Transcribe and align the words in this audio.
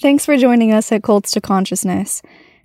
Thanks 0.00 0.24
for 0.24 0.38
joining 0.38 0.72
us 0.72 0.90
at 0.92 1.02
Cults 1.02 1.30
to 1.32 1.42
Consciousness. 1.42 2.22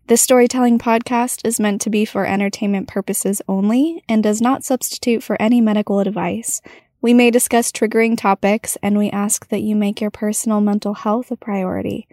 This 0.07 0.21
storytelling 0.21 0.79
podcast 0.79 1.45
is 1.45 1.59
meant 1.59 1.81
to 1.81 1.89
be 1.89 2.05
for 2.05 2.25
entertainment 2.25 2.87
purposes 2.87 3.41
only 3.45 4.01
and 4.07 4.23
does 4.23 4.41
not 4.41 4.63
substitute 4.63 5.21
for 5.21 5.35
any 5.41 5.59
medical 5.59 5.99
advice. 5.99 6.61
We 7.01 7.13
may 7.13 7.31
discuss 7.31 7.73
triggering 7.73 8.17
topics, 8.17 8.77
and 8.81 8.97
we 8.97 9.09
ask 9.09 9.49
that 9.49 9.63
you 9.63 9.75
make 9.75 9.99
your 9.99 10.11
personal 10.11 10.61
mental 10.61 10.93
health 10.93 11.29
a 11.29 11.35
priority. 11.35 12.07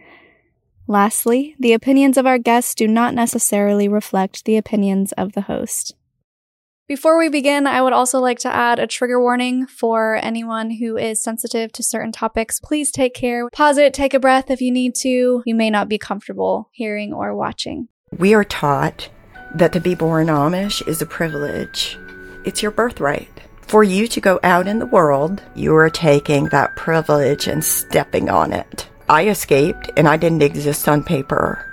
Lastly, 0.89 1.55
the 1.57 1.73
opinions 1.73 2.19
of 2.19 2.27
our 2.27 2.39
guests 2.39 2.75
do 2.75 2.89
not 2.89 3.15
necessarily 3.15 3.87
reflect 3.87 4.45
the 4.45 4.57
opinions 4.57 5.13
of 5.13 5.35
the 5.35 5.43
host. 5.43 5.95
Before 6.93 7.17
we 7.17 7.31
begin, 7.31 7.67
I 7.67 7.81
would 7.81 7.95
also 7.95 8.21
like 8.21 8.39
to 8.41 8.55
add 8.55 8.79
a 8.79 8.87
trigger 8.87 9.19
warning 9.19 9.67
for 9.67 10.17
anyone 10.17 10.73
who 10.73 10.99
is 10.99 11.23
sensitive 11.23 11.73
to 11.73 11.83
certain 11.83 12.13
topics. 12.13 12.61
Please 12.61 12.93
take 12.93 13.15
care. 13.15 13.49
Pause 13.49 13.79
it, 13.79 13.95
take 13.95 14.13
a 14.13 14.21
breath 14.21 14.51
if 14.51 14.61
you 14.61 14.71
need 14.71 14.95
to. 14.97 15.43
You 15.47 15.55
may 15.55 15.71
not 15.71 15.89
be 15.89 15.97
comfortable 15.97 16.69
hearing 16.71 17.15
or 17.15 17.35
watching. 17.35 17.89
We 18.19 18.35
are 18.35 18.45
taught 18.45 19.09
that 19.55 19.73
to 19.73 19.81
be 19.81 19.95
born 19.95 20.27
Amish 20.27 20.87
is 20.87 21.01
a 21.01 21.07
privilege. 21.07 21.97
It's 22.45 22.61
your 22.61 22.73
birthright. 22.73 23.41
For 23.63 23.83
you 23.83 24.07
to 24.09 24.21
go 24.21 24.39
out 24.43 24.69
in 24.69 24.79
the 24.79 24.85
world, 24.85 25.43
you 25.55 25.75
are 25.75 25.89
taking 25.89 26.51
that 26.51 26.77
privilege 26.77 27.47
and 27.47 27.65
stepping 27.65 28.29
on 28.29 28.53
it. 28.53 28.87
I 29.09 29.29
escaped 29.29 29.91
and 29.97 30.07
I 30.07 30.19
didn't 30.19 30.43
exist 30.43 30.87
on 30.87 31.05
paper. 31.05 31.67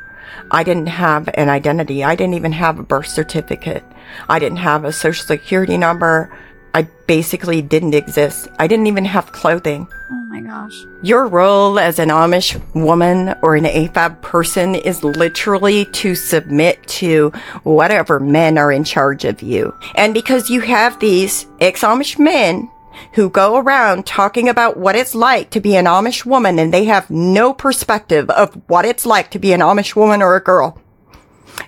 I 0.52 0.64
didn't 0.64 0.88
have 0.88 1.30
an 1.34 1.50
identity. 1.50 2.06
I 2.06 2.16
didn't 2.16 2.36
even 2.36 2.54
have 2.54 2.80
a 2.80 2.84
birth 2.84 3.08
certificate. 3.08 3.84
I 4.28 4.40
didn't 4.40 4.58
have 4.58 4.86
a 4.86 4.92
social 4.92 5.26
security 5.26 5.78
number. 5.78 6.36
I 6.74 6.84
basically 7.08 7.62
didn't 7.62 7.96
exist. 7.96 8.48
I 8.60 8.68
didn't 8.68 8.88
even 8.88 9.06
have 9.06 9.32
clothing. 9.32 9.88
Oh 10.12 10.16
my 10.30 10.42
gosh. 10.42 10.86
Your 11.02 11.28
role 11.28 11.80
as 11.80 11.98
an 11.98 12.10
Amish 12.10 12.62
woman 12.76 13.36
or 13.42 13.56
an 13.56 13.66
AFAB 13.66 14.22
person 14.22 14.76
is 14.76 15.04
literally 15.04 15.86
to 15.86 16.14
submit 16.16 16.86
to 16.88 17.30
whatever 17.64 18.20
men 18.20 18.58
are 18.58 18.72
in 18.72 18.84
charge 18.84 19.26
of 19.26 19.42
you. 19.42 19.74
And 19.96 20.14
because 20.14 20.50
you 20.50 20.62
have 20.62 21.00
these 21.00 21.48
ex-Amish 21.60 22.20
men 22.20 22.70
who 23.14 23.30
go 23.30 23.58
around 23.58 24.06
talking 24.06 24.50
about 24.50 24.78
what 24.78 24.96
it's 24.96 25.16
like 25.16 25.50
to 25.52 25.62
be 25.62 25.76
an 25.76 25.86
Amish 25.86 26.26
woman 26.26 26.60
and 26.60 26.74
they 26.74 26.86
have 26.86 27.10
no 27.10 27.54
perspective 27.54 28.30
of 28.30 28.54
what 28.68 28.86
it's 28.86 29.06
like 29.06 29.32
to 29.32 29.40
be 29.40 29.54
an 29.54 29.62
Amish 29.62 29.96
woman 29.96 30.22
or 30.22 30.36
a 30.36 30.44
girl. 30.44 30.80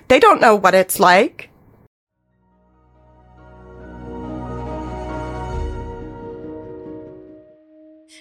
They 0.08 0.20
don't 0.20 0.40
know 0.40 0.54
what 0.54 0.74
it's 0.74 1.00
like. 1.00 1.50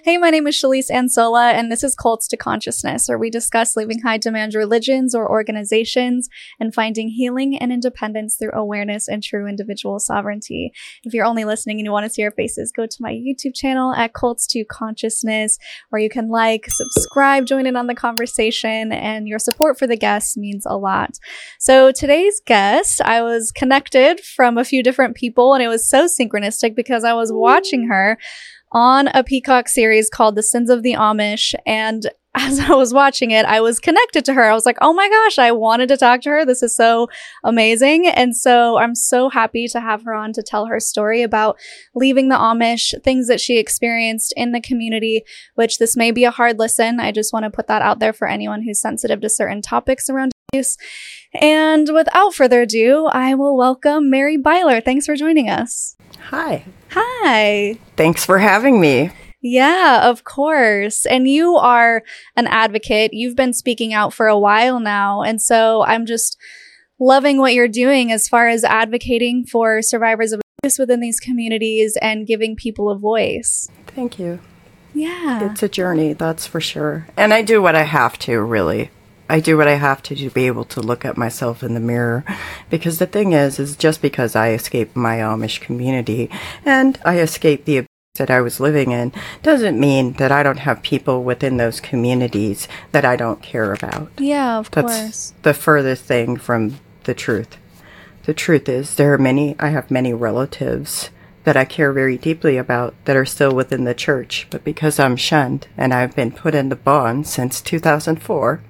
Hey, 0.04 0.18
my 0.18 0.32
name 0.32 0.48
is 0.48 0.56
Shalise 0.56 0.90
Ansola, 0.90 1.54
and 1.54 1.72
this 1.72 1.84
is 1.84 1.94
Cults 1.94 2.28
to 2.30 2.36
Consciousness, 2.36 3.08
where 3.08 3.20
we 3.20 3.30
discuss 3.30 3.76
leaving 3.76 4.00
high 4.00 4.18
demand 4.18 4.56
religions 4.56 5.14
or 5.14 5.30
organizations 5.30 6.28
and 6.60 6.74
finding 6.74 7.10
healing 7.10 7.56
and 7.56 7.72
independence 7.72 8.36
through 8.36 8.50
awareness 8.52 9.08
and 9.08 9.22
true 9.22 9.48
individual 9.48 10.00
sovereignty. 10.00 10.72
If 11.04 11.14
you're 11.14 11.28
only 11.28 11.46
listening 11.46 11.78
and 11.78 11.86
you 11.86 11.92
want 11.92 12.06
to 12.06 12.10
see 12.10 12.24
our 12.24 12.32
faces, 12.32 12.72
go 12.72 12.88
to 12.88 12.98
my 13.00 13.12
YouTube 13.12 13.54
channel 13.54 13.94
at 13.94 14.16
Cults 14.16 14.48
to 14.48 14.66
Consciousness, 14.66 15.60
where 15.92 16.02
you 16.02 16.10
can 16.10 16.30
like, 16.30 16.66
subscribe, 16.68 17.46
join 17.46 17.68
in 17.68 17.76
on 17.76 17.86
the 17.86 17.94
conversation, 17.94 18.92
and 18.92 19.28
your 19.28 19.38
support 19.38 19.78
for 19.78 19.86
the 19.86 19.98
guests 19.98 20.36
means 20.36 20.66
a 20.66 20.78
lot. 20.78 21.12
So 21.60 21.92
today's 21.92 22.42
guest, 22.48 23.02
I 23.02 23.22
was 23.22 23.52
connected 23.52 24.20
from 24.22 24.58
a 24.58 24.66
few 24.66 24.82
different 24.82 25.16
people, 25.16 25.54
and 25.54 25.62
it 25.62 25.68
was 25.68 25.88
so 25.88 26.08
synchronistic 26.08 26.76
because 26.76 27.04
I 27.04 27.14
was 27.14 27.32
watching 27.32 27.90
her 27.90 28.18
on 28.72 29.08
a 29.10 29.24
Peacock 29.24 29.68
series 29.68 30.10
called 30.10 30.36
The 30.36 30.44
Sins 30.44 30.70
of 30.70 30.84
the 30.84 30.94
Amish. 30.94 31.54
And 31.66 32.10
as 32.36 32.60
I 32.60 32.74
was 32.74 32.94
watching 32.94 33.32
it, 33.32 33.46
I 33.46 33.60
was 33.60 33.80
connected 33.80 34.24
to 34.26 34.34
her. 34.34 34.50
I 34.50 34.54
was 34.54 34.66
like, 34.66 34.78
oh 34.80 34.94
my 34.94 35.10
gosh, 35.10 35.38
I 35.38 35.52
wanted 35.52 35.90
to 35.90 35.98
talk 35.98 36.22
to 36.22 36.30
her. 36.30 36.46
This 36.46 36.64
is 36.64 36.74
so 36.74 37.10
amazing. 37.44 38.08
And 38.08 38.38
so 38.38 38.78
I'm 38.78 38.96
so 38.96 39.30
happy 39.30 39.68
to 39.68 39.82
have 39.82 40.04
her 40.04 40.14
on 40.14 40.32
to 40.34 40.42
tell 40.42 40.68
her 40.68 40.80
story 40.80 41.24
about 41.24 41.58
leaving 41.94 42.30
the 42.30 42.38
Amish, 42.38 42.94
things 43.04 43.28
that 43.28 43.42
she 43.42 43.58
experienced 43.58 44.34
in 44.38 44.54
the 44.54 44.62
community, 44.62 45.24
which 45.56 45.78
this 45.78 45.98
may 45.98 46.12
be 46.12 46.24
a 46.24 46.32
hard 46.32 46.58
listen. 46.58 47.02
I 47.02 47.12
just 47.12 47.34
want 47.34 47.44
to 47.44 47.50
put 47.50 47.68
that 47.68 47.82
out 47.82 48.00
there 48.00 48.14
for 48.14 48.30
anyone 48.30 48.64
who's 48.64 48.80
sensitive 48.80 49.20
to 49.22 49.30
certain 49.30 49.62
topics 49.62 50.10
around. 50.10 50.32
And 51.34 51.90
without 51.94 52.34
further 52.34 52.64
ado, 52.64 53.06
I 53.06 53.36
will 53.36 53.56
welcome 53.56 54.10
Mary 54.10 54.36
Byler. 54.36 54.82
Thanks 54.82 55.06
for 55.06 55.16
joining 55.16 55.50
us. 55.50 55.96
Hi. 56.30 56.66
Hi. 56.90 57.78
Thanks 57.96 58.26
for 58.26 58.38
having 58.38 58.82
me. 58.82 59.12
Yeah, 59.42 60.10
of 60.10 60.26
course. 60.26 61.06
And 61.06 61.26
you 61.26 61.56
are 61.56 62.04
an 62.36 62.48
advocate. 62.48 63.14
You've 63.14 63.38
been 63.38 63.54
speaking 63.54 63.94
out 63.94 64.14
for 64.14 64.28
a 64.28 64.38
while 64.38 64.82
now. 64.82 65.22
And 65.22 65.42
so 65.42 65.84
I'm 65.84 66.06
just 66.06 66.38
loving 67.00 67.38
what 67.38 67.54
you're 67.54 67.70
doing 67.70 68.12
as 68.12 68.28
far 68.28 68.50
as 68.50 68.66
advocating 68.66 69.46
for 69.46 69.82
survivors 69.82 70.34
of 70.34 70.42
abuse 70.62 70.78
within 70.78 71.00
these 71.00 71.22
communities 71.22 71.98
and 72.02 72.28
giving 72.28 72.58
people 72.58 72.90
a 72.90 72.98
voice. 72.98 73.70
Thank 73.88 74.20
you. 74.20 74.40
Yeah. 74.94 75.50
It's 75.50 75.64
a 75.64 75.70
journey, 75.70 76.12
that's 76.12 76.46
for 76.46 76.60
sure. 76.60 77.08
And 77.16 77.34
I 77.34 77.42
do 77.42 77.62
what 77.62 77.76
I 77.76 77.84
have 77.84 78.20
to, 78.20 78.42
really. 78.42 78.92
I 79.32 79.40
do 79.40 79.56
what 79.56 79.70
I 79.70 79.76
have 79.76 80.04
to 80.04 80.16
to 80.16 80.30
be 80.30 80.48
able 80.48 80.66
to 80.66 80.82
look 80.82 81.06
at 81.06 81.16
myself 81.16 81.64
in 81.64 81.74
the 81.74 81.80
mirror. 81.80 82.26
Because 82.70 83.00
the 83.00 83.06
thing 83.06 83.32
is, 83.32 83.60
is 83.60 83.78
just 83.78 84.02
because 84.02 84.36
I 84.36 84.52
escaped 84.52 84.94
my 84.94 85.20
Amish 85.20 85.62
community 85.62 86.30
and 86.66 87.00
I 87.06 87.20
escaped 87.20 87.64
the 87.64 87.78
abuse 87.78 87.88
that 88.16 88.30
I 88.30 88.42
was 88.42 88.60
living 88.60 88.92
in 88.92 89.14
doesn't 89.42 89.80
mean 89.80 90.14
that 90.14 90.34
I 90.34 90.44
don't 90.44 90.60
have 90.60 90.82
people 90.82 91.24
within 91.24 91.56
those 91.56 91.80
communities 91.80 92.68
that 92.92 93.06
I 93.06 93.16
don't 93.16 93.42
care 93.42 93.72
about. 93.72 94.12
Yeah, 94.18 94.58
of 94.60 94.70
course. 94.70 94.86
That's 94.86 95.02
course. 95.02 95.34
the 95.44 95.54
furthest 95.54 96.04
thing 96.04 96.36
from 96.36 96.82
the 97.06 97.14
truth. 97.14 97.56
The 98.24 98.34
truth 98.34 98.68
is, 98.68 98.96
there 98.96 99.14
are 99.14 99.18
many, 99.18 99.56
I 99.60 99.70
have 99.70 99.90
many 99.90 100.14
relatives 100.14 101.10
that 101.46 101.56
I 101.56 101.64
care 101.64 101.94
very 101.94 102.18
deeply 102.18 102.58
about 102.58 102.94
that 103.06 103.16
are 103.16 103.26
still 103.26 103.56
within 103.56 103.86
the 103.86 103.96
church, 103.96 104.46
but 104.50 104.66
because 104.66 105.00
I'm 105.00 105.16
shunned 105.16 105.70
and 105.78 105.94
I've 105.94 106.18
been 106.18 106.34
put 106.34 106.54
in 106.54 106.68
the 106.68 106.76
bann 106.76 107.24
since 107.24 107.62
2004, 107.62 108.62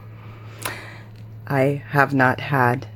I 1.52 1.84
have 1.90 2.14
not 2.14 2.40
had 2.40 2.88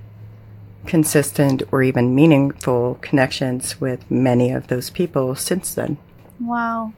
consistent 0.85 1.61
or 1.73 1.83
even 1.83 2.15
meaningful 2.15 2.97
connections 3.01 3.81
with 3.81 4.09
many 4.09 4.49
of 4.51 4.67
those 4.67 4.89
people 4.89 5.35
since 5.35 5.75
then. 5.75 5.97
Wow. 6.39 6.93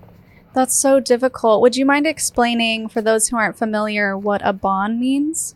That's 0.54 0.76
so 0.76 1.00
difficult. 1.00 1.62
Would 1.62 1.76
you 1.76 1.84
mind 1.84 2.06
explaining 2.06 2.90
for 2.90 3.02
those 3.02 3.30
who 3.30 3.38
aren't 3.38 3.58
familiar 3.58 4.16
what 4.16 4.42
a 4.44 4.54
bann 4.54 5.00
means? 5.00 5.56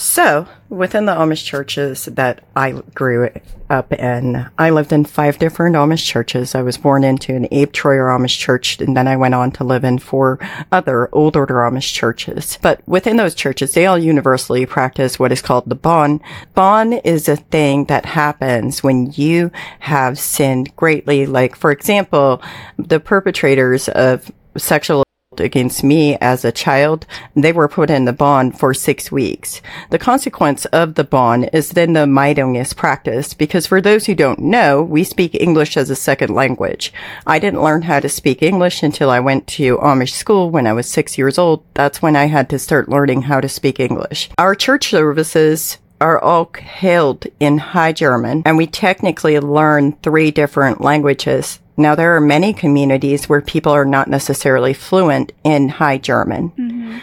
So, 0.00 0.46
within 0.70 1.04
the 1.04 1.12
Amish 1.12 1.44
churches 1.44 2.06
that 2.06 2.42
I 2.56 2.72
grew 2.94 3.28
up 3.68 3.92
in, 3.92 4.48
I 4.56 4.70
lived 4.70 4.94
in 4.94 5.04
five 5.04 5.38
different 5.38 5.76
Amish 5.76 6.06
churches. 6.06 6.54
I 6.54 6.62
was 6.62 6.78
born 6.78 7.04
into 7.04 7.34
an 7.34 7.46
Abe 7.50 7.70
Troyer 7.70 8.08
Amish 8.08 8.38
church, 8.38 8.80
and 8.80 8.96
then 8.96 9.06
I 9.06 9.18
went 9.18 9.34
on 9.34 9.50
to 9.52 9.64
live 9.64 9.84
in 9.84 9.98
four 9.98 10.38
other 10.72 11.10
old 11.12 11.36
order 11.36 11.56
Amish 11.56 11.92
churches. 11.92 12.58
But 12.62 12.80
within 12.88 13.18
those 13.18 13.34
churches, 13.34 13.74
they 13.74 13.84
all 13.84 13.98
universally 13.98 14.64
practice 14.64 15.18
what 15.18 15.32
is 15.32 15.42
called 15.42 15.68
the 15.68 15.74
Bann. 15.74 16.22
Bann 16.54 16.94
is 16.94 17.28
a 17.28 17.36
thing 17.36 17.84
that 17.84 18.06
happens 18.06 18.82
when 18.82 19.12
you 19.12 19.50
have 19.80 20.18
sinned 20.18 20.74
greatly. 20.76 21.26
Like, 21.26 21.54
for 21.54 21.70
example, 21.70 22.40
the 22.78 23.00
perpetrators 23.00 23.90
of 23.90 24.32
sexual 24.56 25.04
against 25.40 25.82
me 25.82 26.16
as 26.16 26.44
a 26.44 26.52
child, 26.52 27.06
they 27.34 27.52
were 27.52 27.68
put 27.68 27.90
in 27.90 28.04
the 28.04 28.12
bann 28.12 28.52
for 28.52 28.74
six 28.74 29.10
weeks. 29.10 29.60
The 29.90 29.98
consequence 29.98 30.64
of 30.66 30.94
the 30.94 31.04
bann 31.04 31.44
is 31.44 31.70
then 31.70 31.94
the 31.94 32.06
Meidung 32.06 32.60
is 32.60 32.72
practiced 32.72 33.38
because 33.38 33.66
for 33.66 33.80
those 33.80 34.06
who 34.06 34.14
don't 34.14 34.40
know, 34.40 34.82
we 34.82 35.04
speak 35.04 35.34
English 35.34 35.76
as 35.76 35.90
a 35.90 35.96
second 35.96 36.34
language. 36.34 36.92
I 37.26 37.38
didn't 37.38 37.62
learn 37.62 37.82
how 37.82 38.00
to 38.00 38.08
speak 38.08 38.42
English 38.42 38.82
until 38.82 39.10
I 39.10 39.20
went 39.20 39.46
to 39.48 39.78
Amish 39.78 40.12
school 40.12 40.50
when 40.50 40.66
I 40.66 40.72
was 40.72 40.88
six 40.88 41.16
years 41.18 41.38
old. 41.38 41.64
That's 41.74 42.02
when 42.02 42.16
I 42.16 42.26
had 42.26 42.48
to 42.50 42.58
start 42.58 42.88
learning 42.88 43.22
how 43.22 43.40
to 43.40 43.48
speak 43.48 43.80
English. 43.80 44.30
Our 44.38 44.54
church 44.54 44.88
services 44.88 45.78
are 46.00 46.18
all 46.18 46.50
held 46.58 47.26
in 47.38 47.58
High 47.58 47.92
German, 47.92 48.42
and 48.46 48.56
we 48.56 48.66
technically 48.66 49.38
learn 49.38 49.92
three 50.02 50.30
different 50.30 50.80
languages. 50.80 51.60
Now, 51.80 51.94
there 51.94 52.14
are 52.14 52.20
many 52.20 52.52
communities 52.52 53.26
where 53.26 53.40
people 53.40 53.72
are 53.72 53.86
not 53.86 54.06
necessarily 54.06 54.74
fluent 54.74 55.32
in 55.44 55.70
High 55.70 55.96
German, 55.96 56.50
mm-hmm. 56.50 56.98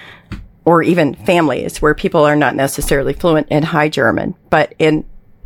or 0.65 0.83
even 0.83 1.15
families 1.15 1.81
where 1.81 1.95
people 1.95 2.23
are 2.23 2.35
not 2.35 2.55
necessarily 2.55 3.13
fluent 3.13 3.47
in 3.49 3.63
High 3.63 3.89
German, 3.89 4.35
but 4.51 4.75
in 4.77 5.05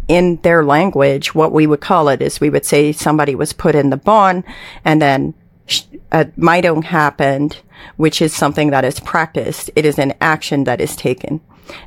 in 0.10 0.36
their 0.42 0.66
language, 0.66 1.34
what 1.34 1.54
we 1.54 1.66
would 1.66 1.80
call 1.80 2.10
it 2.10 2.22
is 2.22 2.42
we 2.42 2.50
would 2.50 2.66
say 2.66 2.92
somebody 2.92 3.34
was 3.34 3.54
put 3.54 3.76
in 3.76 3.90
the 3.90 3.98
bann, 3.98 4.44
and 4.84 5.02
then 5.02 5.34
a 6.12 6.26
Meidung 6.38 6.84
happened, 6.84 7.58
which 7.96 8.22
is 8.22 8.34
something 8.36 8.72
that 8.72 8.84
is 8.84 9.00
practiced. 9.00 9.70
It 9.78 9.86
is 9.86 9.98
an 9.98 10.14
action 10.20 10.66
that 10.66 10.82
is 10.82 10.98
taken. 10.98 11.40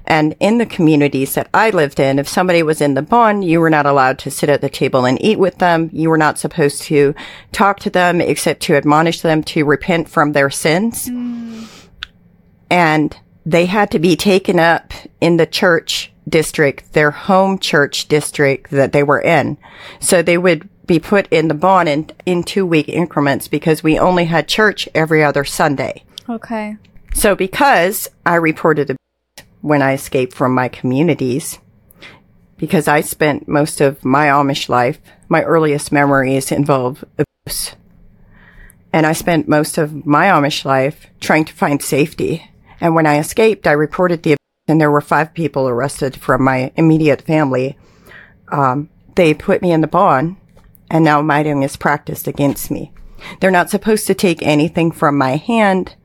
And 0.06 0.34
in 0.40 0.58
the 0.58 0.66
communities 0.66 1.34
that 1.34 1.48
I 1.54 1.70
lived 1.70 2.00
in, 2.00 2.18
if 2.18 2.28
somebody 2.28 2.62
was 2.62 2.80
in 2.80 2.94
the 2.94 3.02
bann, 3.02 3.42
you 3.42 3.60
were 3.60 3.70
not 3.70 3.86
allowed 3.86 4.18
to 4.20 4.30
sit 4.30 4.48
at 4.48 4.60
the 4.60 4.68
table 4.68 5.04
and 5.04 5.22
eat 5.22 5.38
with 5.38 5.58
them. 5.58 5.90
You 5.92 6.10
were 6.10 6.18
not 6.18 6.38
supposed 6.38 6.82
to 6.82 7.14
talk 7.52 7.80
to 7.80 7.90
them 7.90 8.20
except 8.20 8.62
to 8.62 8.76
admonish 8.76 9.20
them 9.20 9.42
to 9.44 9.64
repent 9.64 10.08
from 10.08 10.32
their 10.32 10.50
sins. 10.50 11.08
And 12.70 13.16
they 13.46 13.66
had 13.66 13.90
to 13.90 13.98
be 13.98 14.16
taken 14.16 14.58
up 14.58 14.92
in 15.20 15.36
the 15.36 15.46
church 15.46 16.12
district, 16.28 16.92
their 16.92 17.10
home 17.10 17.58
church 17.58 18.08
district 18.08 18.70
that 18.70 18.92
they 18.92 19.02
were 19.02 19.20
in. 19.20 19.58
So 20.00 20.22
they 20.22 20.38
would 20.38 20.68
be 20.86 20.98
put 20.98 21.28
in 21.28 21.48
the 21.48 21.54
bann 21.54 21.88
in, 21.88 22.10
in 22.26 22.42
two 22.42 22.66
week 22.66 22.88
increments 22.88 23.48
because 23.48 23.82
we 23.82 23.98
only 23.98 24.26
had 24.26 24.48
church 24.48 24.88
every 24.94 25.22
other 25.22 25.44
Sunday. 25.44 26.04
Okay. 26.28 26.76
So 27.14 27.34
because 27.34 28.08
I 28.26 28.36
reported 28.36 28.96
when 29.64 29.80
I 29.80 29.94
escaped 29.94 30.34
from 30.34 30.52
my 30.52 30.68
communities, 30.68 31.58
because 32.58 32.86
I 32.86 33.00
spent 33.00 33.48
most 33.48 33.80
of 33.80 34.04
my 34.04 34.26
Amish 34.26 34.68
life, 34.68 35.00
my 35.30 35.42
earliest 35.42 35.90
memories 35.90 36.52
involve 36.52 37.02
abuse. 37.16 37.74
And 38.92 39.06
I 39.06 39.14
spent 39.14 39.48
most 39.48 39.78
of 39.78 40.04
my 40.04 40.26
Amish 40.26 40.66
life 40.66 41.06
trying 41.18 41.46
to 41.46 41.54
find 41.54 41.80
safety. 41.80 42.50
And 42.78 42.94
when 42.94 43.06
I 43.06 43.18
escaped, 43.18 43.66
I 43.66 43.72
reported 43.72 44.22
the 44.22 44.32
abuse 44.32 44.68
and 44.68 44.78
there 44.78 44.90
were 44.90 45.00
five 45.00 45.32
people 45.32 45.66
arrested 45.66 46.14
from 46.14 46.44
my 46.44 46.70
immediate 46.76 47.22
family. 47.22 47.78
Um, 48.48 48.90
they 49.14 49.32
put 49.32 49.62
me 49.62 49.72
in 49.72 49.80
the 49.80 49.86
bann 49.86 50.36
and 50.90 51.02
now 51.02 51.22
Meidung 51.22 51.64
is 51.64 51.78
practiced 51.78 52.28
against 52.28 52.70
me. 52.70 52.92
They're 53.40 53.50
not 53.50 53.70
supposed 53.70 54.06
to 54.08 54.14
take 54.14 54.42
anything 54.42 54.92
from 54.92 55.16
my 55.16 55.36
hand. 55.36 55.96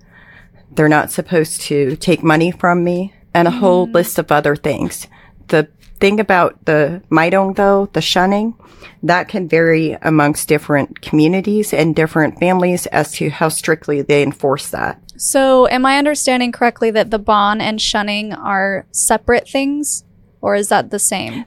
They're 0.72 0.88
not 0.88 1.12
supposed 1.12 1.60
to 1.64 1.98
take 1.98 2.24
money 2.24 2.52
from 2.52 2.86
me 2.86 3.14
and 3.34 3.48
a 3.48 3.52
whole 3.52 3.88
mm. 3.88 3.94
list 3.94 4.20
of 4.20 4.32
other 4.32 4.56
things. 4.56 5.08
The 5.48 5.68
thing 6.00 6.20
about 6.20 6.66
the 6.66 7.02
Meidung 7.10 7.56
though, 7.56 7.90
the 7.94 8.02
shunning, 8.02 8.56
that 9.04 9.28
can 9.28 9.48
vary 9.48 9.94
amongst 10.02 10.48
different 10.48 11.02
communities 11.02 11.74
and 11.74 11.96
different 11.96 12.40
families 12.40 12.86
as 12.88 13.12
to 13.14 13.30
how 13.30 13.50
strictly 13.50 14.02
they 14.02 14.24
enforce 14.24 14.70
that. 14.70 15.02
So, 15.18 15.68
am 15.68 15.86
I 15.86 15.98
understanding 15.98 16.52
correctly 16.52 16.92
that 16.92 17.12
the 17.12 17.20
bann 17.20 17.60
and 17.60 17.82
shunning 17.82 18.34
are 18.34 18.86
separate 18.92 19.50
things, 19.50 20.06
or 20.42 20.56
is 20.56 20.70
that 20.70 20.92
the 20.92 21.00
same? 21.00 21.46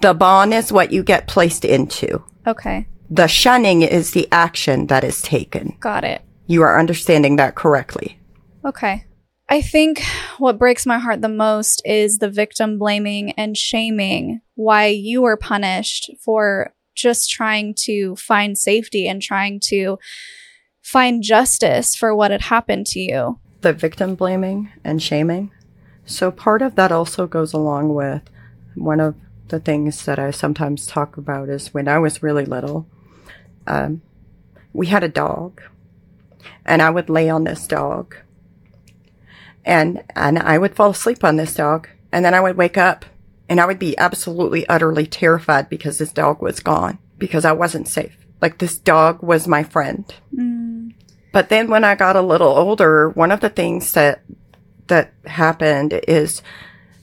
The 0.00 0.14
bann 0.14 0.52
is 0.54 0.72
what 0.72 0.92
you 0.92 1.02
get 1.02 1.26
placed 1.26 1.64
into. 1.64 2.22
Okay. 2.46 2.86
The 3.10 3.26
shunning 3.26 3.82
is 3.82 4.12
the 4.12 4.28
action 4.32 4.86
that 4.86 5.04
is 5.04 5.20
taken. 5.20 5.76
Got 5.80 6.04
it. 6.04 6.22
You 6.46 6.62
are 6.62 6.78
understanding 6.78 7.36
that 7.36 7.54
correctly. 7.54 8.18
Okay. 8.64 9.04
I 9.52 9.62
think 9.62 10.00
what 10.38 10.58
breaks 10.58 10.86
my 10.86 11.00
heart 11.00 11.22
the 11.22 11.28
most 11.28 11.82
is 11.84 12.18
the 12.18 12.30
victim 12.30 12.78
blaming 12.78 13.32
and 13.32 13.56
shaming 13.56 14.42
why 14.54 14.86
you 14.86 15.22
were 15.22 15.36
punished 15.36 16.08
for 16.20 16.72
just 16.94 17.28
trying 17.28 17.74
to 17.74 18.14
find 18.14 18.56
safety 18.56 19.08
and 19.08 19.20
trying 19.20 19.58
to 19.64 19.98
find 20.82 21.24
justice 21.24 21.96
for 21.96 22.14
what 22.14 22.30
had 22.30 22.42
happened 22.42 22.86
to 22.86 23.00
you. 23.00 23.40
The 23.62 23.72
victim 23.72 24.14
blaming 24.14 24.70
and 24.84 25.02
shaming. 25.02 25.50
So 26.06 26.30
part 26.30 26.62
of 26.62 26.76
that 26.76 26.92
also 26.92 27.26
goes 27.26 27.52
along 27.52 27.92
with 27.92 28.22
one 28.76 29.00
of 29.00 29.16
the 29.48 29.58
things 29.58 30.04
that 30.04 30.20
I 30.20 30.30
sometimes 30.30 30.86
talk 30.86 31.16
about 31.16 31.48
is 31.48 31.74
when 31.74 31.88
I 31.88 31.98
was 31.98 32.22
really 32.22 32.44
little, 32.44 32.86
um, 33.66 34.02
we 34.72 34.86
had 34.86 35.02
a 35.02 35.08
dog 35.08 35.60
and 36.64 36.80
I 36.80 36.90
would 36.90 37.10
lay 37.10 37.28
on 37.28 37.42
this 37.42 37.66
dog 37.66 38.14
and 39.64 40.02
and 40.14 40.38
I 40.38 40.58
would 40.58 40.74
fall 40.74 40.90
asleep 40.90 41.24
on 41.24 41.36
this 41.36 41.54
dog, 41.54 41.88
and 42.12 42.24
then 42.24 42.34
I 42.34 42.40
would 42.40 42.56
wake 42.56 42.78
up, 42.78 43.04
and 43.48 43.60
I 43.60 43.66
would 43.66 43.78
be 43.78 43.98
absolutely 43.98 44.66
utterly 44.68 45.06
terrified 45.06 45.68
because 45.68 45.98
this 45.98 46.12
dog 46.12 46.40
was 46.40 46.60
gone 46.60 46.98
because 47.18 47.44
I 47.44 47.52
wasn't 47.52 47.88
safe. 47.88 48.16
Like 48.40 48.58
this 48.58 48.78
dog 48.78 49.22
was 49.22 49.46
my 49.46 49.62
friend. 49.62 50.12
Mm. 50.34 50.94
But 51.32 51.48
then 51.48 51.68
when 51.68 51.84
I 51.84 51.94
got 51.94 52.16
a 52.16 52.22
little 52.22 52.48
older, 52.48 53.10
one 53.10 53.30
of 53.30 53.40
the 53.40 53.50
things 53.50 53.92
that 53.92 54.22
that 54.88 55.12
happened 55.24 56.00
is 56.08 56.42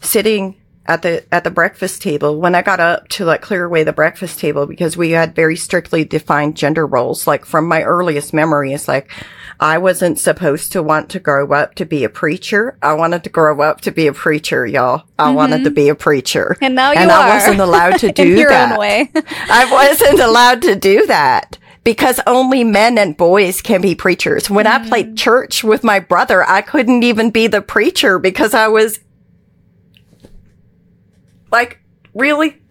sitting 0.01 0.55
at 0.85 1.01
the 1.01 1.23
at 1.33 1.43
the 1.43 1.51
breakfast 1.51 2.01
table 2.01 2.39
when 2.39 2.55
I 2.55 2.61
got 2.61 2.79
up 2.79 3.07
to 3.09 3.25
like 3.25 3.41
clear 3.41 3.65
away 3.65 3.83
the 3.83 3.93
breakfast 3.93 4.39
table 4.39 4.65
because 4.65 4.95
we 4.95 5.11
had 5.11 5.35
very 5.35 5.55
strictly 5.55 6.05
defined 6.05 6.57
gender 6.57 6.85
roles. 6.85 7.27
Like 7.27 7.45
from 7.45 7.67
my 7.67 7.83
earliest 7.83 8.33
memory, 8.33 8.73
it's 8.73 8.87
like 8.87 9.11
I 9.59 9.77
wasn't 9.79 10.19
supposed 10.19 10.71
to 10.73 10.83
want 10.83 11.09
to 11.09 11.19
grow 11.19 11.51
up 11.51 11.75
to 11.75 11.85
be 11.85 12.03
a 12.03 12.09
preacher. 12.09 12.77
I 12.81 12.93
wanted 12.93 13.23
to 13.23 13.29
grow 13.29 13.61
up 13.61 13.81
to 13.81 13.91
be 13.91 14.05
a 14.07 14.13
preacher, 14.13 14.67
y'all. 14.67 15.03
I 15.17 15.27
mm-hmm. 15.27 15.35
wanted 15.35 15.63
to 15.63 15.71
be 15.71 15.89
a 15.89 15.95
preacher. 15.95 16.55
And 16.61 16.75
now 16.75 16.91
you 16.91 16.99
and 16.99 17.09
are. 17.09 17.27
I 17.27 17.35
wasn't 17.35 17.59
allowed 17.59 17.97
to 17.99 18.11
do 18.13 18.23
In 18.23 18.37
your 18.37 18.49
that. 18.49 18.73
Own 18.73 18.77
way. 18.77 19.09
I 19.15 19.71
wasn't 19.71 20.19
allowed 20.19 20.61
to 20.63 20.75
do 20.75 21.07
that 21.07 21.57
because 21.83 22.19
only 22.27 22.63
men 22.63 22.97
and 22.97 23.17
boys 23.17 23.61
can 23.61 23.81
be 23.81 23.95
preachers. 23.95 24.49
When 24.49 24.65
mm. 24.65 24.71
I 24.71 24.87
played 24.87 25.13
mm. 25.13 25.17
church 25.17 25.63
with 25.63 25.83
my 25.83 25.99
brother, 25.99 26.47
I 26.47 26.61
couldn't 26.61 27.03
even 27.03 27.31
be 27.31 27.47
the 27.47 27.61
preacher 27.61 28.19
because 28.19 28.53
I 28.53 28.67
was 28.67 28.99
like, 31.51 31.79
really? 32.13 32.61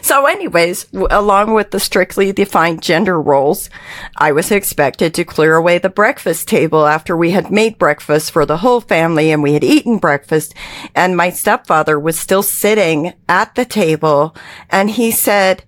So 0.00 0.26
anyways, 0.26 0.86
along 0.92 1.54
with 1.54 1.70
the 1.70 1.80
strictly 1.80 2.32
defined 2.32 2.82
gender 2.82 3.20
roles, 3.20 3.70
I 4.16 4.32
was 4.32 4.50
expected 4.50 5.14
to 5.14 5.24
clear 5.24 5.54
away 5.54 5.78
the 5.78 5.88
breakfast 5.88 6.48
table 6.48 6.86
after 6.86 7.16
we 7.16 7.30
had 7.30 7.50
made 7.50 7.78
breakfast 7.78 8.30
for 8.30 8.44
the 8.44 8.58
whole 8.58 8.80
family 8.80 9.30
and 9.30 9.42
we 9.42 9.54
had 9.54 9.64
eaten 9.64 9.98
breakfast. 9.98 10.54
And 10.94 11.16
my 11.16 11.30
stepfather 11.30 11.98
was 11.98 12.18
still 12.18 12.42
sitting 12.42 13.14
at 13.28 13.54
the 13.54 13.64
table 13.64 14.36
and 14.70 14.90
he 14.90 15.10
said, 15.10 15.64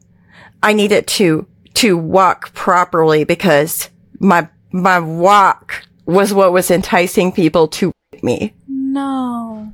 I 0.63 0.73
needed 0.73 1.07
to, 1.09 1.47
to 1.75 1.97
walk 1.97 2.53
properly 2.55 3.25
because 3.25 3.91
my, 4.19 4.49
my 4.73 4.99
walk 4.99 5.85
was 6.07 6.35
what 6.35 6.53
was 6.53 6.71
enticing 6.71 7.33
people 7.33 7.69
to 7.69 7.93
me. 8.23 8.55
No. 8.67 9.73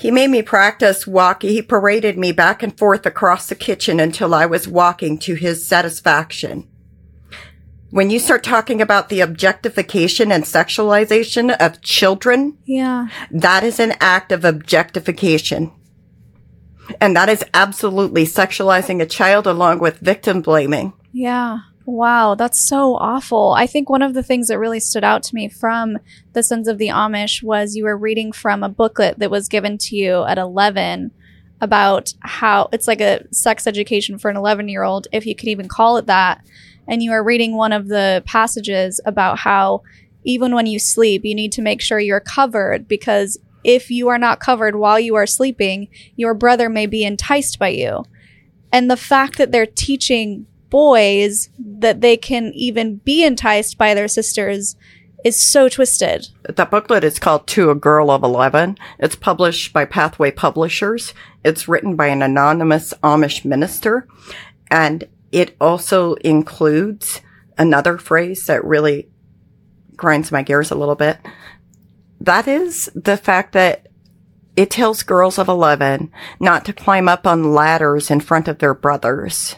He 0.00 0.10
made 0.10 0.30
me 0.30 0.40
practice 0.40 1.06
walking. 1.06 1.50
He 1.50 1.60
paraded 1.60 2.16
me 2.16 2.32
back 2.32 2.62
and 2.62 2.76
forth 2.76 3.04
across 3.04 3.46
the 3.46 3.54
kitchen 3.54 4.00
until 4.00 4.32
I 4.34 4.46
was 4.46 4.66
walking 4.66 5.18
to 5.18 5.34
his 5.34 5.66
satisfaction. 5.66 6.66
When 7.90 8.08
you 8.08 8.18
start 8.18 8.42
talking 8.42 8.80
about 8.80 9.10
the 9.10 9.20
objectification 9.20 10.32
and 10.32 10.44
sexualization 10.44 11.54
of 11.54 11.82
children, 11.82 12.56
yeah, 12.64 13.08
that 13.30 13.62
is 13.62 13.78
an 13.78 13.94
act 14.00 14.32
of 14.32 14.42
objectification. 14.42 15.70
And 16.98 17.14
that 17.14 17.28
is 17.28 17.44
absolutely 17.52 18.24
sexualizing 18.24 19.02
a 19.02 19.06
child 19.06 19.46
along 19.46 19.80
with 19.80 19.98
victim 19.98 20.40
blaming. 20.40 20.94
Yeah. 21.12 21.58
Wow, 21.90 22.36
that's 22.36 22.60
so 22.60 22.94
awful. 22.94 23.52
I 23.52 23.66
think 23.66 23.90
one 23.90 24.00
of 24.00 24.14
the 24.14 24.22
things 24.22 24.46
that 24.46 24.60
really 24.60 24.78
stood 24.78 25.02
out 25.02 25.24
to 25.24 25.34
me 25.34 25.48
from 25.48 25.98
The 26.34 26.42
Sins 26.44 26.68
of 26.68 26.78
the 26.78 26.86
Amish 26.86 27.42
was 27.42 27.74
you 27.74 27.82
were 27.82 27.96
reading 27.96 28.30
from 28.30 28.62
a 28.62 28.68
booklet 28.68 29.18
that 29.18 29.30
was 29.30 29.48
given 29.48 29.76
to 29.78 29.96
you 29.96 30.22
at 30.22 30.38
11 30.38 31.10
about 31.60 32.14
how 32.20 32.68
it's 32.72 32.86
like 32.86 33.00
a 33.00 33.26
sex 33.32 33.66
education 33.66 34.18
for 34.18 34.30
an 34.30 34.36
11 34.36 34.68
year 34.68 34.84
old, 34.84 35.08
if 35.10 35.26
you 35.26 35.34
could 35.34 35.48
even 35.48 35.66
call 35.66 35.96
it 35.96 36.06
that. 36.06 36.44
And 36.86 37.02
you 37.02 37.10
were 37.10 37.24
reading 37.24 37.56
one 37.56 37.72
of 37.72 37.88
the 37.88 38.22
passages 38.24 39.00
about 39.04 39.40
how 39.40 39.82
even 40.22 40.54
when 40.54 40.66
you 40.66 40.78
sleep, 40.78 41.24
you 41.24 41.34
need 41.34 41.50
to 41.52 41.62
make 41.62 41.82
sure 41.82 41.98
you're 41.98 42.20
covered 42.20 42.86
because 42.86 43.36
if 43.64 43.90
you 43.90 44.06
are 44.06 44.18
not 44.18 44.38
covered 44.38 44.76
while 44.76 45.00
you 45.00 45.16
are 45.16 45.26
sleeping, 45.26 45.88
your 46.14 46.34
brother 46.34 46.68
may 46.68 46.86
be 46.86 47.02
enticed 47.02 47.58
by 47.58 47.70
you. 47.70 48.04
And 48.72 48.88
the 48.88 48.96
fact 48.96 49.38
that 49.38 49.50
they're 49.50 49.66
teaching 49.66 50.46
boys 50.70 51.48
that 51.58 52.00
they 52.00 52.16
can 52.16 52.52
even 52.54 52.96
be 52.96 53.24
enticed 53.24 53.76
by 53.76 53.94
their 53.94 54.08
sisters 54.08 54.76
is 55.24 55.40
so 55.40 55.68
twisted. 55.68 56.28
That 56.48 56.70
booklet 56.70 57.04
is 57.04 57.18
called 57.18 57.46
To 57.48 57.70
a 57.70 57.74
Girl 57.74 58.10
of 58.10 58.22
11. 58.22 58.78
It's 58.98 59.16
published 59.16 59.72
by 59.72 59.84
Pathway 59.84 60.30
Publishers. 60.30 61.12
It's 61.44 61.68
written 61.68 61.96
by 61.96 62.06
an 62.06 62.22
anonymous 62.22 62.94
Amish 63.02 63.44
minister. 63.44 64.08
And 64.70 65.08
it 65.32 65.56
also 65.60 66.14
includes 66.14 67.20
another 67.58 67.98
phrase 67.98 68.46
that 68.46 68.64
really 68.64 69.10
grinds 69.96 70.32
my 70.32 70.42
gears 70.42 70.70
a 70.70 70.74
little 70.74 70.94
bit. 70.94 71.18
That 72.20 72.48
is 72.48 72.90
the 72.94 73.16
fact 73.16 73.52
that 73.52 73.88
it 74.56 74.70
tells 74.70 75.02
girls 75.02 75.38
of 75.38 75.48
11 75.48 76.10
not 76.38 76.64
to 76.64 76.72
climb 76.72 77.08
up 77.08 77.26
on 77.26 77.52
ladders 77.54 78.10
in 78.10 78.20
front 78.20 78.48
of 78.48 78.58
their 78.58 78.74
brothers. 78.74 79.56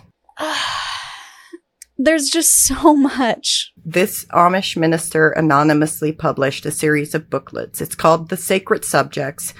There's 1.98 2.30
just 2.30 2.64
so 2.66 2.94
much. 2.94 3.72
This 3.84 4.24
Amish 4.26 4.76
minister 4.76 5.30
anonymously 5.30 6.12
published 6.12 6.66
a 6.66 6.70
series 6.70 7.14
of 7.14 7.30
booklets. 7.30 7.80
It's 7.80 7.94
called 7.94 8.28
The 8.28 8.36
Sacred 8.36 8.84
Subjects. 8.84 9.54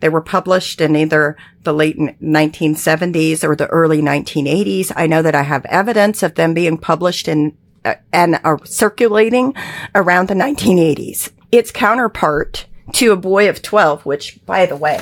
They 0.00 0.08
were 0.08 0.20
published 0.20 0.80
in 0.80 0.96
either 0.96 1.36
the 1.62 1.72
late 1.72 1.96
1970s 1.98 3.42
or 3.42 3.56
the 3.56 3.68
early 3.68 4.02
1980s. 4.02 4.92
I 4.94 5.06
know 5.06 5.22
that 5.22 5.34
I 5.34 5.42
have 5.42 5.64
evidence 5.66 6.22
of 6.22 6.34
them 6.34 6.52
being 6.52 6.76
published 6.76 7.28
in 7.28 7.56
uh, 7.84 7.94
and 8.12 8.40
are 8.44 8.64
circulating 8.64 9.54
around 9.94 10.28
the 10.28 10.34
1980s. 10.34 11.30
Its 11.52 11.70
counterpart 11.70 12.66
to 12.94 13.12
a 13.12 13.16
boy 13.16 13.48
of 13.48 13.62
12, 13.62 14.04
which 14.04 14.44
by 14.44 14.66
the 14.66 14.76
way, 14.76 15.00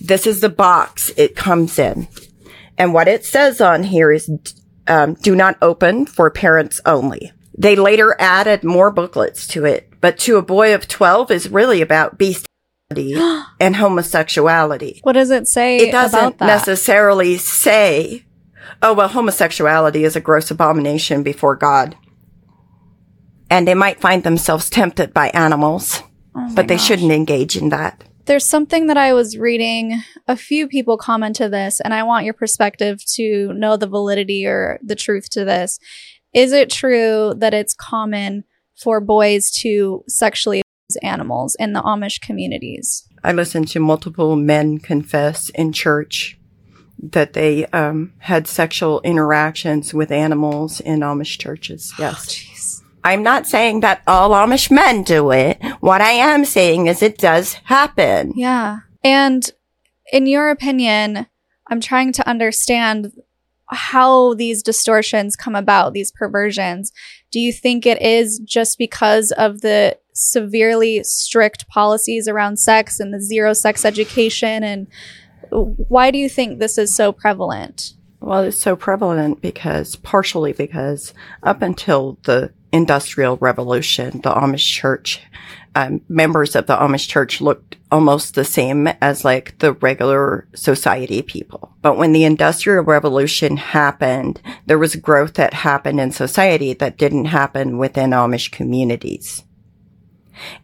this 0.00 0.26
is 0.26 0.40
the 0.40 0.48
box 0.48 1.10
it 1.16 1.36
comes 1.36 1.78
in. 1.78 2.08
And 2.78 2.92
what 2.92 3.08
it 3.08 3.24
says 3.24 3.60
on 3.60 3.84
here 3.84 4.10
is 4.12 4.30
um, 4.86 5.14
do 5.14 5.34
not 5.34 5.56
open 5.62 6.06
for 6.06 6.30
parents 6.30 6.80
only. 6.84 7.32
They 7.56 7.76
later 7.76 8.16
added 8.18 8.64
more 8.64 8.90
booklets 8.90 9.46
to 9.48 9.64
it, 9.64 9.88
but 10.00 10.18
to 10.20 10.36
a 10.36 10.42
boy 10.42 10.74
of 10.74 10.88
12 10.88 11.30
is 11.30 11.48
really 11.48 11.80
about 11.80 12.18
bestiality 12.18 13.14
and 13.60 13.76
homosexuality. 13.76 15.00
What 15.02 15.12
does 15.12 15.30
it 15.30 15.46
say 15.46 15.76
It 15.78 15.92
doesn't 15.92 16.40
necessarily 16.40 17.36
say, 17.38 18.24
oh, 18.82 18.92
well, 18.92 19.08
homosexuality 19.08 20.04
is 20.04 20.16
a 20.16 20.20
gross 20.20 20.50
abomination 20.50 21.22
before 21.22 21.54
God. 21.54 21.96
And 23.50 23.68
they 23.68 23.74
might 23.74 24.00
find 24.00 24.24
themselves 24.24 24.68
tempted 24.68 25.14
by 25.14 25.28
animals, 25.28 26.02
Oh 26.34 26.50
but 26.56 26.66
they 26.66 26.76
gosh. 26.76 26.86
shouldn't 26.86 27.12
engage 27.12 27.56
in 27.56 27.68
that. 27.68 28.02
There's 28.26 28.46
something 28.46 28.86
that 28.86 28.96
I 28.96 29.12
was 29.12 29.36
reading. 29.36 30.02
A 30.26 30.36
few 30.36 30.66
people 30.66 30.96
commented 30.96 31.52
this, 31.52 31.80
and 31.80 31.92
I 31.92 32.02
want 32.04 32.24
your 32.24 32.34
perspective 32.34 33.04
to 33.14 33.52
know 33.52 33.76
the 33.76 33.86
validity 33.86 34.46
or 34.46 34.78
the 34.82 34.94
truth 34.94 35.28
to 35.30 35.44
this. 35.44 35.78
Is 36.32 36.52
it 36.52 36.70
true 36.70 37.34
that 37.36 37.52
it's 37.52 37.74
common 37.74 38.44
for 38.76 39.00
boys 39.00 39.50
to 39.60 40.04
sexually 40.08 40.62
abuse 40.62 40.98
animals 41.02 41.54
in 41.58 41.74
the 41.74 41.82
Amish 41.82 42.20
communities? 42.20 43.06
I 43.22 43.32
listened 43.32 43.68
to 43.68 43.80
multiple 43.80 44.36
men 44.36 44.78
confess 44.78 45.50
in 45.50 45.72
church 45.72 46.38
that 46.98 47.34
they 47.34 47.66
um, 47.66 48.14
had 48.18 48.46
sexual 48.46 49.00
interactions 49.02 49.92
with 49.92 50.10
animals 50.10 50.80
in 50.80 51.00
Amish 51.00 51.38
churches. 51.38 51.92
Yes. 51.98 52.26
Jeez. 52.26 52.53
I'm 53.04 53.22
not 53.22 53.46
saying 53.46 53.80
that 53.80 54.02
all 54.06 54.30
Amish 54.30 54.70
men 54.70 55.02
do 55.02 55.30
it. 55.30 55.62
What 55.80 56.00
I 56.00 56.12
am 56.12 56.44
saying 56.46 56.86
is 56.86 57.02
it 57.02 57.18
does 57.18 57.54
happen. 57.64 58.32
Yeah. 58.34 58.78
And 59.04 59.48
in 60.10 60.26
your 60.26 60.48
opinion, 60.48 61.26
I'm 61.70 61.80
trying 61.80 62.12
to 62.14 62.28
understand 62.28 63.12
how 63.68 64.34
these 64.34 64.62
distortions 64.62 65.36
come 65.36 65.54
about, 65.54 65.92
these 65.92 66.12
perversions. 66.12 66.92
Do 67.30 67.40
you 67.40 67.52
think 67.52 67.84
it 67.84 68.00
is 68.00 68.38
just 68.38 68.78
because 68.78 69.32
of 69.32 69.60
the 69.60 69.98
severely 70.14 71.02
strict 71.04 71.68
policies 71.68 72.28
around 72.28 72.58
sex 72.58 73.00
and 73.00 73.12
the 73.12 73.20
zero 73.20 73.52
sex 73.52 73.84
education? 73.84 74.62
And 74.62 74.86
why 75.50 76.10
do 76.10 76.18
you 76.18 76.28
think 76.28 76.58
this 76.58 76.78
is 76.78 76.94
so 76.94 77.12
prevalent? 77.12 77.94
Well, 78.20 78.44
it's 78.44 78.60
so 78.60 78.76
prevalent 78.76 79.42
because, 79.42 79.96
partially 79.96 80.52
because 80.52 81.12
up 81.42 81.60
until 81.60 82.18
the 82.22 82.52
Industrial 82.74 83.36
Revolution, 83.36 84.20
the 84.22 84.32
Amish 84.32 84.66
church, 84.66 85.20
um, 85.76 86.00
members 86.08 86.56
of 86.56 86.66
the 86.66 86.74
Amish 86.74 87.08
church 87.08 87.40
looked 87.40 87.76
almost 87.92 88.34
the 88.34 88.44
same 88.44 88.88
as 89.00 89.24
like 89.24 89.56
the 89.60 89.74
regular 89.74 90.48
society 90.56 91.22
people. 91.22 91.72
But 91.82 91.96
when 91.96 92.12
the 92.12 92.24
Industrial 92.24 92.82
Revolution 92.82 93.58
happened, 93.58 94.42
there 94.66 94.78
was 94.78 94.96
growth 94.96 95.34
that 95.34 95.54
happened 95.54 96.00
in 96.00 96.10
society 96.10 96.72
that 96.74 96.98
didn't 96.98 97.26
happen 97.26 97.78
within 97.78 98.10
Amish 98.10 98.50
communities. 98.50 99.44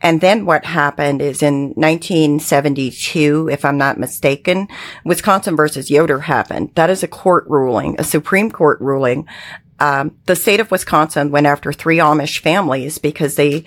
And 0.01 0.21
then 0.21 0.47
what 0.47 0.65
happened 0.65 1.23
is 1.23 1.43
in 1.43 1.71
1972, 1.77 3.49
if 3.51 3.65
I'm 3.65 3.79
not 3.79 3.99
mistaken, 3.99 4.69
Wisconsin 5.05 5.57
versus 5.57 5.91
Yoder 5.91 6.21
happened. 6.21 6.73
That 6.75 6.91
is 6.91 7.03
a 7.03 7.09
court 7.09 7.45
ruling, 7.49 7.97
a 7.99 8.05
Supreme 8.05 8.51
Court 8.51 8.81
ruling. 8.81 9.27
Um, 9.81 10.17
the 10.27 10.37
state 10.37 10.61
of 10.61 10.71
Wisconsin 10.71 11.31
went 11.31 11.47
after 11.47 11.73
three 11.73 11.99
Amish 11.99 12.41
families 12.41 12.99
because 12.99 13.35
they 13.35 13.65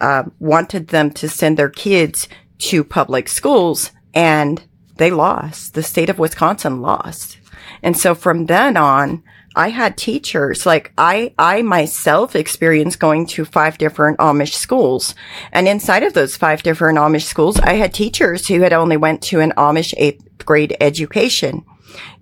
uh, 0.00 0.24
wanted 0.40 0.88
them 0.88 1.10
to 1.12 1.28
send 1.28 1.56
their 1.56 1.70
kids 1.70 2.28
to 2.58 2.84
public 2.84 3.28
schools 3.28 3.92
and 4.12 4.62
they 4.96 5.10
lost. 5.10 5.74
The 5.74 5.82
state 5.82 6.10
of 6.10 6.18
Wisconsin 6.18 6.82
lost. 6.82 7.38
And 7.82 7.96
so 7.96 8.14
from 8.14 8.46
then 8.46 8.76
on, 8.76 9.22
I 9.54 9.68
had 9.68 9.98
teachers, 9.98 10.64
like 10.64 10.92
I, 10.96 11.34
I 11.38 11.62
myself 11.62 12.34
experienced 12.34 12.98
going 12.98 13.26
to 13.28 13.44
five 13.44 13.76
different 13.76 14.18
Amish 14.18 14.54
schools. 14.54 15.14
And 15.52 15.68
inside 15.68 16.02
of 16.02 16.14
those 16.14 16.36
five 16.36 16.62
different 16.62 16.98
Amish 16.98 17.24
schools, 17.24 17.60
I 17.60 17.74
had 17.74 17.92
teachers 17.92 18.48
who 18.48 18.60
had 18.60 18.72
only 18.72 18.96
went 18.96 19.22
to 19.24 19.40
an 19.40 19.52
Amish 19.56 19.92
eighth 19.98 20.46
grade 20.46 20.76
education 20.80 21.64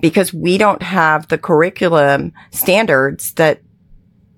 because 0.01 0.33
we 0.33 0.59
don't 0.59 0.83
have 0.83 1.29
the 1.29 1.39
curriculum 1.39 2.33
standards 2.51 3.33
that 3.35 3.61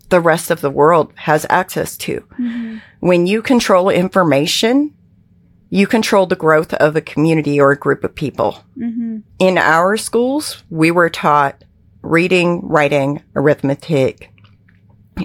the 0.09 0.21
rest 0.21 0.51
of 0.51 0.61
the 0.61 0.71
world 0.71 1.13
has 1.17 1.47
access 1.49 1.97
to. 1.97 2.23
When 3.01 3.27
you 3.27 3.43
control 3.43 3.89
information, 3.89 4.95
you 5.71 5.87
control 5.87 6.27
the 6.27 6.37
growth 6.37 6.75
of 6.75 6.97
a 6.97 7.01
community 7.01 7.59
or 7.59 7.73
a 7.73 7.79
group 7.79 8.05
of 8.05 8.15
people. 8.15 8.63
Mm-hmm. 8.77 9.21
In 9.39 9.57
our 9.57 9.97
schools, 9.97 10.63
we 10.69 10.91
were 10.91 11.09
taught 11.09 11.65
reading, 12.03 12.61
writing, 12.69 13.23
arithmetic, 13.35 14.32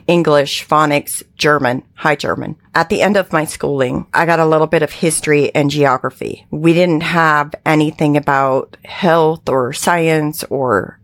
English, 0.06 0.68
phonics, 0.68 1.24
German, 1.36 1.84
high 1.96 2.16
German. 2.16 2.56
At 2.76 2.90
the 2.90 3.02
end 3.02 3.18
of 3.18 3.32
my 3.32 3.46
schooling, 3.46 4.06
I 4.14 4.26
got 4.26 4.40
a 4.40 4.46
little 4.46 4.68
bit 4.68 4.84
of 4.84 4.92
history 4.92 5.54
and 5.56 5.70
geography. 5.70 6.46
We 6.52 6.74
didn't 6.74 7.02
have 7.02 7.56
anything 7.66 8.18
about 8.18 8.78
health 8.86 9.50
or 9.50 9.74
science 9.74 10.44
or 10.46 11.00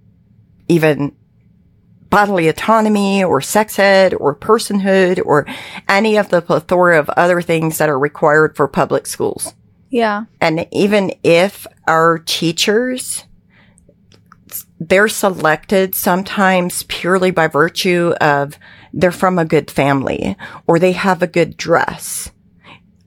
even 0.68 1.16
bodily 2.10 2.48
autonomy 2.48 3.24
or 3.24 3.42
sex 3.42 3.80
ed 3.80 4.14
or 4.14 4.36
personhood 4.36 5.20
or 5.26 5.48
any 5.90 6.18
of 6.18 6.30
the 6.30 6.42
plethora 6.42 7.00
of 7.00 7.10
other 7.10 7.42
things 7.42 7.80
that 7.80 7.90
are 7.90 7.98
required 7.98 8.56
for 8.56 8.68
public 8.68 9.08
schools. 9.08 9.54
Yeah. 9.90 10.26
And 10.40 10.68
even 10.72 11.14
if 11.24 11.66
our 11.88 12.20
teachers, 12.20 13.26
they're 14.90 15.08
selected 15.08 15.96
sometimes 15.96 16.84
purely 16.84 17.32
by 17.32 17.48
virtue 17.48 18.14
of 18.20 18.58
they're 18.94 19.12
from 19.12 19.40
a 19.40 19.46
good 19.46 19.72
family 19.72 20.38
or 20.68 20.80
they 20.80 20.92
have 20.92 21.22
a 21.22 21.28
good 21.28 21.58
dress. 21.58 22.32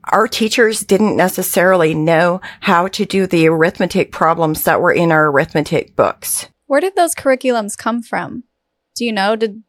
Our 0.05 0.27
teachers 0.27 0.81
didn't 0.81 1.17
necessarily 1.17 1.93
know 1.93 2.39
how 2.61 2.87
to 2.89 3.05
do 3.05 3.27
the 3.27 3.47
arithmetic 3.47 4.11
problems 4.11 4.63
that 4.63 4.81
were 4.81 4.93
in 4.93 5.11
our 5.11 5.27
arithmetic 5.27 5.95
books. 5.95 6.47
Where 6.65 6.79
did 6.79 6.95
those 6.95 7.13
curriculums 7.13 7.77
come 7.77 8.01
from? 8.01 8.43
Do 8.95 9.05
you 9.05 9.11
know? 9.11 9.35
Did 9.35 9.63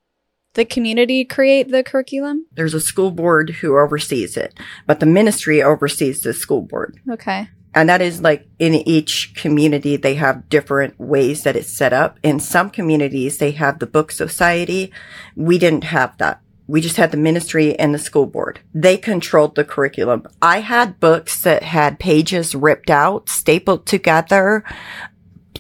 the 0.55 0.65
community 0.65 1.25
create 1.25 1.71
the 1.71 1.83
curriculum? 1.83 2.47
There's 2.53 2.75
a 2.75 2.81
school 2.81 3.11
board 3.11 3.51
who 3.51 3.79
oversees 3.79 4.37
it, 4.37 4.59
but 4.87 5.01
the 5.01 5.07
ministry 5.07 5.63
oversees 5.63 6.23
the 6.23 6.33
school 6.33 6.63
board. 6.63 6.99
Okay. 7.11 7.49
And 7.75 7.89
that 7.89 8.01
is 8.01 8.23
like 8.23 8.49
in 8.59 8.75
each 8.75 9.35
community, 9.35 9.97
they 9.97 10.15
have 10.15 10.49
different 10.49 10.99
ways 10.99 11.43
that 11.43 11.57
it's 11.57 11.73
set 11.73 11.93
up. 11.93 12.19
In 12.23 12.41
some 12.41 12.71
communities, 12.71 13.39
they 13.39 13.53
have 13.53 13.79
the 13.79 13.87
book 13.87 14.11
society. 14.11 14.93
We 15.37 15.59
didn't 15.59 15.85
have 15.85 16.17
that. 16.19 16.41
We 16.67 16.81
just 16.81 16.97
had 16.97 17.13
the 17.13 17.17
ministry 17.17 17.79
and 17.79 17.95
the 17.95 17.99
school 17.99 18.27
board. 18.27 18.61
They 18.75 18.99
controlled 18.99 19.55
the 19.55 19.65
curriculum. 19.65 20.27
I 20.43 20.61
had 20.61 21.01
books 21.01 21.41
that 21.43 21.63
had 21.63 21.99
pages 21.99 22.55
ripped 22.55 22.91
out, 22.91 23.29
stapled 23.29 23.87
together, 23.87 24.65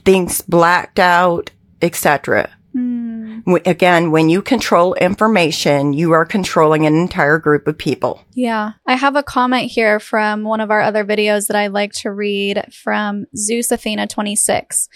things 0.04 0.42
blacked 0.42 0.98
out, 0.98 1.50
etc. 1.80 2.50
Again, 3.64 4.10
when 4.10 4.28
you 4.28 4.42
control 4.42 4.94
information, 4.94 5.92
you 5.92 6.12
are 6.12 6.26
controlling 6.26 6.84
an 6.86 6.94
entire 6.94 7.38
group 7.38 7.66
of 7.66 7.78
people. 7.78 8.22
Yeah. 8.34 8.72
I 8.86 8.94
have 8.94 9.16
a 9.16 9.22
comment 9.22 9.70
here 9.70 9.98
from 9.98 10.44
one 10.44 10.60
of 10.60 10.70
our 10.70 10.82
other 10.82 11.04
videos 11.04 11.46
that 11.46 11.56
I 11.56 11.68
like 11.68 11.92
to 11.94 12.12
read 12.12 12.62
from 12.72 13.24
Zeus 13.34 13.70
Athena 13.70 14.06
26. 14.06 14.88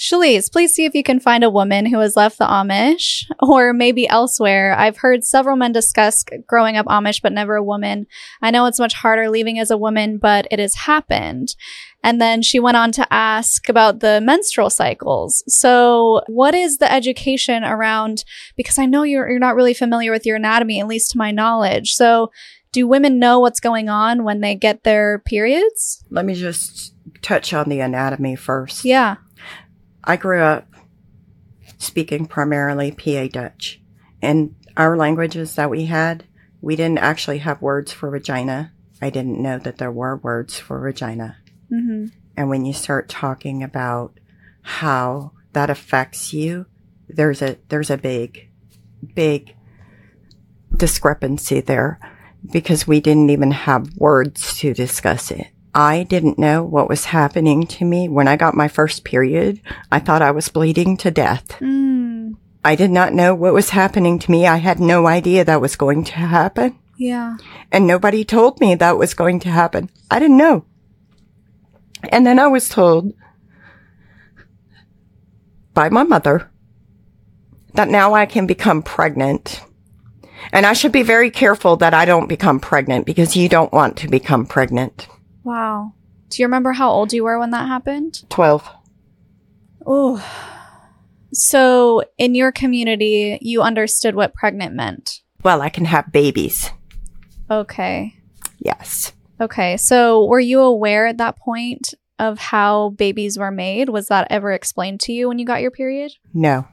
Shalise, 0.00 0.50
please 0.50 0.72
see 0.72 0.86
if 0.86 0.94
you 0.94 1.02
can 1.02 1.20
find 1.20 1.44
a 1.44 1.50
woman 1.50 1.84
who 1.84 1.98
has 1.98 2.16
left 2.16 2.38
the 2.38 2.46
Amish 2.46 3.24
or 3.38 3.74
maybe 3.74 4.08
elsewhere. 4.08 4.74
I've 4.74 4.96
heard 4.96 5.24
several 5.24 5.56
men 5.56 5.72
discuss 5.72 6.24
growing 6.46 6.78
up 6.78 6.86
Amish, 6.86 7.20
but 7.20 7.34
never 7.34 7.56
a 7.56 7.62
woman. 7.62 8.06
I 8.40 8.50
know 8.50 8.64
it's 8.64 8.80
much 8.80 8.94
harder 8.94 9.28
leaving 9.28 9.58
as 9.58 9.70
a 9.70 9.76
woman, 9.76 10.16
but 10.16 10.46
it 10.50 10.58
has 10.58 10.74
happened. 10.74 11.54
And 12.02 12.20
then 12.20 12.42
she 12.42 12.58
went 12.58 12.76
on 12.76 12.92
to 12.92 13.06
ask 13.12 13.68
about 13.68 14.00
the 14.00 14.20
menstrual 14.20 14.70
cycles. 14.70 15.42
So, 15.46 16.22
what 16.28 16.54
is 16.54 16.78
the 16.78 16.90
education 16.90 17.62
around? 17.62 18.24
Because 18.56 18.78
I 18.78 18.86
know 18.86 19.02
you're, 19.02 19.28
you're 19.28 19.38
not 19.38 19.54
really 19.54 19.74
familiar 19.74 20.10
with 20.10 20.24
your 20.24 20.36
anatomy, 20.36 20.80
at 20.80 20.86
least 20.86 21.10
to 21.12 21.18
my 21.18 21.30
knowledge. 21.30 21.94
So, 21.94 22.30
do 22.72 22.86
women 22.86 23.18
know 23.18 23.40
what's 23.40 23.60
going 23.60 23.88
on 23.88 24.24
when 24.24 24.40
they 24.40 24.54
get 24.54 24.84
their 24.84 25.18
periods? 25.18 26.04
Let 26.10 26.24
me 26.24 26.34
just 26.34 26.94
touch 27.20 27.52
on 27.52 27.68
the 27.68 27.80
anatomy 27.80 28.36
first. 28.36 28.84
Yeah. 28.84 29.16
I 30.04 30.16
grew 30.16 30.40
up 30.40 30.66
speaking 31.78 32.26
primarily 32.26 32.92
PA 32.92 33.26
Dutch. 33.26 33.80
And 34.22 34.54
our 34.76 34.96
languages 34.96 35.54
that 35.56 35.70
we 35.70 35.86
had, 35.86 36.24
we 36.60 36.76
didn't 36.76 36.98
actually 36.98 37.38
have 37.38 37.62
words 37.62 37.92
for 37.92 38.10
vagina. 38.10 38.72
I 39.02 39.10
didn't 39.10 39.40
know 39.40 39.58
that 39.58 39.78
there 39.78 39.90
were 39.90 40.16
words 40.16 40.58
for 40.58 40.80
vagina. 40.80 41.38
Hmm 41.70 42.06
And 42.36 42.48
when 42.48 42.64
you 42.64 42.72
start 42.72 43.08
talking 43.08 43.62
about 43.62 44.18
how 44.62 45.32
that 45.52 45.70
affects 45.70 46.32
you, 46.32 46.66
there's 47.08 47.42
a, 47.42 47.58
there's 47.68 47.90
a 47.90 47.96
big, 47.96 48.48
big 49.14 49.54
discrepancy 50.76 51.60
there 51.60 51.98
because 52.52 52.86
we 52.86 53.00
didn't 53.00 53.30
even 53.30 53.50
have 53.50 53.96
words 53.96 54.58
to 54.58 54.74
discuss 54.74 55.30
it. 55.30 55.48
I 55.74 56.02
didn't 56.02 56.38
know 56.38 56.64
what 56.64 56.88
was 56.88 57.06
happening 57.06 57.66
to 57.68 57.84
me 57.84 58.08
when 58.08 58.26
I 58.26 58.36
got 58.36 58.54
my 58.54 58.68
first 58.68 59.04
period. 59.04 59.60
I 59.92 60.00
thought 60.00 60.22
I 60.22 60.32
was 60.32 60.48
bleeding 60.48 60.96
to 60.98 61.10
death. 61.10 61.48
Mm. 61.60 62.36
I 62.64 62.74
did 62.74 62.90
not 62.90 63.12
know 63.12 63.34
what 63.34 63.54
was 63.54 63.70
happening 63.70 64.18
to 64.18 64.30
me. 64.30 64.46
I 64.46 64.56
had 64.56 64.80
no 64.80 65.06
idea 65.06 65.44
that 65.44 65.60
was 65.60 65.76
going 65.76 66.04
to 66.04 66.14
happen. 66.14 66.78
Yeah. 66.96 67.36
And 67.72 67.86
nobody 67.86 68.24
told 68.24 68.60
me 68.60 68.74
that 68.74 68.98
was 68.98 69.14
going 69.14 69.40
to 69.40 69.48
happen. 69.48 69.90
I 70.10 70.18
didn't 70.18 70.36
know. 70.36 70.64
And 72.08 72.26
then 72.26 72.38
I 72.38 72.46
was 72.46 72.68
told 72.68 73.12
by 75.74 75.88
my 75.88 76.02
mother 76.02 76.50
that 77.74 77.88
now 77.88 78.14
I 78.14 78.26
can 78.26 78.46
become 78.46 78.82
pregnant. 78.82 79.62
And 80.52 80.66
I 80.66 80.72
should 80.72 80.92
be 80.92 81.02
very 81.02 81.30
careful 81.30 81.76
that 81.76 81.94
I 81.94 82.04
don't 82.04 82.28
become 82.28 82.60
pregnant 82.60 83.06
because 83.06 83.36
you 83.36 83.48
don't 83.48 83.72
want 83.72 83.96
to 83.98 84.08
become 84.08 84.46
pregnant. 84.46 85.06
Wow. 85.44 85.92
Do 86.30 86.42
you 86.42 86.46
remember 86.46 86.72
how 86.72 86.90
old 86.90 87.12
you 87.12 87.24
were 87.24 87.38
when 87.38 87.50
that 87.50 87.68
happened? 87.68 88.24
12. 88.30 88.68
Oh. 89.86 90.24
So, 91.32 92.02
in 92.18 92.34
your 92.34 92.50
community, 92.50 93.38
you 93.40 93.62
understood 93.62 94.14
what 94.14 94.34
pregnant 94.34 94.74
meant. 94.74 95.20
Well, 95.42 95.62
I 95.62 95.68
can 95.68 95.84
have 95.84 96.12
babies. 96.12 96.70
Okay. 97.50 98.14
Yes. 98.58 99.12
Okay. 99.40 99.76
So, 99.76 100.24
were 100.26 100.40
you 100.40 100.60
aware 100.60 101.06
at 101.06 101.18
that 101.18 101.38
point 101.38 101.94
of 102.18 102.38
how 102.38 102.90
babies 102.90 103.38
were 103.38 103.50
made? 103.50 103.88
Was 103.88 104.08
that 104.08 104.26
ever 104.30 104.52
explained 104.52 105.00
to 105.00 105.12
you 105.12 105.28
when 105.28 105.38
you 105.38 105.46
got 105.46 105.62
your 105.62 105.70
period? 105.70 106.12
No. 106.34 106.68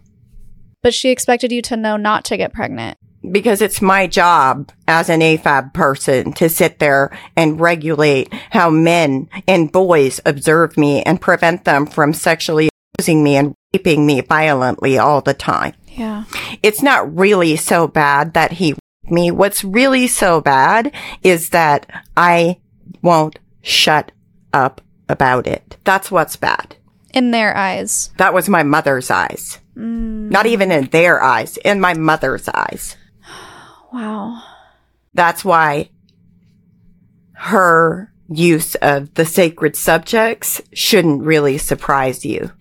But 0.84 0.94
she 0.94 1.10
expected 1.10 1.52
you 1.52 1.62
to 1.64 1.78
know 1.78 1.98
not 1.98 2.26
to 2.26 2.38
get 2.38 2.54
pregnant. 2.54 2.98
Because 3.30 3.62
it's 3.62 3.82
my 3.82 4.08
job 4.08 4.72
as 4.88 5.10
an 5.10 5.22
AFAB 5.22 5.74
person 5.74 6.34
to 6.34 6.50
sit 6.50 6.80
there 6.80 7.18
and 7.36 7.60
regulate 7.60 8.32
how 8.52 8.70
men 8.70 9.30
and 9.48 9.72
boys 9.72 10.22
observe 10.26 10.78
me 10.78 11.02
and 11.04 11.20
prevent 11.20 11.66
them 11.66 11.88
from 11.88 12.14
sexually 12.14 12.70
abusing 12.94 13.24
me 13.24 13.36
and 13.36 13.56
raping 13.74 14.06
me 14.06 14.22
violently 14.22 14.98
all 14.98 15.22
the 15.22 15.34
time. 15.34 15.74
Yeah. 15.88 16.26
It's 16.62 16.84
not 16.84 17.18
really 17.18 17.56
so 17.56 17.88
bad 17.88 18.34
that 18.34 18.54
he 18.54 18.76
me. 19.12 19.32
What's 19.32 19.64
really 19.64 20.08
so 20.08 20.42
bad 20.42 20.92
is 21.24 21.50
that 21.50 22.06
I 22.16 22.60
won't 23.02 23.40
shut 23.62 24.12
up 24.54 24.82
about 25.10 25.48
it. 25.48 25.78
That's 25.84 26.12
what's 26.12 26.36
bad. 26.36 26.76
In 27.14 27.32
their 27.32 27.56
eyes. 27.56 28.12
That 28.18 28.34
was 28.34 28.50
my 28.50 28.64
mother's 28.64 29.10
eyes. 29.10 29.60
Mm. 29.76 30.32
Not 30.32 30.46
even 30.46 30.72
in 30.72 30.86
their 30.88 31.22
eyes, 31.22 31.58
in 31.58 31.80
my 31.80 31.94
mother's 31.94 32.48
eyes. 32.50 32.96
Wow. 33.94 34.44
That's 35.14 35.46
why 35.46 35.90
her 37.34 38.12
use 38.30 38.76
of 38.76 39.14
the 39.14 39.26
sacred 39.26 39.78
subjects 39.78 40.62
shouldn't 40.74 41.24
really 41.24 41.58
surprise 41.58 42.26
you. 42.26 42.52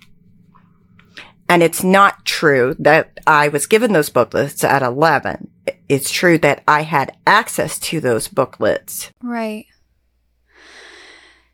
And 1.49 1.63
it's 1.63 1.85
not 1.85 2.25
true 2.25 2.75
that 2.79 3.21
I 3.27 3.49
was 3.49 3.67
given 3.67 3.93
those 3.93 4.11
booklets 4.11 4.65
at 4.65 4.83
11. 4.83 5.49
It's 5.89 6.11
true 6.11 6.39
that 6.39 6.63
I 6.67 6.83
had 6.83 7.17
access 7.27 7.79
to 7.81 8.01
those 8.01 8.27
booklets. 8.29 9.13
Right. 9.23 9.67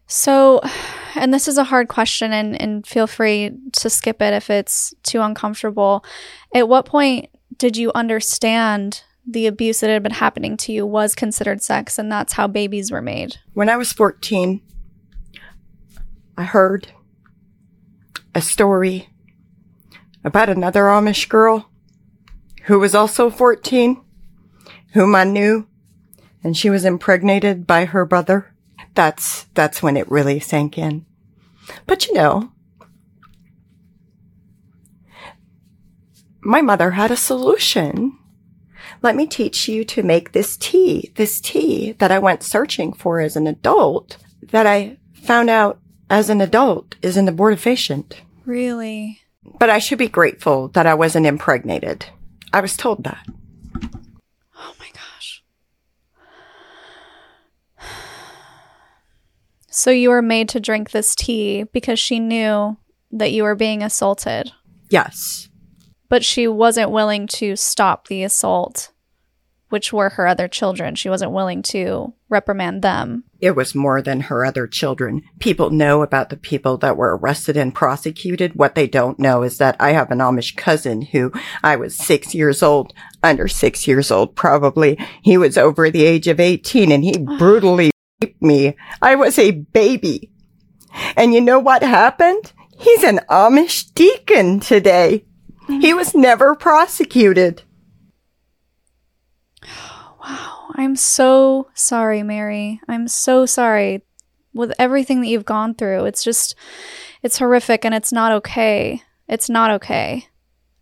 So, 0.07 0.61
and 1.15 1.33
this 1.33 1.49
is 1.49 1.57
a 1.57 1.65
hard 1.65 1.89
question, 1.89 2.33
and, 2.33 2.61
and 2.61 2.87
feel 2.87 3.07
free 3.07 3.51
to 3.73 3.89
skip 3.89 4.21
it 4.21 4.35
if 4.35 4.51
it's 4.51 4.93
too 5.03 5.21
uncomfortable. 5.21 6.05
At 6.55 6.69
what 6.69 6.85
point 6.85 7.31
did 7.57 7.77
you 7.77 7.93
understand 7.95 9.03
the 9.27 9.47
abuse 9.47 9.81
that 9.81 9.89
had 9.89 10.03
been 10.03 10.13
happening 10.13 10.57
to 10.59 10.73
you 10.73 10.87
was 10.87 11.15
considered 11.15 11.63
sex, 11.63 11.99
and 11.99 12.13
that's 12.13 12.35
how 12.35 12.47
babies 12.47 12.91
were 12.91 13.01
made? 13.01 13.37
When 13.55 13.69
I 13.69 13.77
was 13.77 13.93
14, 13.93 14.61
I 16.37 16.45
heard 16.45 16.89
a 18.35 18.43
story 18.43 19.09
about 20.25 20.49
another 20.49 20.83
Amish 20.85 21.29
girl 21.29 21.69
who 22.65 22.79
was 22.79 22.95
also 22.95 23.31
14, 23.31 24.03
whom 24.93 25.15
I 25.15 25.25
knew, 25.25 25.67
and 26.45 26.57
she 26.57 26.71
was 26.71 26.85
impregnated 26.85 27.67
by 27.67 27.87
her 27.87 28.05
brother. 28.05 28.55
That's, 28.95 29.45
that's 29.55 29.83
when 29.83 29.97
it 29.97 30.11
really 30.11 30.39
sank 30.39 30.79
in. 30.79 31.07
But 31.87 32.07
you 32.07 32.15
know, 32.15 32.53
my 36.41 36.61
mother 36.61 36.93
had 36.93 37.11
a 37.11 37.17
solution. 37.17 38.19
Let 39.01 39.17
me 39.17 39.27
teach 39.27 39.69
you 39.69 39.85
to 39.87 40.03
make 40.03 40.33
this 40.33 40.57
tea, 40.57 41.13
this 41.17 41.41
tea 41.41 41.93
that 41.93 42.13
I 42.13 42.19
went 42.19 42.43
searching 42.43 42.93
for 42.93 43.21
as 43.21 43.37
an 43.37 43.47
adult 43.47 44.19
that 44.43 44.67
I 44.67 44.99
found 45.13 45.51
out 45.51 45.81
as 46.11 46.29
an 46.29 46.41
adult 46.41 46.97
is 47.03 47.17
an 47.17 47.27
abortifacient. 47.27 48.15
Really? 48.45 49.21
But 49.45 49.71
I 49.71 49.79
should 49.79 49.99
be 49.99 50.09
grateful 50.09 50.69
that 50.69 50.87
I 50.87 50.95
wasn't 50.95 51.27
impregnated. 51.27 52.07
I 52.53 52.61
was 52.61 52.77
told 52.77 53.05
that. 53.05 53.27
Oh 54.57 54.75
my 54.79 54.89
gosh. 54.95 55.43
So 59.75 59.91
you 59.91 60.11
were 60.11 60.21
made 60.23 60.51
to 60.51 60.61
drink 60.61 60.91
this 60.91 61.15
tea 61.15 61.63
because 61.73 61.99
she 61.99 62.21
knew 62.21 62.77
that 63.11 63.33
you 63.33 63.43
were 63.43 63.55
being 63.55 63.83
assaulted, 63.83 64.53
Yes. 64.91 65.49
but 66.11 66.23
she 66.23 66.47
wasn't 66.47 66.91
willing 66.91 67.27
to 67.29 67.57
stop 67.57 68.09
the 68.09 68.23
assault, 68.23 68.91
which 69.71 69.91
were 69.91 70.11
her 70.11 70.27
other 70.27 70.47
children. 70.47 70.95
She 70.95 71.09
wasn't 71.09 71.33
willing 71.33 71.63
to 71.63 72.13
reprimand 72.29 72.83
them. 72.83 73.25
It 73.43 73.57
was 73.57 73.75
more 73.75 74.01
than 74.01 74.21
her 74.21 74.47
other 74.47 74.69
children. 74.69 75.25
People 75.41 75.71
know 75.71 76.03
about 76.03 76.31
the 76.31 76.37
people 76.37 76.79
that 76.79 76.97
were 76.97 77.17
arrested 77.17 77.57
and 77.57 77.75
prosecuted. 77.75 78.55
What 78.55 78.77
they 78.77 78.87
don't 78.87 79.19
know 79.19 79.43
is 79.43 79.59
that 79.59 79.75
I 79.81 79.91
have 79.91 80.13
an 80.13 80.21
Amish 80.21 80.57
cousin 80.57 81.03
who 81.03 81.33
I 81.61 81.75
was 81.75 81.97
six 81.97 82.37
years 82.37 82.63
old, 82.63 82.95
under 83.21 83.49
six 83.49 83.89
years 83.89 84.13
old 84.13 84.37
probably. 84.37 84.97
He 85.25 85.37
was 85.37 85.59
over 85.59 85.91
the 85.91 86.05
age 86.05 86.29
of 86.29 86.39
18 86.39 86.93
and 86.93 87.03
he 87.03 87.17
ah. 87.29 87.37
brutally 87.37 87.91
raped 88.23 88.41
me. 88.41 88.77
I 89.03 89.17
was 89.17 89.37
a 89.41 89.51
baby. 89.51 90.31
And 91.17 91.35
you 91.35 91.41
know 91.41 91.59
what 91.59 91.83
happened? 91.83 92.53
He's 92.79 93.03
an 93.03 93.23
Amish 93.29 93.93
deacon 93.95 94.61
today. 94.61 95.25
He 95.67 95.93
was 95.93 96.15
never 96.15 96.55
prosecuted. 96.55 97.63
Wow. 100.23 100.52
I'm 100.75 100.97
so 100.97 101.69
sorry, 101.75 102.23
Mary. 102.23 102.81
I'm 102.89 103.09
so 103.09 103.47
sorry 103.47 104.03
with 104.55 104.73
everything 104.79 105.21
that 105.21 105.29
you've 105.29 105.45
gone 105.45 105.75
through. 105.75 106.05
It's 106.05 106.25
just, 106.25 106.55
it's 107.23 107.39
horrific 107.39 107.85
and 107.85 107.95
it's 107.95 108.13
not 108.13 108.33
okay. 108.33 109.03
It's 109.29 109.49
not 109.49 109.71
okay. 109.73 110.29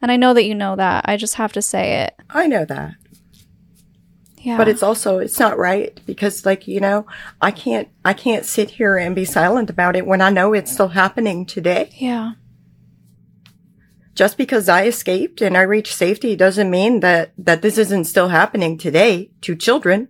And 0.02 0.10
I 0.10 0.16
know 0.16 0.34
that 0.34 0.44
you 0.44 0.54
know 0.54 0.76
that. 0.76 1.04
I 1.06 1.16
just 1.16 1.34
have 1.34 1.52
to 1.52 1.62
say 1.62 2.02
it. 2.02 2.14
I 2.30 2.46
know 2.46 2.64
that. 2.64 2.94
Yeah. 4.42 4.56
but 4.56 4.68
it's 4.68 4.82
also 4.82 5.18
it's 5.18 5.38
not 5.38 5.58
right 5.58 6.00
because 6.06 6.46
like 6.46 6.66
you 6.66 6.80
know 6.80 7.04
i 7.42 7.50
can't 7.50 7.88
i 8.06 8.14
can't 8.14 8.46
sit 8.46 8.70
here 8.70 8.96
and 8.96 9.14
be 9.14 9.26
silent 9.26 9.68
about 9.68 9.96
it 9.96 10.06
when 10.06 10.22
i 10.22 10.30
know 10.30 10.54
it's 10.54 10.72
still 10.72 10.88
happening 10.88 11.44
today 11.44 11.90
yeah. 11.98 12.32
Just 14.20 14.36
because 14.36 14.68
i 14.68 14.84
escaped 14.84 15.40
and 15.40 15.56
i 15.56 15.62
reached 15.62 15.94
safety 15.94 16.36
doesn't 16.36 16.70
mean 16.70 17.00
that 17.00 17.32
that 17.38 17.62
this 17.62 17.78
isn't 17.78 18.04
still 18.04 18.28
happening 18.28 18.76
today 18.76 19.30
to 19.40 19.56
children 19.56 20.08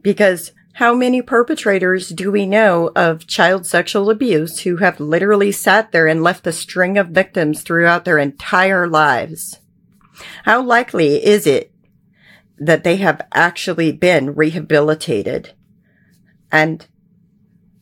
because 0.00 0.52
how 0.76 0.94
many 0.94 1.20
perpetrators 1.20 2.08
do 2.08 2.32
we 2.32 2.46
know 2.46 2.90
of 2.96 3.26
child 3.26 3.66
sexual 3.66 4.08
abuse 4.08 4.60
who 4.60 4.78
have 4.78 4.98
literally 4.98 5.52
sat 5.52 5.92
there 5.92 6.06
and 6.06 6.22
left 6.22 6.46
a 6.46 6.52
string 6.52 6.96
of 6.96 7.08
victims 7.08 7.60
throughout 7.60 8.06
their 8.06 8.16
entire 8.16 8.88
lives 8.88 9.60
how 10.44 10.62
likely 10.62 11.22
is 11.22 11.46
it 11.46 11.72
that 12.58 12.84
they 12.84 12.96
have 12.96 13.20
actually 13.34 13.92
been 13.92 14.34
rehabilitated? 14.34 15.52
And 16.50 16.86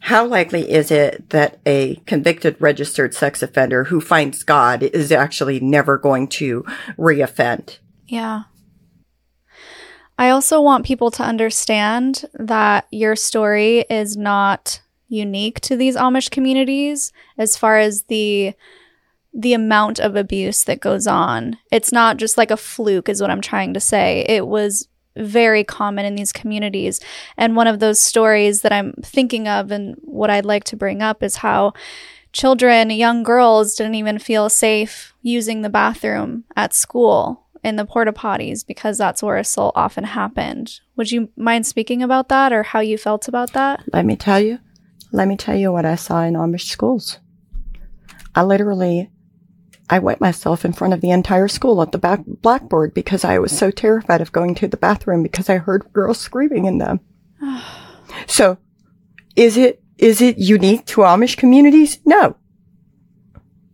how 0.01 0.27
likely 0.27 0.71
is 0.71 0.91
it 0.91 1.29
that 1.31 1.61
a 1.67 1.97
convicted 2.07 2.57
registered 2.59 3.15
sex 3.15 3.43
offender 3.43 3.85
who 3.85 4.01
finds 4.01 4.43
God 4.43 4.83
is 4.83 5.13
actually 5.13 5.61
never 5.61 5.99
going 5.99 6.27
to 6.29 6.65
reoffend? 6.99 7.79
Yeah. 8.09 8.45
I 10.19 10.31
also 10.31 10.61
want 10.61 10.85
people 10.85 11.11
to 11.13 11.23
understand 11.23 12.25
that 12.35 12.87
your 12.91 13.15
story 13.15 13.87
is 13.89 14.17
not 14.17 14.83
unique 15.09 15.61
to 15.61 15.77
these 15.77 15.97
Amish 15.97 16.31
communities 16.31 17.13
as 17.37 17.57
far 17.57 17.79
as 17.79 18.05
the 18.05 18.55
the 19.33 19.53
amount 19.53 20.01
of 20.01 20.17
abuse 20.17 20.65
that 20.65 20.81
goes 20.81 21.07
on. 21.07 21.57
It's 21.71 21.93
not 21.93 22.17
just 22.17 22.37
like 22.37 22.51
a 22.51 22.57
fluke 22.57 23.09
is 23.09 23.21
what 23.21 23.31
I'm 23.31 23.41
trying 23.41 23.75
to 23.75 23.81
say. 23.81 24.25
It 24.29 24.47
was 24.47 24.89
very 25.17 25.65
common 25.65 26.05
in 26.05 26.15
these 26.15 26.33
communities. 26.33 27.01
And 27.37 27.57
one 27.57 27.67
of 27.67 27.81
those 27.81 28.01
stories 28.01 28.63
that 28.63 28.73
I'm 28.73 28.95
thinking 29.03 29.49
of 29.49 29.71
and 29.71 29.97
what 30.03 30.31
I'd 30.31 30.45
like 30.45 30.65
to 30.65 30.77
bring 30.77 31.03
up 31.03 31.23
is 31.23 31.37
how 31.37 31.73
children, 32.33 32.91
young 32.91 33.23
girls 33.23 33.75
didn't 33.75 33.97
even 33.97 34.19
feel 34.19 34.49
safe 34.49 35.13
using 35.23 35.63
the 35.63 35.69
bathroom 35.69 36.45
at 36.57 36.75
school 36.75 37.47
in 37.63 37.77
the 37.77 37.85
porta 37.85 38.13
potties 38.13 38.67
because 38.67 38.97
that's 38.99 39.23
where 39.23 39.37
assault 39.37 39.73
often 39.77 40.05
happened. 40.05 40.81
Would 40.97 41.11
you 41.11 41.29
mind 41.37 41.67
speaking 41.67 42.03
about 42.03 42.29
that 42.29 42.53
or 42.53 42.63
how 42.63 42.81
you 42.81 42.97
felt 42.97 43.29
about 43.29 43.53
that? 43.53 43.83
Let 43.93 44.07
me 44.07 44.17
tell 44.17 44.41
you, 44.41 44.59
let 45.13 45.29
me 45.29 45.37
tell 45.37 45.57
you 45.57 45.73
what 45.73 45.85
I 45.85 45.97
saw 45.97 46.23
in 46.23 46.35
Amish 46.35 46.69
schools. 46.69 47.19
I 48.35 48.43
literally, 48.45 49.11
I 49.91 49.99
wet 49.99 50.21
myself 50.21 50.65
in 50.65 50.73
front 50.73 50.95
of 50.95 51.01
the 51.01 51.11
entire 51.11 51.49
school 51.49 51.83
at 51.83 51.91
the 51.91 51.99
back 51.99 52.21
blackboard 52.25 52.95
because 52.95 53.25
I 53.25 53.41
was 53.41 53.57
so 53.57 53.73
terrified 53.73 54.21
of 54.21 54.31
going 54.31 54.55
to 54.57 54.69
the 54.69 54.77
bathroom 54.77 55.25
because 55.25 55.51
I 55.51 55.59
heard 55.59 55.93
girls 55.93 56.19
screaming 56.19 56.65
in 56.65 56.79
them. 56.79 57.01
so 58.27 58.57
is 59.35 59.57
it, 59.57 59.83
is 59.99 60.23
it 60.23 60.39
unique 60.39 60.87
to 60.87 61.01
Amish 61.01 61.37
communities? 61.37 61.99
No. 62.05 62.37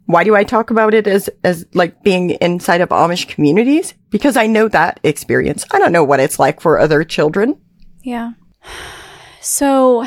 Why 0.07 0.25
do 0.25 0.35
I 0.35 0.45
talk 0.45 0.71
about 0.71 0.95
it 0.95 1.07
as, 1.07 1.29
as 1.45 1.67
like 1.75 2.03
being 2.03 2.31
inside 2.31 2.81
of 2.81 2.89
Amish 2.89 3.29
communities? 3.29 3.93
Because 4.09 4.39
I 4.39 4.47
know 4.47 4.69
that 4.69 5.01
experience. 5.03 5.67
I 5.71 5.79
don't 5.79 5.93
know 5.93 6.05
what 6.05 6.21
it's 6.21 6.39
like 6.39 6.63
for 6.63 6.79
other 6.79 7.05
children. 7.05 7.61
Yeah. 8.03 8.33
So, 9.43 10.05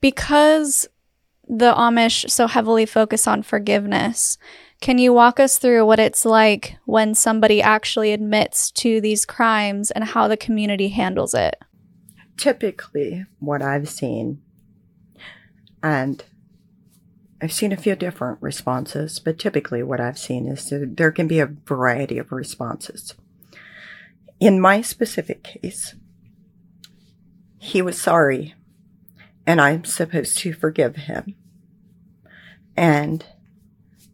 because 0.00 0.88
the 1.48 1.72
Amish 1.72 2.30
so 2.30 2.46
heavily 2.46 2.86
focus 2.86 3.26
on 3.26 3.42
forgiveness, 3.42 4.38
can 4.80 4.98
you 4.98 5.12
walk 5.12 5.40
us 5.40 5.58
through 5.58 5.86
what 5.86 5.98
it's 5.98 6.24
like 6.24 6.76
when 6.84 7.14
somebody 7.14 7.60
actually 7.60 8.12
admits 8.12 8.70
to 8.72 9.00
these 9.00 9.26
crimes 9.26 9.90
and 9.90 10.04
how 10.04 10.28
the 10.28 10.36
community 10.36 10.88
handles 10.88 11.34
it? 11.34 11.56
Typically, 12.36 13.24
what 13.40 13.62
I've 13.62 13.88
seen, 13.88 14.40
and 15.82 16.22
I've 17.42 17.52
seen 17.52 17.72
a 17.72 17.76
few 17.76 17.96
different 17.96 18.38
responses, 18.40 19.18
but 19.18 19.38
typically 19.38 19.82
what 19.82 20.00
I've 20.00 20.18
seen 20.18 20.46
is 20.46 20.68
that 20.70 20.96
there 20.96 21.10
can 21.10 21.26
be 21.26 21.40
a 21.40 21.46
variety 21.66 22.18
of 22.18 22.30
responses. 22.30 23.14
In 24.38 24.60
my 24.60 24.82
specific 24.82 25.42
case, 25.42 25.96
he 27.58 27.82
was 27.82 28.00
sorry 28.00 28.54
and 29.48 29.62
I'm 29.62 29.82
supposed 29.86 30.36
to 30.38 30.52
forgive 30.52 30.94
him. 30.94 31.34
And 32.76 33.24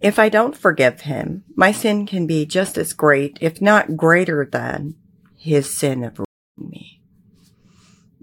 if 0.01 0.17
I 0.17 0.29
don't 0.29 0.57
forgive 0.57 1.01
him, 1.01 1.43
my 1.57 1.73
sin 1.73 2.07
can 2.07 2.29
be 2.29 2.47
just 2.47 2.79
as 2.79 2.93
great, 2.93 3.37
if 3.41 3.61
not 3.61 3.97
greater 3.97 4.49
than 4.51 4.95
his 5.37 5.77
sin 5.77 6.05
of 6.05 6.21
me. 6.57 7.01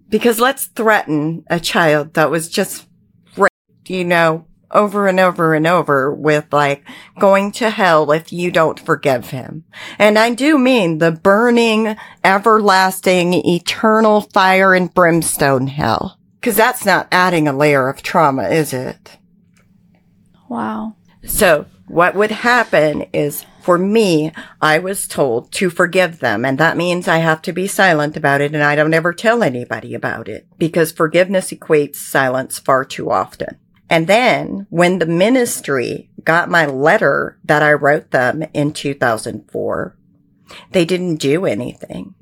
Because 0.08 0.40
let's 0.40 0.68
threaten 0.68 1.44
a 1.50 1.60
child 1.60 2.14
that 2.14 2.32
was 2.32 2.48
just 2.48 2.88
raped, 3.36 3.90
you 3.90 4.06
know, 4.06 4.46
over 4.72 5.06
and 5.08 5.20
over 5.20 5.54
and 5.54 5.68
over 5.68 6.14
with 6.14 6.46
like 6.54 6.86
going 7.20 7.52
to 7.52 7.70
hell 7.70 8.10
if 8.14 8.32
you 8.32 8.52
don't 8.52 8.80
forgive 8.80 9.32
him. 9.32 9.66
And 10.00 10.18
I 10.18 10.34
do 10.34 10.58
mean 10.58 11.00
the 11.00 11.12
burning, 11.12 11.98
everlasting, 12.24 13.34
eternal 13.34 14.22
fire 14.22 14.74
and 14.74 14.94
brimstone 14.94 15.68
hell. 15.68 16.18
Cause 16.42 16.56
that's 16.56 16.86
not 16.86 17.08
adding 17.12 17.48
a 17.48 17.54
layer 17.54 17.88
of 17.88 18.02
trauma, 18.02 18.50
is 18.50 18.74
it? 18.74 19.18
Wow. 20.50 20.96
So 21.24 21.68
what 21.88 22.16
would 22.16 22.32
happen 22.32 23.04
is 23.14 23.46
for 23.62 23.78
me, 23.78 24.32
I 24.60 24.80
was 24.80 25.08
told 25.08 25.52
to 25.54 25.70
forgive 25.70 26.20
them. 26.20 26.44
And 26.46 26.58
that 26.58 26.78
means 26.78 27.08
I 27.08 27.18
have 27.18 27.42
to 27.44 27.54
be 27.54 27.68
silent 27.68 28.18
about 28.18 28.42
it 28.42 28.54
and 28.54 28.64
I 28.64 28.76
don't 28.76 28.94
ever 28.94 29.14
tell 29.14 29.44
anybody 29.44 29.94
about 29.94 30.28
it 30.28 30.48
because 30.58 30.92
forgiveness 30.92 31.52
equates 31.52 31.98
silence 31.98 32.58
far 32.58 32.86
too 32.86 33.12
often. 33.12 33.58
And 33.90 34.08
then 34.08 34.68
when 34.70 35.00
the 35.00 35.06
ministry 35.06 36.10
got 36.24 36.50
my 36.50 36.66
letter 36.66 37.38
that 37.44 37.62
I 37.62 37.74
wrote 37.74 38.12
them 38.12 38.44
in 38.54 38.74
2004, 38.74 39.98
they 40.72 40.86
didn't 40.86 41.18
do 41.18 41.46
anything. 41.46 42.16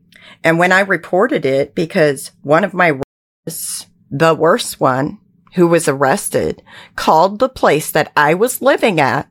And 0.43 0.57
when 0.57 0.71
I 0.71 0.79
reported 0.81 1.45
it, 1.45 1.75
because 1.75 2.31
one 2.41 2.63
of 2.63 2.73
my, 2.73 2.99
the 4.11 4.33
worst 4.33 4.79
one 4.79 5.19
who 5.55 5.67
was 5.67 5.87
arrested 5.87 6.61
called 6.95 7.39
the 7.39 7.49
place 7.49 7.91
that 7.91 8.11
I 8.15 8.33
was 8.33 8.61
living 8.61 8.99
at, 8.99 9.29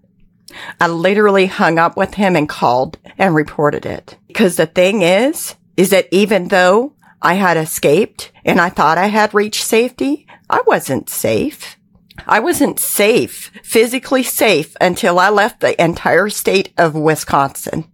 I 0.80 0.88
literally 0.88 1.46
hung 1.46 1.78
up 1.78 1.96
with 1.96 2.14
him 2.14 2.34
and 2.36 2.48
called 2.48 2.98
and 3.18 3.34
reported 3.34 3.84
it. 3.84 4.16
Because 4.26 4.56
the 4.56 4.66
thing 4.66 5.02
is, 5.02 5.56
is 5.76 5.90
that 5.90 6.08
even 6.10 6.48
though 6.48 6.94
I 7.20 7.34
had 7.34 7.56
escaped 7.56 8.32
and 8.44 8.60
I 8.60 8.68
thought 8.68 8.98
I 8.98 9.06
had 9.06 9.34
reached 9.34 9.64
safety, 9.64 10.26
I 10.48 10.62
wasn't 10.66 11.10
safe. 11.10 11.76
I 12.26 12.40
wasn't 12.40 12.80
safe, 12.80 13.52
physically 13.62 14.22
safe 14.22 14.76
until 14.80 15.18
I 15.18 15.28
left 15.28 15.60
the 15.60 15.80
entire 15.82 16.30
state 16.30 16.72
of 16.76 16.94
Wisconsin. 16.94 17.84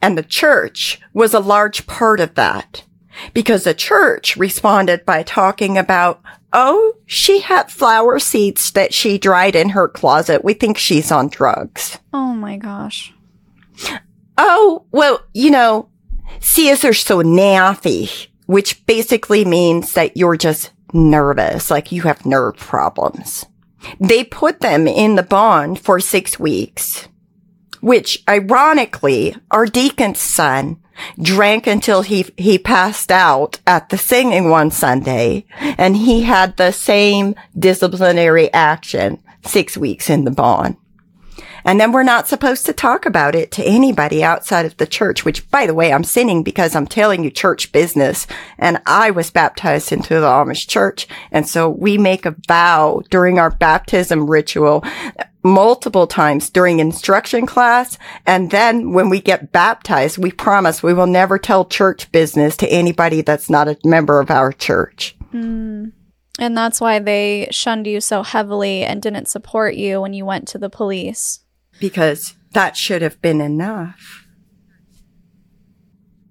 And 0.00 0.16
the 0.16 0.22
church 0.22 1.00
was 1.12 1.34
a 1.34 1.40
large 1.40 1.86
part 1.86 2.20
of 2.20 2.34
that 2.34 2.84
because 3.34 3.64
the 3.64 3.74
church 3.74 4.36
responded 4.36 5.04
by 5.04 5.22
talking 5.22 5.78
about, 5.78 6.22
Oh, 6.52 6.96
she 7.06 7.40
had 7.40 7.70
flower 7.70 8.18
seeds 8.18 8.72
that 8.72 8.92
she 8.92 9.16
dried 9.16 9.56
in 9.56 9.70
her 9.70 9.88
closet. 9.88 10.44
We 10.44 10.52
think 10.54 10.76
she's 10.76 11.10
on 11.10 11.28
drugs. 11.28 11.98
Oh 12.12 12.34
my 12.34 12.58
gosh. 12.58 13.14
Oh, 14.36 14.84
well, 14.92 15.22
you 15.32 15.50
know, 15.50 15.88
seers 16.40 16.84
are 16.84 16.92
so 16.92 17.22
naffy, 17.22 18.28
which 18.46 18.84
basically 18.86 19.44
means 19.44 19.94
that 19.94 20.16
you're 20.16 20.36
just 20.36 20.72
nervous, 20.92 21.70
like 21.70 21.90
you 21.90 22.02
have 22.02 22.26
nerve 22.26 22.56
problems. 22.56 23.46
They 23.98 24.22
put 24.22 24.60
them 24.60 24.86
in 24.86 25.14
the 25.14 25.22
bann 25.22 25.76
for 25.76 26.00
six 26.00 26.38
weeks, 26.38 27.08
which 27.80 28.22
ironically, 28.28 29.34
our 29.50 29.66
deacon's 29.66 30.20
son 30.20 30.81
drank 31.20 31.66
until 31.66 32.02
he, 32.02 32.26
he 32.36 32.58
passed 32.58 33.10
out 33.10 33.60
at 33.66 33.88
the 33.88 33.98
singing 33.98 34.50
one 34.50 34.70
Sunday 34.70 35.44
and 35.60 35.96
he 35.96 36.22
had 36.22 36.56
the 36.56 36.72
same 36.72 37.34
disciplinary 37.58 38.52
action 38.52 39.22
six 39.44 39.76
weeks 39.76 40.08
in 40.08 40.24
the 40.24 40.30
bann. 40.30 40.76
And 41.64 41.80
then 41.80 41.92
we're 41.92 42.02
not 42.02 42.28
supposed 42.28 42.66
to 42.66 42.72
talk 42.72 43.06
about 43.06 43.34
it 43.34 43.50
to 43.52 43.64
anybody 43.64 44.22
outside 44.22 44.66
of 44.66 44.76
the 44.76 44.86
church, 44.86 45.24
which 45.24 45.48
by 45.50 45.66
the 45.66 45.74
way, 45.74 45.92
I'm 45.92 46.04
sinning 46.04 46.42
because 46.42 46.74
I'm 46.74 46.86
telling 46.86 47.24
you 47.24 47.30
church 47.30 47.72
business. 47.72 48.26
And 48.58 48.80
I 48.86 49.10
was 49.10 49.30
baptized 49.30 49.92
into 49.92 50.14
the 50.14 50.26
Amish 50.26 50.66
church. 50.66 51.06
And 51.30 51.48
so 51.48 51.68
we 51.68 51.98
make 51.98 52.26
a 52.26 52.36
vow 52.46 53.02
during 53.10 53.38
our 53.38 53.50
baptism 53.50 54.28
ritual 54.28 54.84
multiple 55.44 56.06
times 56.06 56.50
during 56.50 56.78
instruction 56.78 57.46
class. 57.46 57.98
And 58.26 58.50
then 58.50 58.92
when 58.92 59.10
we 59.10 59.20
get 59.20 59.52
baptized, 59.52 60.18
we 60.18 60.30
promise 60.30 60.82
we 60.82 60.94
will 60.94 61.06
never 61.06 61.38
tell 61.38 61.64
church 61.64 62.10
business 62.12 62.56
to 62.58 62.68
anybody 62.68 63.22
that's 63.22 63.50
not 63.50 63.68
a 63.68 63.76
member 63.84 64.20
of 64.20 64.30
our 64.30 64.52
church. 64.52 65.16
Mm. 65.32 65.92
And 66.38 66.56
that's 66.56 66.80
why 66.80 66.98
they 66.98 67.48
shunned 67.50 67.86
you 67.86 68.00
so 68.00 68.22
heavily 68.22 68.84
and 68.84 69.02
didn't 69.02 69.28
support 69.28 69.74
you 69.74 70.00
when 70.00 70.14
you 70.14 70.24
went 70.24 70.48
to 70.48 70.58
the 70.58 70.70
police 70.70 71.40
because 71.82 72.36
that 72.52 72.76
should 72.76 73.02
have 73.02 73.20
been 73.20 73.40
enough. 73.40 74.24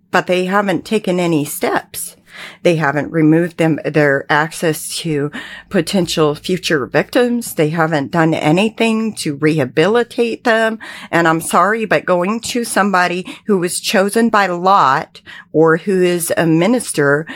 But 0.09 0.25
they 0.25 0.45
haven't 0.45 0.85
taken 0.85 1.19
any 1.19 1.43
steps. 1.43 2.15
They 2.63 2.77
haven't 2.77 3.11
removed 3.11 3.57
them, 3.57 3.77
their 3.83 4.25
access 4.31 4.95
to 4.99 5.29
potential 5.67 6.35
future 6.35 6.85
victims. 6.85 7.55
They 7.55 7.67
haven't 7.67 8.11
done 8.11 8.33
anything 8.33 9.13
to 9.15 9.35
rehabilitate 9.35 10.45
them. 10.45 10.79
And 11.11 11.27
I'm 11.27 11.41
sorry, 11.41 11.83
but 11.83 12.05
going 12.05 12.39
to 12.51 12.63
somebody 12.63 13.27
who 13.45 13.57
was 13.57 13.81
chosen 13.81 14.29
by 14.29 14.47
lot 14.47 15.21
or 15.51 15.75
who 15.75 16.01
is 16.01 16.33
a 16.37 16.45
minister 16.45 17.27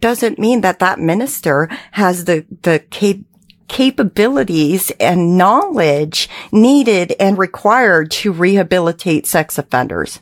doesn't 0.00 0.40
mean 0.40 0.62
that 0.62 0.80
that 0.80 0.98
minister 0.98 1.68
has 1.92 2.24
the, 2.24 2.44
the 2.62 2.80
cap- 2.90 3.29
capabilities 3.70 4.90
and 4.98 5.38
knowledge 5.38 6.28
needed 6.50 7.14
and 7.20 7.38
required 7.38 8.10
to 8.10 8.32
rehabilitate 8.32 9.28
sex 9.28 9.56
offenders. 9.58 10.20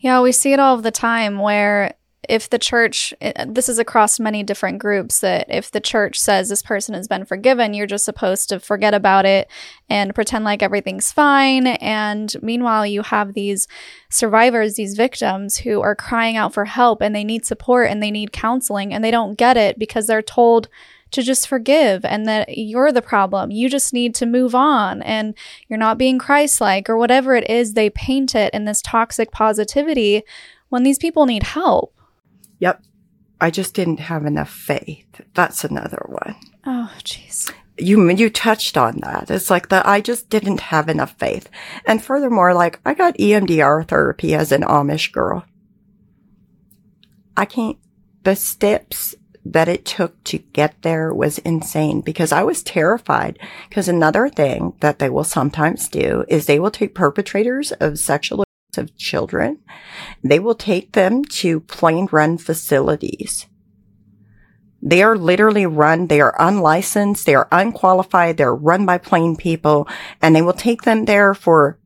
Yeah, 0.00 0.20
we 0.20 0.32
see 0.32 0.52
it 0.52 0.60
all 0.60 0.76
the 0.76 0.90
time 0.90 1.38
where 1.38 1.94
if 2.28 2.48
the 2.50 2.58
church, 2.58 3.14
this 3.46 3.70
is 3.70 3.78
across 3.78 4.20
many 4.20 4.42
different 4.42 4.78
groups, 4.78 5.20
that 5.20 5.46
if 5.48 5.70
the 5.70 5.80
church 5.80 6.18
says 6.18 6.48
this 6.48 6.62
person 6.62 6.94
has 6.94 7.08
been 7.08 7.24
forgiven, 7.24 7.72
you're 7.72 7.86
just 7.86 8.04
supposed 8.04 8.50
to 8.50 8.60
forget 8.60 8.92
about 8.92 9.24
it 9.24 9.48
and 9.88 10.14
pretend 10.14 10.44
like 10.44 10.62
everything's 10.62 11.10
fine. 11.10 11.66
And 11.66 12.34
meanwhile, 12.42 12.86
you 12.86 13.02
have 13.02 13.32
these 13.32 13.66
survivors, 14.10 14.74
these 14.74 14.94
victims 14.94 15.58
who 15.58 15.80
are 15.80 15.96
crying 15.96 16.36
out 16.36 16.52
for 16.52 16.66
help 16.66 17.00
and 17.00 17.14
they 17.14 17.24
need 17.24 17.46
support 17.46 17.90
and 17.90 18.02
they 18.02 18.10
need 18.10 18.32
counseling 18.32 18.92
and 18.92 19.02
they 19.02 19.10
don't 19.10 19.36
get 19.36 19.56
it 19.56 19.78
because 19.78 20.06
they're 20.06 20.22
told 20.22 20.68
to 21.14 21.22
just 21.22 21.48
forgive 21.48 22.04
and 22.04 22.26
that 22.26 22.58
you're 22.58 22.92
the 22.92 23.02
problem. 23.02 23.50
You 23.50 23.68
just 23.68 23.92
need 23.92 24.14
to 24.16 24.26
move 24.26 24.54
on 24.54 25.02
and 25.02 25.34
you're 25.68 25.78
not 25.78 25.98
being 25.98 26.18
Christ 26.18 26.60
like 26.60 26.90
or 26.90 26.96
whatever 26.96 27.34
it 27.34 27.48
is 27.48 27.72
they 27.72 27.90
paint 27.90 28.34
it 28.34 28.52
in 28.52 28.64
this 28.64 28.82
toxic 28.82 29.30
positivity 29.30 30.22
when 30.68 30.82
these 30.82 30.98
people 30.98 31.26
need 31.26 31.44
help. 31.44 31.94
Yep. 32.58 32.82
I 33.40 33.50
just 33.50 33.74
didn't 33.74 34.00
have 34.00 34.26
enough 34.26 34.50
faith. 34.50 35.20
That's 35.34 35.64
another 35.64 36.04
one. 36.08 36.36
Oh, 36.66 36.92
jeez. 36.98 37.52
You 37.76 38.08
you 38.10 38.30
touched 38.30 38.76
on 38.76 38.98
that. 39.00 39.30
It's 39.30 39.50
like 39.50 39.68
that 39.68 39.86
I 39.86 40.00
just 40.00 40.28
didn't 40.30 40.60
have 40.60 40.88
enough 40.88 41.14
faith. 41.18 41.48
And 41.86 42.02
furthermore, 42.02 42.54
like 42.54 42.80
I 42.84 42.94
got 42.94 43.18
EMDR 43.18 43.86
therapy 43.88 44.34
as 44.34 44.52
an 44.52 44.62
Amish 44.62 45.12
girl. 45.12 45.44
I 47.36 47.44
can't 47.44 47.78
the 48.22 48.36
steps 48.36 49.14
that 49.44 49.68
it 49.68 49.84
took 49.84 50.22
to 50.24 50.38
get 50.38 50.82
there 50.82 51.12
was 51.12 51.38
insane 51.38 52.00
because 52.00 52.32
I 52.32 52.42
was 52.42 52.62
terrified. 52.62 53.38
Because 53.68 53.88
another 53.88 54.28
thing 54.28 54.74
that 54.80 54.98
they 54.98 55.10
will 55.10 55.24
sometimes 55.24 55.88
do 55.88 56.24
is 56.28 56.46
they 56.46 56.58
will 56.58 56.70
take 56.70 56.94
perpetrators 56.94 57.72
of 57.72 57.98
sexual 57.98 58.42
abuse 58.42 58.78
of 58.78 58.96
children. 58.96 59.58
They 60.22 60.38
will 60.38 60.54
take 60.54 60.92
them 60.92 61.24
to 61.26 61.60
plain 61.60 62.08
run 62.10 62.38
facilities. 62.38 63.46
They 64.80 65.02
are 65.02 65.16
literally 65.16 65.64
run. 65.64 66.08
They 66.08 66.20
are 66.20 66.36
unlicensed. 66.38 67.24
They 67.24 67.34
are 67.34 67.48
unqualified. 67.50 68.36
They're 68.36 68.54
run 68.54 68.84
by 68.84 68.98
plain 68.98 69.36
people 69.36 69.88
and 70.20 70.36
they 70.36 70.42
will 70.42 70.52
take 70.52 70.82
them 70.82 71.06
there 71.06 71.34
for 71.34 71.78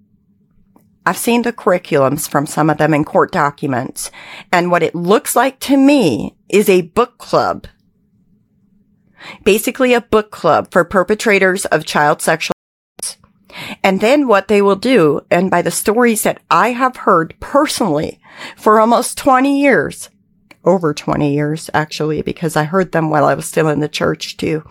I've 1.09 1.17
seen 1.17 1.41
the 1.41 1.55
curriculums 1.55 2.29
from 2.29 2.45
some 2.45 2.69
of 2.69 2.77
them 2.77 2.93
in 2.93 3.03
court 3.03 3.33
documents. 3.33 4.11
And 4.53 4.71
what 4.71 4.83
it 4.83 4.95
looks 4.95 5.35
like 5.35 5.59
to 5.61 5.79
me 5.79 6.37
is 6.51 6.69
a 6.69 6.83
book 6.83 7.17
club. 7.17 7.67
Basically 9.43 9.95
a 9.95 10.03
book 10.03 10.31
club 10.31 10.71
for 10.71 10.85
perpetrators 10.85 11.65
of 11.65 11.87
child 11.87 12.21
sexual 12.21 12.53
abuse. 12.99 13.17
And 13.83 14.03
then 14.03 14.29
what 14.29 14.49
they 14.49 14.61
will 14.61 14.77
do, 14.77 15.23
and 15.31 15.51
by 15.51 15.63
the 15.63 15.71
stories 15.71 16.25
that 16.25 16.43
I 16.51 16.73
have 16.73 16.97
heard 16.97 17.35
personally 17.41 18.21
for 18.59 18.79
almost 18.79 19.17
20 19.17 19.63
years, 19.63 20.11
over 20.63 20.93
20 20.93 21.33
years 21.33 21.71
actually, 21.73 22.21
because 22.21 22.55
I 22.55 22.65
heard 22.65 22.93
them 22.93 23.09
while 23.09 23.25
I 23.25 23.33
was 23.33 23.47
still 23.47 23.69
in 23.69 23.81
the 23.81 23.89
church 23.89 24.37
too. 24.37 24.63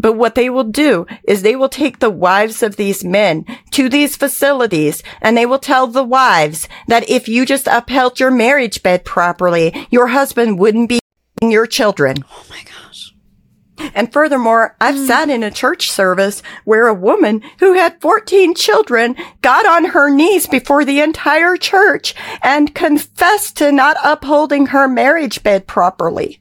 But 0.00 0.14
what 0.14 0.34
they 0.34 0.48
will 0.48 0.64
do 0.64 1.06
is 1.24 1.42
they 1.42 1.56
will 1.56 1.68
take 1.68 1.98
the 1.98 2.10
wives 2.10 2.62
of 2.62 2.76
these 2.76 3.04
men 3.04 3.44
to 3.72 3.90
these 3.90 4.16
facilities 4.16 5.02
and 5.20 5.36
they 5.36 5.44
will 5.44 5.58
tell 5.58 5.86
the 5.86 6.02
wives 6.02 6.68
that 6.88 7.08
if 7.10 7.28
you 7.28 7.44
just 7.44 7.66
upheld 7.66 8.18
your 8.18 8.30
marriage 8.30 8.82
bed 8.82 9.04
properly, 9.04 9.86
your 9.90 10.06
husband 10.08 10.58
wouldn't 10.58 10.88
be 10.88 11.00
your 11.42 11.66
children. 11.66 12.24
Oh 12.30 12.46
my 12.48 12.62
gosh. 12.64 13.14
And 13.94 14.10
furthermore, 14.10 14.74
I've 14.80 14.94
mm. 14.94 15.06
sat 15.06 15.28
in 15.28 15.42
a 15.42 15.50
church 15.50 15.90
service 15.90 16.42
where 16.64 16.86
a 16.86 16.94
woman 16.94 17.42
who 17.58 17.74
had 17.74 18.00
14 18.00 18.54
children 18.54 19.16
got 19.42 19.66
on 19.66 19.86
her 19.86 20.10
knees 20.10 20.46
before 20.46 20.84
the 20.84 21.00
entire 21.00 21.56
church 21.56 22.14
and 22.42 22.74
confessed 22.74 23.58
to 23.58 23.70
not 23.70 23.96
upholding 24.02 24.66
her 24.66 24.88
marriage 24.88 25.42
bed 25.42 25.66
properly. 25.66 26.39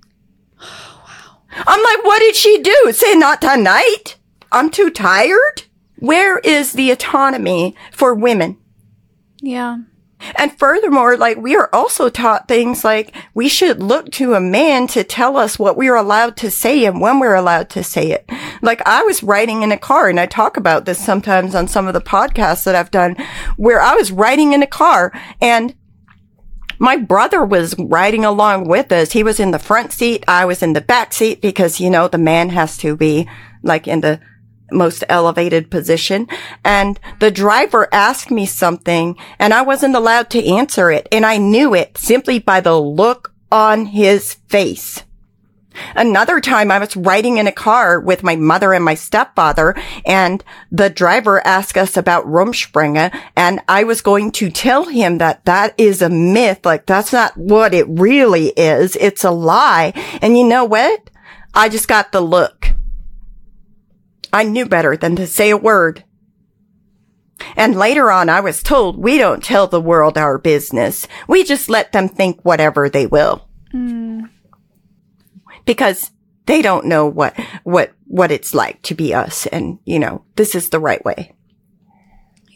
I'm 1.51 1.83
like, 1.83 2.03
what 2.03 2.19
did 2.19 2.35
she 2.35 2.62
do? 2.62 2.91
Say 2.91 3.15
not 3.15 3.41
tonight? 3.41 4.17
I'm 4.51 4.69
too 4.69 4.89
tired? 4.89 5.63
Where 5.97 6.39
is 6.39 6.73
the 6.73 6.91
autonomy 6.91 7.75
for 7.91 8.13
women? 8.13 8.57
Yeah. 9.41 9.79
And 10.35 10.57
furthermore, 10.57 11.15
like 11.15 11.38
we 11.38 11.55
are 11.55 11.69
also 11.71 12.09
taught 12.09 12.47
things 12.47 12.83
like 12.83 13.15
we 13.33 13.47
should 13.47 13.81
look 13.81 14.12
to 14.13 14.33
a 14.33 14.41
man 14.41 14.88
to 14.88 15.03
tell 15.03 15.38
us 15.38 15.57
what 15.57 15.77
we 15.77 15.88
are 15.88 15.95
allowed 15.95 16.35
to 16.38 16.51
say 16.51 16.85
and 16.85 16.99
when 16.99 17.19
we're 17.19 17.35
allowed 17.35 17.69
to 17.71 17.83
say 17.83 18.12
it. 18.12 18.29
Like 18.62 18.81
I 18.85 19.03
was 19.03 19.23
riding 19.23 19.63
in 19.63 19.71
a 19.71 19.77
car 19.77 20.09
and 20.09 20.19
I 20.19 20.25
talk 20.25 20.57
about 20.57 20.85
this 20.85 21.03
sometimes 21.03 21.55
on 21.55 21.67
some 21.67 21.88
of 21.88 21.93
the 21.93 22.01
podcasts 22.01 22.65
that 22.65 22.75
I've 22.75 22.91
done 22.91 23.15
where 23.55 23.81
I 23.81 23.95
was 23.95 24.12
riding 24.12 24.51
in 24.51 24.62
a 24.62 24.67
car 24.67 25.13
and 25.39 25.73
my 26.79 26.95
brother 26.95 27.43
was 27.43 27.75
riding 27.77 28.25
along 28.25 28.67
with 28.67 28.91
us. 28.91 29.11
He 29.11 29.23
was 29.23 29.39
in 29.39 29.51
the 29.51 29.59
front 29.59 29.91
seat. 29.91 30.23
I 30.27 30.45
was 30.45 30.63
in 30.63 30.73
the 30.73 30.81
back 30.81 31.13
seat 31.13 31.41
because, 31.41 31.79
you 31.79 31.89
know, 31.89 32.07
the 32.07 32.17
man 32.17 32.49
has 32.49 32.77
to 32.77 32.95
be 32.95 33.29
like 33.61 33.87
in 33.87 34.01
the 34.01 34.19
most 34.71 35.03
elevated 35.09 35.69
position. 35.69 36.27
And 36.63 36.99
the 37.19 37.31
driver 37.31 37.87
asked 37.91 38.31
me 38.31 38.45
something 38.45 39.17
and 39.37 39.53
I 39.53 39.61
wasn't 39.61 39.95
allowed 39.95 40.29
to 40.31 40.45
answer 40.45 40.89
it. 40.89 41.07
And 41.11 41.25
I 41.25 41.37
knew 41.37 41.75
it 41.75 41.97
simply 41.97 42.39
by 42.39 42.61
the 42.61 42.79
look 42.79 43.33
on 43.51 43.87
his 43.87 44.35
face. 44.47 45.03
Another 45.95 46.39
time 46.39 46.71
I 46.71 46.80
was 46.80 46.95
riding 46.95 47.38
in 47.38 47.47
a 47.47 47.52
car 47.52 47.99
with 47.99 48.23
my 48.23 48.36
mother 48.36 48.73
and 48.73 48.84
my 48.84 48.95
stepfather 48.95 49.75
and 50.06 50.43
the 50.71 50.89
driver 50.89 51.45
asked 51.45 51.78
us 51.78 51.97
about 51.97 52.25
Rumspringa 52.25 53.17
and 53.36 53.62
I 53.67 53.84
was 53.84 54.02
going 54.02 54.32
to 54.34 54.49
tell 54.49 54.86
him 54.86 55.17
that 55.17 55.45
that 55.45 55.73
is 55.78 56.02
a 56.02 56.10
myth. 56.10 56.65
Like 56.65 56.86
that's 56.86 57.13
not 57.13 57.36
what 57.38 57.73
it 57.73 57.88
really 57.88 58.47
is. 58.49 58.95
It's 58.95 59.23
a 59.23 59.32
lie. 59.32 59.93
And 60.21 60.38
you 60.38 60.43
know 60.43 60.65
what? 60.65 61.10
I 61.54 61.69
just 61.69 61.88
got 61.88 62.12
the 62.12 62.21
look. 62.21 62.71
I 64.32 64.43
knew 64.43 64.65
better 64.65 64.95
than 64.95 65.15
to 65.15 65.25
say 65.25 65.49
a 65.49 65.58
word. 65.58 66.04
And 67.56 67.75
later 67.75 68.12
on, 68.12 68.30
I 68.30 68.41
was 68.41 68.62
told 68.62 68.97
we 68.97 69.17
don't 69.17 69.43
tell 69.43 69.65
the 69.65 69.82
world 69.82 70.17
our 70.17 70.38
business. 70.38 71.08
We 71.28 71.43
just 71.43 71.69
let 71.69 71.93
them 71.93 72.10
think 72.10 72.41
whatever 72.41 72.89
they 72.89 73.08
will. 73.08 73.47
Mm 73.73 74.30
because 75.69 76.10
they 76.47 76.63
don't 76.63 76.88
know 76.88 77.05
what, 77.05 77.39
what, 77.63 77.93
what 78.05 78.32
it's 78.32 78.55
like 78.55 78.82
to 78.82 78.95
be 78.95 79.13
us. 79.13 79.45
And, 79.45 79.77
you 79.86 79.99
know, 79.99 80.25
this 80.36 80.55
is 80.55 80.69
the 80.69 80.79
right 80.79 81.03
way. 81.05 81.36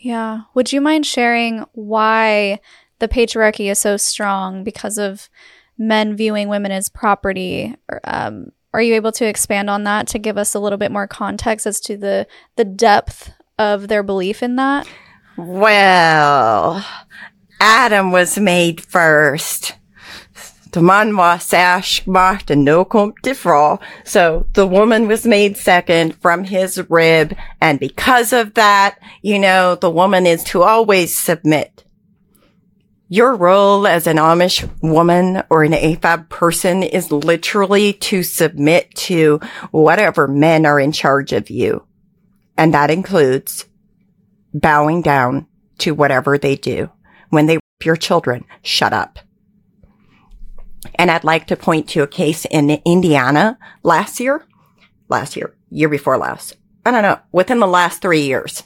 Yeah. 0.02 0.41
Would 0.56 0.73
you 0.73 0.82
mind 0.82 1.06
sharing 1.06 1.63
why 1.73 2.60
the 2.97 3.08
patriarchy 3.08 3.69
is 3.69 3.78
so 3.78 3.97
strong 3.97 4.63
because 4.63 4.97
of 4.97 5.30
men 5.78 6.15
viewing 6.15 6.49
women 6.49 6.71
as 6.71 6.89
property? 6.89 7.76
Um, 8.04 8.52
are 8.73 8.82
you 8.82 8.95
able 8.95 9.12
to 9.12 9.28
expand 9.28 9.69
on 9.69 9.84
that 9.84 10.08
to 10.08 10.17
give 10.17 10.39
us 10.39 10.56
a 10.56 10.60
little 10.60 10.80
bit 10.80 10.91
more 10.91 11.06
context 11.06 11.67
as 11.67 11.80
to 11.82 11.95
the 11.95 12.26
the 12.56 12.65
depth 12.65 13.32
of 13.60 13.89
their 13.89 14.02
belief 14.02 14.41
in 14.41 14.56
that? 14.56 14.88
Well, 15.38 16.84
Adam 17.60 18.12
was 18.12 18.39
made 18.39 18.82
first 18.82 19.76
the 20.73 20.81
man 20.81 21.15
was 21.15 21.43
sash 21.43 22.03
and 22.05 22.65
no 22.65 23.13
de 23.23 23.36
So 24.05 24.47
the 24.53 24.67
woman 24.67 25.07
was 25.07 25.25
made 25.25 25.55
second 25.55 26.15
from 26.15 26.43
his 26.43 26.83
rib. 26.89 27.36
And 27.62 27.79
because 27.79 28.33
of 28.33 28.55
that, 28.55 28.97
you 29.21 29.39
know, 29.39 29.75
the 29.75 29.91
woman 29.91 30.25
is 30.25 30.43
to 30.45 30.63
always 30.63 31.17
submit. 31.17 31.86
Your 33.07 33.36
role 33.36 33.86
as 33.86 34.07
an 34.07 34.17
Amish 34.17 34.67
woman 34.81 35.43
or 35.51 35.63
an 35.63 35.73
AFAB 35.73 36.29
person 36.29 36.81
is 36.81 37.12
literally 37.12 37.93
to 37.93 38.23
submit 38.23 38.93
to 38.95 39.39
whatever 39.69 40.27
men 40.27 40.65
are 40.65 40.79
in 40.79 40.91
charge 40.91 41.33
of 41.33 41.51
you. 41.51 41.86
And 42.57 42.73
that 42.73 42.89
includes 42.89 43.67
bowing 44.55 45.03
down 45.03 45.45
to 45.79 45.91
whatever 45.91 46.39
they 46.39 46.55
do. 46.55 46.89
When 47.29 47.45
they 47.45 47.59
your 47.83 47.95
children, 47.95 48.45
shut 48.62 48.93
up. 48.93 49.19
And 50.96 51.10
I'd 51.10 51.24
like 51.24 51.48
to 51.48 51.56
point 51.56 51.88
to 51.89 52.04
a 52.04 52.08
case 52.08 52.46
in 52.46 52.69
Indiana 52.86 53.58
last 53.84 54.19
year, 54.19 54.46
last 55.10 55.36
year, 55.36 55.56
year 55.69 55.89
before 55.89 56.17
last. 56.17 56.58
I 56.86 56.91
don't 56.91 57.04
know, 57.04 57.19
within 57.32 57.60
the 57.60 57.67
last 57.67 58.02
three 58.02 58.24
years. 58.26 58.63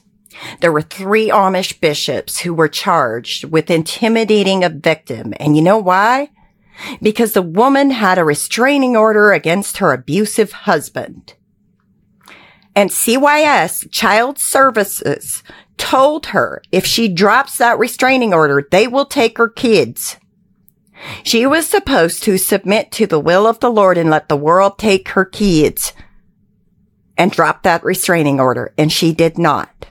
There 0.61 0.71
were 0.71 0.81
three 0.81 1.29
Amish 1.29 1.79
bishops 1.79 2.39
who 2.39 2.53
were 2.53 2.67
charged 2.67 3.45
with 3.45 3.71
intimidating 3.71 4.63
a 4.63 4.69
victim. 4.69 5.33
And 5.39 5.55
you 5.55 5.61
know 5.61 5.77
why? 5.77 6.29
Because 7.01 7.33
the 7.33 7.41
woman 7.41 7.91
had 7.91 8.17
a 8.17 8.23
restraining 8.23 8.95
order 8.95 9.31
against 9.31 9.77
her 9.77 9.93
abusive 9.93 10.51
husband. 10.51 11.33
And 12.75 12.91
CYS 12.91 13.91
Child 13.91 14.37
Services 14.37 15.41
told 15.77 16.27
her 16.27 16.61
if 16.71 16.85
she 16.85 17.07
drops 17.07 17.57
that 17.57 17.79
restraining 17.79 18.33
order, 18.33 18.67
they 18.69 18.87
will 18.87 19.05
take 19.05 19.37
her 19.39 19.49
kids. 19.49 20.17
She 21.23 21.45
was 21.45 21.67
supposed 21.67 22.23
to 22.23 22.37
submit 22.37 22.91
to 22.93 23.07
the 23.07 23.19
will 23.19 23.47
of 23.47 23.59
the 23.59 23.71
Lord 23.71 23.97
and 23.97 24.09
let 24.09 24.29
the 24.29 24.37
world 24.37 24.77
take 24.77 25.09
her 25.09 25.25
kids 25.25 25.93
and 27.17 27.31
drop 27.31 27.63
that 27.63 27.83
restraining 27.83 28.39
order. 28.39 28.73
And 28.77 28.91
she 28.91 29.13
did 29.13 29.37
not. 29.37 29.87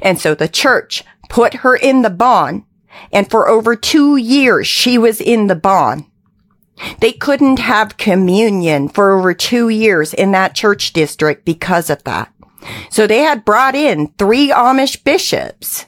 And 0.00 0.18
so 0.20 0.34
the 0.34 0.48
church 0.48 1.04
put 1.28 1.54
her 1.54 1.74
in 1.74 2.02
the 2.02 2.10
bann. 2.10 2.64
And 3.12 3.30
for 3.30 3.48
over 3.48 3.74
two 3.74 4.16
years, 4.16 4.66
she 4.66 4.98
was 4.98 5.20
in 5.20 5.46
the 5.46 5.56
bann. 5.56 6.06
They 7.00 7.12
couldn't 7.12 7.58
have 7.58 7.96
communion 7.96 8.88
for 8.88 9.16
over 9.16 9.34
two 9.34 9.68
years 9.68 10.12
in 10.12 10.32
that 10.32 10.54
church 10.54 10.92
district 10.92 11.44
because 11.44 11.90
of 11.90 12.02
that. 12.04 12.32
So 12.90 13.06
they 13.06 13.20
had 13.20 13.44
brought 13.44 13.74
in 13.74 14.12
three 14.18 14.48
Amish 14.48 15.02
bishops 15.02 15.86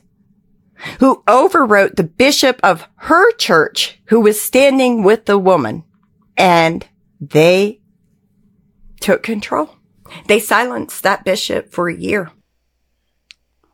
who 1.00 1.22
overwrote 1.26 1.96
the 1.96 2.04
bishop 2.04 2.60
of 2.62 2.86
her 2.96 3.32
church 3.32 4.00
who 4.06 4.20
was 4.20 4.40
standing 4.40 5.02
with 5.02 5.26
the 5.26 5.38
woman 5.38 5.84
and 6.36 6.86
they 7.20 7.80
took 9.00 9.22
control. 9.22 9.76
They 10.26 10.40
silenced 10.40 11.02
that 11.02 11.24
bishop 11.24 11.72
for 11.72 11.88
a 11.88 11.96
year. 11.96 12.30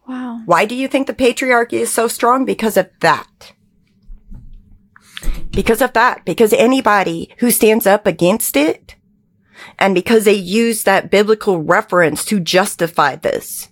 Wow. 0.09 0.42
Why 0.44 0.64
do 0.64 0.75
you 0.75 0.88
think 0.88 1.07
the 1.07 1.14
patriarchy 1.14 1.75
is 1.75 1.92
so 1.92 2.09
strong? 2.09 2.44
Because 2.44 2.77
of 2.77 2.90
that. 3.01 3.53
Because 5.51 5.83
of 5.83 5.92
that. 5.92 6.25
Because 6.25 6.53
anybody 6.53 7.31
who 7.38 7.51
stands 7.51 7.87
up 7.87 8.07
against 8.07 8.57
it 8.57 8.96
and 9.79 9.94
because 9.94 10.25
they 10.25 10.35
use 10.35 10.85
that 10.85 11.11
biblical 11.11 11.62
reference 11.62 12.25
to 12.25 12.40
justify 12.40 13.16
this. 13.16 13.68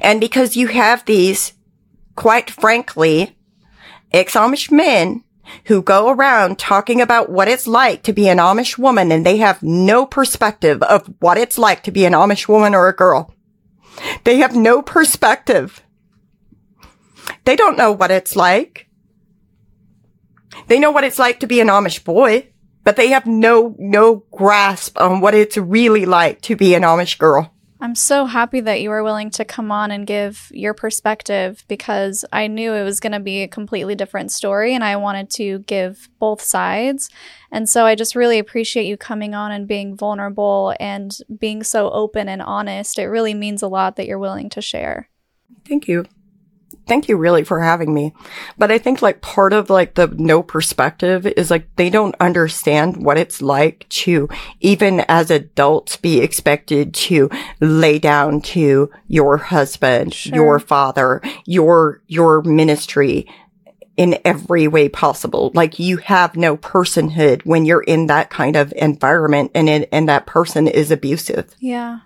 And 0.00 0.20
because 0.20 0.56
you 0.56 0.68
have 0.68 1.04
these 1.04 1.52
quite 2.16 2.50
frankly, 2.50 3.36
ex-Amish 4.12 4.70
men 4.70 5.24
who 5.66 5.82
go 5.82 6.08
around 6.10 6.58
talking 6.58 7.00
about 7.00 7.30
what 7.30 7.48
it's 7.48 7.66
like 7.66 8.02
to 8.02 8.12
be 8.12 8.28
an 8.28 8.38
Amish 8.38 8.78
woman 8.78 9.12
and 9.12 9.24
they 9.24 9.38
have 9.38 9.62
no 9.62 10.06
perspective 10.06 10.82
of 10.82 11.12
what 11.20 11.38
it's 11.38 11.58
like 11.58 11.82
to 11.82 11.90
be 11.90 12.04
an 12.04 12.12
Amish 12.12 12.48
woman 12.48 12.74
or 12.74 12.88
a 12.88 12.96
girl. 12.96 13.34
They 14.24 14.38
have 14.38 14.56
no 14.56 14.82
perspective. 14.82 15.82
They 17.44 17.56
don't 17.56 17.78
know 17.78 17.92
what 17.92 18.10
it's 18.10 18.36
like. 18.36 18.88
They 20.68 20.78
know 20.78 20.90
what 20.90 21.04
it's 21.04 21.18
like 21.18 21.40
to 21.40 21.46
be 21.46 21.60
an 21.60 21.68
Amish 21.68 22.04
boy, 22.04 22.48
but 22.82 22.96
they 22.96 23.08
have 23.08 23.26
no, 23.26 23.74
no 23.78 24.24
grasp 24.30 25.00
on 25.00 25.20
what 25.20 25.34
it's 25.34 25.56
really 25.56 26.06
like 26.06 26.40
to 26.42 26.56
be 26.56 26.74
an 26.74 26.82
Amish 26.82 27.18
girl. 27.18 27.53
I'm 27.80 27.94
so 27.94 28.24
happy 28.24 28.60
that 28.60 28.80
you 28.80 28.88
were 28.88 29.02
willing 29.02 29.30
to 29.30 29.44
come 29.44 29.70
on 29.70 29.90
and 29.90 30.06
give 30.06 30.48
your 30.52 30.74
perspective 30.74 31.64
because 31.68 32.24
I 32.32 32.46
knew 32.46 32.72
it 32.72 32.84
was 32.84 33.00
going 33.00 33.12
to 33.12 33.20
be 33.20 33.42
a 33.42 33.48
completely 33.48 33.94
different 33.94 34.30
story 34.30 34.74
and 34.74 34.84
I 34.84 34.96
wanted 34.96 35.28
to 35.30 35.58
give 35.60 36.08
both 36.18 36.40
sides. 36.40 37.10
And 37.50 37.68
so 37.68 37.84
I 37.84 37.94
just 37.94 38.14
really 38.14 38.38
appreciate 38.38 38.86
you 38.86 38.96
coming 38.96 39.34
on 39.34 39.50
and 39.50 39.68
being 39.68 39.96
vulnerable 39.96 40.74
and 40.78 41.16
being 41.36 41.62
so 41.62 41.90
open 41.90 42.28
and 42.28 42.42
honest. 42.42 42.98
It 42.98 43.06
really 43.06 43.34
means 43.34 43.62
a 43.62 43.68
lot 43.68 43.96
that 43.96 44.06
you're 44.06 44.18
willing 44.18 44.48
to 44.50 44.62
share. 44.62 45.10
Thank 45.66 45.88
you 45.88 46.06
thank 46.86 47.08
you 47.08 47.16
really 47.16 47.44
for 47.44 47.60
having 47.60 47.92
me. 47.92 48.12
But 48.58 48.70
I 48.70 48.78
think 48.78 49.02
like 49.02 49.20
part 49.20 49.52
of 49.52 49.70
like 49.70 49.94
the 49.94 50.08
no 50.08 50.42
perspective 50.42 51.26
is 51.26 51.50
like 51.50 51.74
they 51.76 51.90
don't 51.90 52.14
understand 52.20 52.98
what 52.98 53.18
it's 53.18 53.40
like 53.40 53.88
to 53.88 54.28
even 54.60 55.00
as 55.08 55.30
adults 55.30 55.96
be 55.96 56.20
expected 56.20 56.94
to 56.94 57.30
lay 57.60 57.98
down 57.98 58.40
to 58.40 58.90
your 59.08 59.36
husband, 59.36 60.14
sure. 60.14 60.34
your 60.34 60.58
father, 60.58 61.22
your, 61.46 62.02
your 62.06 62.42
ministry 62.42 63.26
in 63.96 64.18
every 64.24 64.66
way 64.66 64.88
possible. 64.88 65.52
Like 65.54 65.78
you 65.78 65.98
have 65.98 66.36
no 66.36 66.56
personhood 66.56 67.42
when 67.44 67.64
you're 67.64 67.82
in 67.82 68.06
that 68.08 68.30
kind 68.30 68.56
of 68.56 68.72
environment 68.76 69.52
and 69.54 69.68
it, 69.68 69.88
and 69.92 70.08
that 70.08 70.26
person 70.26 70.66
is 70.66 70.90
abusive. 70.90 71.54
Yeah. 71.60 72.00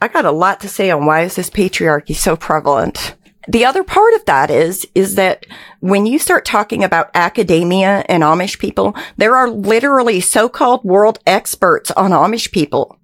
I 0.00 0.06
got 0.06 0.24
a 0.24 0.30
lot 0.30 0.60
to 0.60 0.68
say 0.68 0.90
on 0.90 1.06
why 1.06 1.22
is 1.22 1.34
this 1.34 1.50
patriarchy 1.50 2.14
so 2.14 2.36
prevalent 2.36 3.16
the 3.48 3.64
other 3.64 3.82
part 3.82 4.14
of 4.14 4.24
that 4.26 4.50
is, 4.50 4.86
is 4.94 5.14
that 5.14 5.46
when 5.80 6.06
you 6.06 6.18
start 6.18 6.44
talking 6.44 6.84
about 6.84 7.10
academia 7.14 8.04
and 8.08 8.22
Amish 8.22 8.58
people, 8.58 8.94
there 9.16 9.34
are 9.34 9.48
literally 9.48 10.20
so-called 10.20 10.84
world 10.84 11.18
experts 11.26 11.90
on 11.92 12.10
Amish 12.10 12.52
people 12.52 12.98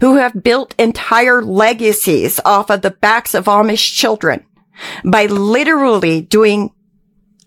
who 0.00 0.16
have 0.16 0.42
built 0.42 0.74
entire 0.78 1.42
legacies 1.42 2.40
off 2.44 2.70
of 2.70 2.82
the 2.82 2.90
backs 2.90 3.34
of 3.34 3.44
Amish 3.44 3.94
children 3.94 4.44
by 5.04 5.26
literally 5.26 6.22
doing 6.22 6.72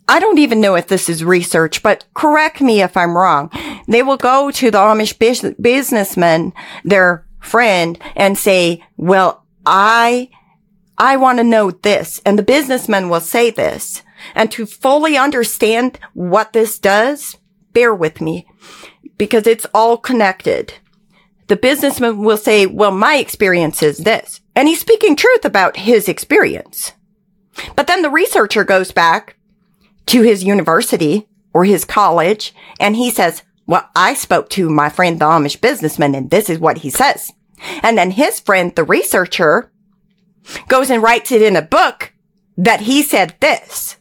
I 0.08 0.20
don't 0.20 0.38
even 0.39 0.60
know 0.60 0.76
if 0.76 0.88
this 0.88 1.08
is 1.08 1.24
research, 1.24 1.82
but 1.82 2.04
correct 2.13 2.60
me 2.60 2.82
if 2.82 2.98
I'm 2.98 3.16
wrong. 3.16 3.50
They 3.88 4.04
will 4.04 4.18
go 4.18 4.52
to 4.52 4.70
the 4.70 4.78
Amish 4.78 5.18
businessman, 5.62 6.52
their 6.84 7.26
friend, 7.39 7.98
and 8.13 8.38
say, 8.38 8.84
well, 8.98 9.46
I 9.66 10.30
I 10.98 11.18
want 11.18 11.40
to 11.40 11.44
know 11.44 11.72
this. 11.72 12.22
And 12.26 12.38
the 12.38 12.44
businessman 12.44 13.10
will 13.10 13.22
say 13.22 13.50
this. 13.50 14.04
And 14.36 14.52
to 14.52 14.66
fully 14.66 15.18
understand 15.18 16.00
what 16.14 16.54
this 16.54 16.80
does, 16.80 17.38
bear 17.74 17.94
with 17.94 18.22
me 18.22 18.48
because 19.18 19.48
it's 19.48 19.66
all 19.74 19.98
connected. 19.98 20.74
The 21.48 21.56
businessman 21.56 22.20
will 22.20 22.38
say, 22.38 22.66
well, 22.66 22.92
my 22.92 23.18
experience 23.18 23.84
is 23.84 24.00
this. 24.00 24.42
And 24.56 24.68
he's 24.68 24.80
speaking 24.80 25.16
truth 25.16 25.44
about 25.44 25.78
his 25.78 26.08
experience. 26.08 26.94
But 27.76 27.88
then 27.88 28.02
the 28.02 28.10
researcher 28.10 28.64
goes 28.64 28.92
back 28.92 29.36
to 30.08 30.22
his 30.22 30.44
university 30.44 31.28
or 31.54 31.66
his 31.66 31.86
college 31.86 32.54
and 32.80 32.96
he 32.96 33.12
says, 33.12 33.44
well, 33.66 33.90
I 33.96 34.14
spoke 34.14 34.50
to 34.52 34.70
my 34.70 34.90
friend, 34.90 35.20
the 35.20 35.26
Amish 35.26 35.62
businessman, 35.62 36.16
and 36.16 36.30
this 36.30 36.50
is 36.50 36.60
what 36.60 36.80
he 36.80 36.90
says. 36.90 37.32
And 37.82 37.98
then 37.98 38.12
his 38.12 38.40
friend, 38.40 38.76
the 38.76 38.84
researcher, 38.84 39.72
goes 40.68 40.90
and 40.90 41.04
writes 41.04 41.32
it 41.32 41.42
in 41.42 41.56
a 41.56 41.62
book 41.62 42.14
that 42.58 42.82
he 42.82 43.04
said 43.04 43.36
this. 43.40 43.98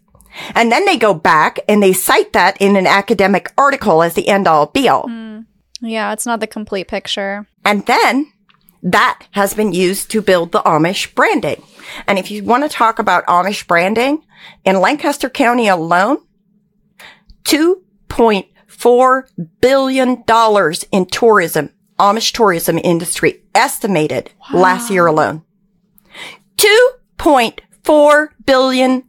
And 0.54 0.72
then 0.72 0.84
they 0.86 0.96
go 0.96 1.14
back 1.14 1.60
and 1.68 1.82
they 1.82 1.92
cite 1.92 2.32
that 2.32 2.56
in 2.60 2.76
an 2.76 2.86
academic 2.86 3.52
article 3.58 4.02
as 4.02 4.14
the 4.14 4.28
end 4.28 4.48
all 4.48 4.66
be 4.66 4.88
all. 4.88 5.04
Mm. 5.04 5.46
Yeah, 5.80 6.12
it's 6.12 6.26
not 6.26 6.40
the 6.40 6.46
complete 6.46 6.88
picture. 6.88 7.46
And 7.64 7.84
then 7.86 8.32
that 8.82 9.26
has 9.32 9.54
been 9.54 9.72
used 9.72 10.10
to 10.10 10.22
build 10.22 10.52
the 10.52 10.60
Amish 10.60 11.14
branding. 11.14 11.62
And 12.06 12.18
if 12.18 12.30
you 12.30 12.44
want 12.44 12.62
to 12.62 12.68
talk 12.68 12.98
about 12.98 13.26
Amish 13.26 13.66
branding 13.66 14.24
in 14.64 14.80
Lancaster 14.80 15.28
County 15.28 15.68
alone, 15.68 16.18
$2.4 17.44 19.22
billion 19.60 20.24
in 20.92 21.06
tourism, 21.06 21.70
Amish 21.98 22.32
tourism 22.32 22.78
industry 22.78 23.42
estimated 23.54 24.30
wow. 24.52 24.60
last 24.60 24.90
year 24.90 25.06
alone. 25.06 25.44
$2.4 26.62 28.28
billion. 28.44 29.02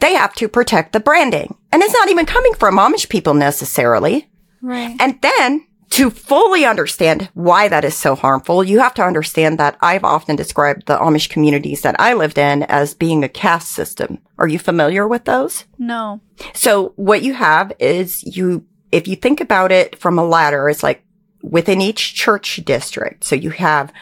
They 0.00 0.14
have 0.14 0.34
to 0.34 0.48
protect 0.48 0.92
the 0.92 1.00
branding. 1.00 1.56
And 1.70 1.82
it's 1.82 1.94
not 1.94 2.08
even 2.08 2.26
coming 2.26 2.54
from 2.54 2.76
Amish 2.76 3.08
people 3.08 3.34
necessarily. 3.34 4.28
Right. 4.60 4.96
And 5.00 5.20
then 5.22 5.66
to 5.90 6.08
fully 6.08 6.64
understand 6.64 7.28
why 7.34 7.68
that 7.68 7.84
is 7.84 7.94
so 7.94 8.14
harmful, 8.14 8.64
you 8.64 8.78
have 8.78 8.94
to 8.94 9.04
understand 9.04 9.58
that 9.58 9.76
I've 9.82 10.04
often 10.04 10.36
described 10.36 10.86
the 10.86 10.96
Amish 10.96 11.28
communities 11.28 11.82
that 11.82 11.96
I 12.00 12.14
lived 12.14 12.38
in 12.38 12.62
as 12.64 12.94
being 12.94 13.22
a 13.22 13.28
caste 13.28 13.72
system. 13.72 14.18
Are 14.38 14.48
you 14.48 14.58
familiar 14.58 15.06
with 15.06 15.26
those? 15.26 15.66
No. 15.78 16.20
So 16.54 16.94
what 16.96 17.22
you 17.22 17.34
have 17.34 17.72
is 17.78 18.22
you, 18.22 18.64
if 18.90 19.06
you 19.06 19.16
think 19.16 19.40
about 19.40 19.70
it 19.70 19.98
from 19.98 20.18
a 20.18 20.24
ladder, 20.24 20.70
it's 20.70 20.82
like 20.82 21.04
within 21.42 21.82
each 21.82 22.14
church 22.14 22.60
district. 22.64 23.24
So 23.24 23.36
you 23.36 23.50
have 23.50 23.92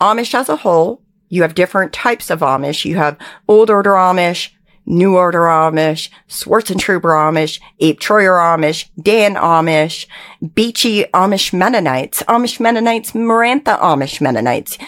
Amish 0.00 0.34
as 0.34 0.48
a 0.48 0.56
whole, 0.56 1.02
you 1.34 1.42
have 1.42 1.54
different 1.54 1.92
types 1.92 2.30
of 2.30 2.40
Amish. 2.40 2.84
You 2.84 2.96
have 2.96 3.18
Old 3.48 3.68
Order 3.68 3.90
Amish, 3.90 4.50
New 4.86 5.16
Order 5.16 5.40
Amish, 5.40 6.08
Swartzentruber 6.28 7.12
Amish, 7.12 7.60
Abe 7.80 7.98
Troyer 7.98 8.38
Amish, 8.38 8.88
Dan 9.02 9.34
Amish, 9.34 10.06
Beachy 10.54 11.04
Amish 11.12 11.52
Mennonites, 11.52 12.22
Amish 12.24 12.60
Mennonites, 12.60 13.14
Maranatha 13.14 13.78
Amish 13.82 14.20
Mennonites. 14.20 14.78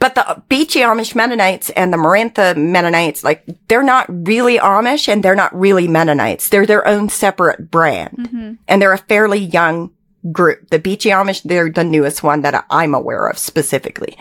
But 0.00 0.16
the 0.16 0.42
Beachy 0.48 0.80
Amish 0.80 1.14
Mennonites 1.14 1.70
and 1.70 1.92
the 1.92 1.96
Maranatha 1.96 2.54
Mennonites, 2.56 3.22
like, 3.22 3.46
they're 3.68 3.84
not 3.84 4.06
really 4.26 4.58
Amish 4.58 5.06
and 5.08 5.22
they're 5.22 5.36
not 5.36 5.56
really 5.56 5.86
Mennonites. 5.86 6.48
They're 6.48 6.66
their 6.66 6.86
own 6.86 7.08
separate 7.08 7.70
brand. 7.70 8.18
Mm-hmm. 8.18 8.52
And 8.66 8.82
they're 8.82 8.92
a 8.92 8.98
fairly 8.98 9.38
young 9.38 9.92
group. 10.32 10.70
The 10.70 10.78
Beachy 10.78 11.10
Amish, 11.10 11.42
they're 11.44 11.70
the 11.70 11.84
newest 11.84 12.22
one 12.22 12.42
that 12.42 12.66
I'm 12.68 12.94
aware 12.94 13.28
of 13.28 13.38
specifically. 13.38 14.18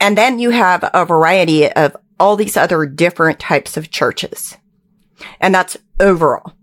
And 0.00 0.16
then 0.16 0.38
you 0.38 0.50
have 0.50 0.88
a 0.94 1.04
variety 1.04 1.70
of 1.70 1.96
all 2.18 2.36
these 2.36 2.56
other 2.56 2.86
different 2.86 3.38
types 3.38 3.76
of 3.76 3.90
churches. 3.90 4.56
And 5.40 5.54
that's 5.54 5.76
overall. 5.98 6.54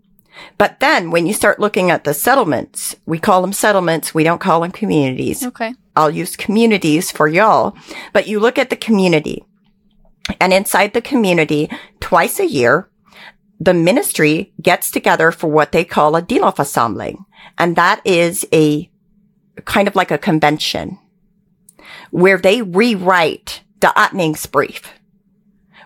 But 0.58 0.80
then 0.80 1.12
when 1.12 1.26
you 1.26 1.34
start 1.34 1.60
looking 1.60 1.92
at 1.92 2.04
the 2.04 2.14
settlements, 2.14 2.96
we 3.06 3.20
call 3.20 3.42
them 3.42 3.54
settlements. 3.54 4.14
We 4.14 4.24
don't 4.24 4.42
call 4.42 4.62
them 4.62 4.72
communities. 4.72 5.44
Okay. 5.44 5.74
I'll 5.96 6.12
use 6.12 6.36
communities 6.36 7.12
for 7.12 7.28
y'all, 7.28 7.76
but 8.14 8.28
you 8.28 8.40
look 8.40 8.60
at 8.60 8.70
the 8.70 8.76
community 8.76 9.44
and 10.40 10.54
inside 10.54 10.94
the 10.94 11.02
community 11.02 11.70
twice 12.00 12.40
a 12.40 12.48
year, 12.48 12.90
the 13.60 13.74
ministry 13.74 14.54
gets 14.62 14.92
together 14.92 15.32
for 15.32 15.48
what 15.48 15.72
they 15.72 15.84
call 15.84 16.16
a 16.16 16.22
Dielofversammling. 16.22 17.18
And 17.58 17.76
that 17.76 18.02
is 18.06 18.46
a 18.54 18.90
kind 19.66 19.88
of 19.88 19.96
like 19.96 20.12
a 20.12 20.18
convention 20.18 21.00
where 22.12 22.38
they 22.38 22.62
rewrite 22.62 23.62
the 23.80 23.94
Ordnungsbrief, 23.96 24.86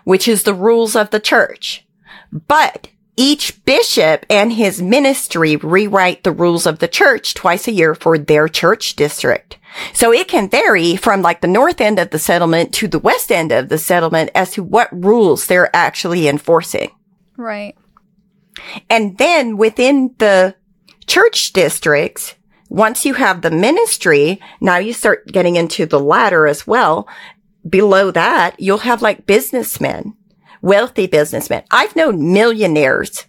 which 0.04 0.26
is 0.26 0.42
the 0.42 0.54
rules 0.54 0.96
of 0.96 1.10
the 1.10 1.20
church. 1.20 1.86
But 2.32 2.88
each 3.16 3.62
bishop 3.64 4.24
and 4.30 4.52
his 4.52 4.80
ministry 4.80 5.56
rewrite 5.56 6.24
the 6.24 6.32
rules 6.32 6.66
of 6.66 6.78
the 6.78 6.88
church 6.88 7.34
twice 7.34 7.68
a 7.68 7.72
year 7.72 7.94
for 7.94 8.16
their 8.16 8.48
church 8.48 8.96
district. 8.96 9.58
So 9.92 10.12
it 10.12 10.28
can 10.28 10.48
vary 10.48 10.96
from 10.96 11.22
like 11.22 11.40
the 11.40 11.48
north 11.48 11.80
end 11.80 11.98
of 11.98 12.10
the 12.10 12.18
settlement 12.18 12.72
to 12.74 12.88
the 12.88 12.98
west 12.98 13.30
end 13.30 13.52
of 13.52 13.68
the 13.68 13.78
settlement 13.78 14.30
as 14.34 14.52
to 14.52 14.62
what 14.62 14.88
rules 14.92 15.46
they're 15.46 15.74
actually 15.74 16.26
enforcing. 16.26 16.90
Right. 17.36 17.76
And 18.88 19.18
then 19.18 19.56
within 19.56 20.14
the 20.18 20.54
church 21.06 21.52
districts, 21.52 22.34
once 22.72 23.04
you 23.04 23.12
have 23.12 23.42
the 23.42 23.50
ministry, 23.50 24.40
now 24.62 24.78
you 24.78 24.94
start 24.94 25.26
getting 25.26 25.56
into 25.56 25.84
the 25.84 26.00
ladder 26.00 26.46
as 26.46 26.66
well. 26.66 27.06
Below 27.68 28.10
that, 28.12 28.58
you'll 28.58 28.78
have 28.78 29.02
like 29.02 29.26
businessmen, 29.26 30.16
wealthy 30.62 31.06
businessmen. 31.06 31.64
I've 31.70 31.94
known 31.94 32.32
millionaires 32.32 33.26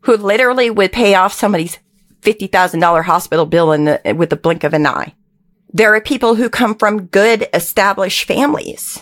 who 0.00 0.16
literally 0.16 0.68
would 0.68 0.90
pay 0.90 1.14
off 1.14 1.32
somebody's 1.32 1.78
$50,000 2.22 3.04
hospital 3.04 3.46
bill 3.46 3.70
in 3.70 3.84
the, 3.84 4.14
with 4.16 4.30
the 4.30 4.36
blink 4.36 4.64
of 4.64 4.74
an 4.74 4.84
eye. 4.84 5.14
There 5.72 5.94
are 5.94 6.00
people 6.00 6.34
who 6.34 6.50
come 6.50 6.74
from 6.74 7.06
good 7.06 7.48
established 7.54 8.24
families 8.24 9.00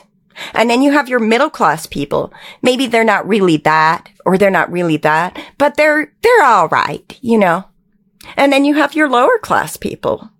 And 0.55 0.69
then 0.69 0.83
you 0.83 0.93
have 0.93 1.09
your 1.09 1.21
middle 1.21 1.51
class 1.51 1.87
people. 1.87 2.33
Maybe 2.63 2.87
they're 2.87 3.05
not 3.05 3.27
really 3.27 3.57
that 3.59 4.11
or 4.25 4.39
they're 4.39 4.51
not 4.51 4.71
really 4.71 4.97
that, 4.99 5.39
but 5.59 5.77
they're, 5.77 6.13
they're 6.23 6.45
all 6.45 6.69
right, 6.69 7.19
you 7.21 7.39
know. 7.39 7.65
And 8.37 8.53
then 8.53 8.65
you 8.65 8.75
have 8.75 8.95
your 8.95 9.09
lower 9.09 9.39
class 9.39 9.77
people. 9.77 10.31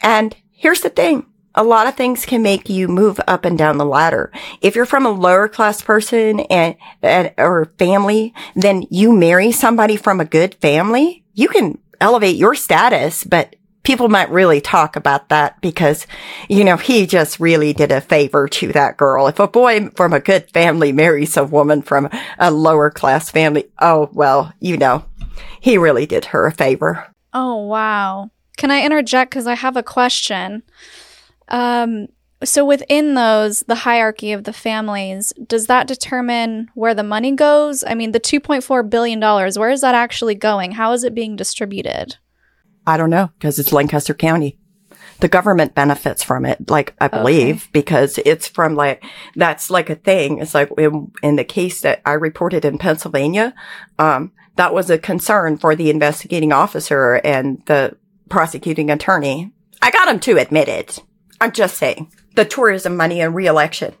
And 0.00 0.34
here's 0.50 0.80
the 0.80 0.90
thing. 0.90 1.26
A 1.54 1.62
lot 1.62 1.86
of 1.86 1.96
things 1.96 2.24
can 2.24 2.42
make 2.42 2.70
you 2.70 2.88
move 2.88 3.20
up 3.26 3.44
and 3.44 3.58
down 3.58 3.76
the 3.76 3.84
ladder. 3.84 4.32
If 4.62 4.74
you're 4.74 4.86
from 4.86 5.04
a 5.04 5.10
lower 5.10 5.48
class 5.48 5.82
person 5.82 6.40
and, 6.40 6.76
and 7.02 7.32
or 7.36 7.72
family, 7.78 8.32
then 8.56 8.86
you 8.90 9.12
marry 9.12 9.52
somebody 9.52 9.96
from 9.96 10.18
a 10.18 10.24
good 10.24 10.54
family. 10.56 11.24
You 11.34 11.48
can 11.48 11.78
elevate 12.00 12.36
your 12.36 12.54
status, 12.54 13.22
but 13.22 13.54
people 13.82 14.08
might 14.08 14.30
really 14.30 14.60
talk 14.60 14.96
about 14.96 15.28
that 15.28 15.60
because, 15.60 16.06
you 16.48 16.64
know, 16.64 16.76
he 16.76 17.06
just 17.06 17.40
really 17.40 17.72
did 17.72 17.92
a 17.92 18.00
favor 18.00 18.48
to 18.48 18.72
that 18.72 18.96
girl. 18.96 19.26
If 19.26 19.38
a 19.38 19.48
boy 19.48 19.88
from 19.90 20.12
a 20.12 20.20
good 20.20 20.50
family 20.50 20.92
marries 20.92 21.36
a 21.36 21.44
woman 21.44 21.82
from 21.82 22.08
a 22.38 22.50
lower 22.50 22.90
class 22.90 23.30
family, 23.30 23.70
oh, 23.80 24.08
well, 24.12 24.52
you 24.60 24.76
know, 24.76 25.04
he 25.60 25.78
really 25.78 26.06
did 26.06 26.26
her 26.26 26.46
a 26.46 26.52
favor. 26.52 27.06
Oh, 27.32 27.56
wow. 27.56 28.30
Can 28.56 28.70
I 28.70 28.84
interject? 28.84 29.30
Because 29.30 29.46
I 29.46 29.54
have 29.54 29.76
a 29.76 29.82
question. 29.82 30.62
Um, 31.48 32.08
so 32.44 32.64
within 32.64 33.14
those, 33.14 33.60
the 33.60 33.74
hierarchy 33.76 34.32
of 34.32 34.44
the 34.44 34.52
families, 34.52 35.32
does 35.46 35.66
that 35.66 35.86
determine 35.86 36.70
where 36.74 36.94
the 36.94 37.02
money 37.02 37.32
goes? 37.32 37.84
I 37.84 37.94
mean, 37.94 38.12
the 38.12 38.20
$2.4 38.20 38.90
billion, 38.90 39.20
where 39.20 39.70
is 39.70 39.80
that 39.80 39.94
actually 39.94 40.34
going? 40.34 40.72
How 40.72 40.92
is 40.92 41.04
it 41.04 41.14
being 41.14 41.36
distributed? 41.36 42.16
I 42.86 42.96
don't 42.96 43.10
know 43.10 43.30
because 43.38 43.58
it's 43.58 43.72
Lancaster 43.72 44.14
County. 44.14 44.58
The 45.22 45.28
government 45.28 45.76
benefits 45.76 46.24
from 46.24 46.44
it, 46.44 46.68
like 46.68 46.96
I 47.00 47.06
believe, 47.06 47.62
okay. 47.62 47.70
because 47.72 48.18
it's 48.26 48.48
from 48.48 48.74
like, 48.74 49.04
that's 49.36 49.70
like 49.70 49.88
a 49.88 49.94
thing. 49.94 50.38
It's 50.38 50.52
like 50.52 50.70
in, 50.76 51.12
in 51.22 51.36
the 51.36 51.44
case 51.44 51.82
that 51.82 52.02
I 52.04 52.14
reported 52.14 52.64
in 52.64 52.76
Pennsylvania, 52.76 53.54
um, 54.00 54.32
that 54.56 54.74
was 54.74 54.90
a 54.90 54.98
concern 54.98 55.58
for 55.58 55.76
the 55.76 55.90
investigating 55.90 56.52
officer 56.52 57.20
and 57.22 57.62
the 57.66 57.96
prosecuting 58.30 58.90
attorney. 58.90 59.52
I 59.80 59.92
got 59.92 60.08
him 60.08 60.18
to 60.20 60.38
admit 60.38 60.68
it. 60.68 60.98
I'm 61.40 61.52
just 61.52 61.76
saying 61.76 62.10
the 62.34 62.44
tourism 62.44 62.96
money 62.96 63.20
and 63.20 63.32
reelection. 63.32 63.94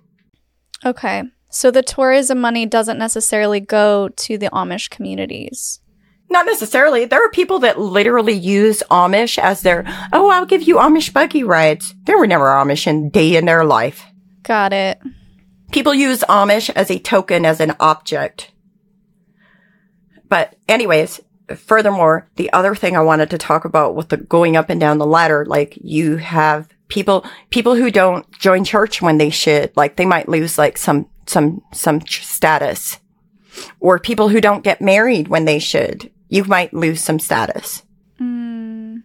Okay. 0.84 1.22
So 1.50 1.70
the 1.70 1.82
tourism 1.82 2.40
money 2.40 2.66
doesn't 2.66 2.98
necessarily 2.98 3.60
go 3.60 4.08
to 4.08 4.38
the 4.38 4.48
Amish 4.48 4.90
communities. 4.90 5.80
Not 6.32 6.46
necessarily. 6.46 7.04
There 7.04 7.22
are 7.22 7.30
people 7.30 7.58
that 7.58 7.78
literally 7.78 8.32
use 8.32 8.82
Amish 8.90 9.36
as 9.36 9.60
their, 9.60 9.84
oh, 10.14 10.30
I'll 10.30 10.46
give 10.46 10.62
you 10.62 10.76
Amish 10.76 11.12
buggy 11.12 11.44
rides. 11.44 11.94
They 12.04 12.14
were 12.14 12.26
never 12.26 12.46
Amish 12.46 12.86
in 12.86 13.10
day 13.10 13.36
in 13.36 13.44
their 13.44 13.66
life. 13.66 14.06
Got 14.42 14.72
it. 14.72 14.98
People 15.72 15.92
use 15.92 16.24
Amish 16.30 16.70
as 16.70 16.90
a 16.90 16.98
token, 16.98 17.44
as 17.44 17.60
an 17.60 17.76
object. 17.78 18.50
But 20.30 20.56
anyways, 20.70 21.20
furthermore, 21.54 22.30
the 22.36 22.50
other 22.54 22.74
thing 22.74 22.96
I 22.96 23.02
wanted 23.02 23.28
to 23.30 23.38
talk 23.38 23.66
about 23.66 23.94
with 23.94 24.08
the 24.08 24.16
going 24.16 24.56
up 24.56 24.70
and 24.70 24.80
down 24.80 24.96
the 24.96 25.04
ladder, 25.04 25.44
like 25.44 25.78
you 25.82 26.16
have 26.16 26.66
people, 26.88 27.26
people 27.50 27.74
who 27.74 27.90
don't 27.90 28.28
join 28.38 28.64
church 28.64 29.02
when 29.02 29.18
they 29.18 29.28
should, 29.28 29.70
like 29.76 29.96
they 29.96 30.06
might 30.06 30.30
lose 30.30 30.56
like 30.56 30.78
some, 30.78 31.10
some, 31.26 31.60
some 31.74 32.00
status 32.06 33.00
or 33.80 33.98
people 33.98 34.30
who 34.30 34.40
don't 34.40 34.64
get 34.64 34.80
married 34.80 35.28
when 35.28 35.44
they 35.44 35.58
should 35.58 36.10
you 36.32 36.44
might 36.44 36.72
lose 36.72 37.02
some 37.02 37.18
status. 37.18 37.82
Mm. 38.18 39.02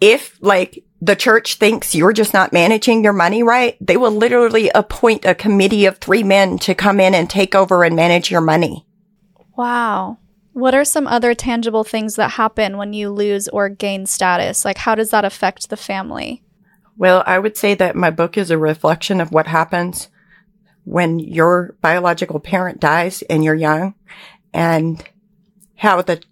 If 0.00 0.36
like 0.40 0.82
the 1.00 1.14
church 1.14 1.54
thinks 1.54 1.94
you're 1.94 2.12
just 2.12 2.34
not 2.34 2.52
managing 2.52 3.04
your 3.04 3.12
money 3.12 3.44
right, 3.44 3.76
they 3.80 3.96
will 3.96 4.10
literally 4.10 4.68
appoint 4.74 5.24
a 5.24 5.36
committee 5.36 5.86
of 5.86 5.98
three 5.98 6.24
men 6.24 6.58
to 6.58 6.74
come 6.74 6.98
in 6.98 7.14
and 7.14 7.30
take 7.30 7.54
over 7.54 7.84
and 7.84 7.94
manage 7.94 8.32
your 8.32 8.40
money. 8.40 8.84
Wow. 9.56 10.18
What 10.54 10.74
are 10.74 10.84
some 10.84 11.06
other 11.06 11.34
tangible 11.34 11.84
things 11.84 12.16
that 12.16 12.32
happen 12.32 12.78
when 12.78 12.92
you 12.92 13.08
lose 13.08 13.46
or 13.46 13.68
gain 13.68 14.06
status? 14.06 14.64
Like, 14.64 14.78
how 14.78 14.96
does 14.96 15.10
that 15.10 15.24
affect 15.24 15.70
the 15.70 15.76
family? 15.76 16.42
Well, 16.96 17.22
I 17.26 17.38
would 17.38 17.56
say 17.56 17.74
that 17.76 17.94
my 17.94 18.10
book 18.10 18.36
is 18.36 18.50
a 18.50 18.58
reflection 18.58 19.20
of 19.20 19.30
what 19.30 19.46
happens 19.46 20.08
when 20.82 21.20
your 21.20 21.76
biological 21.80 22.40
parent 22.40 22.80
dies 22.80 23.22
and 23.30 23.44
you're 23.44 23.54
young 23.54 23.94
and 24.52 25.02
how 25.76 26.02
the 26.02 26.22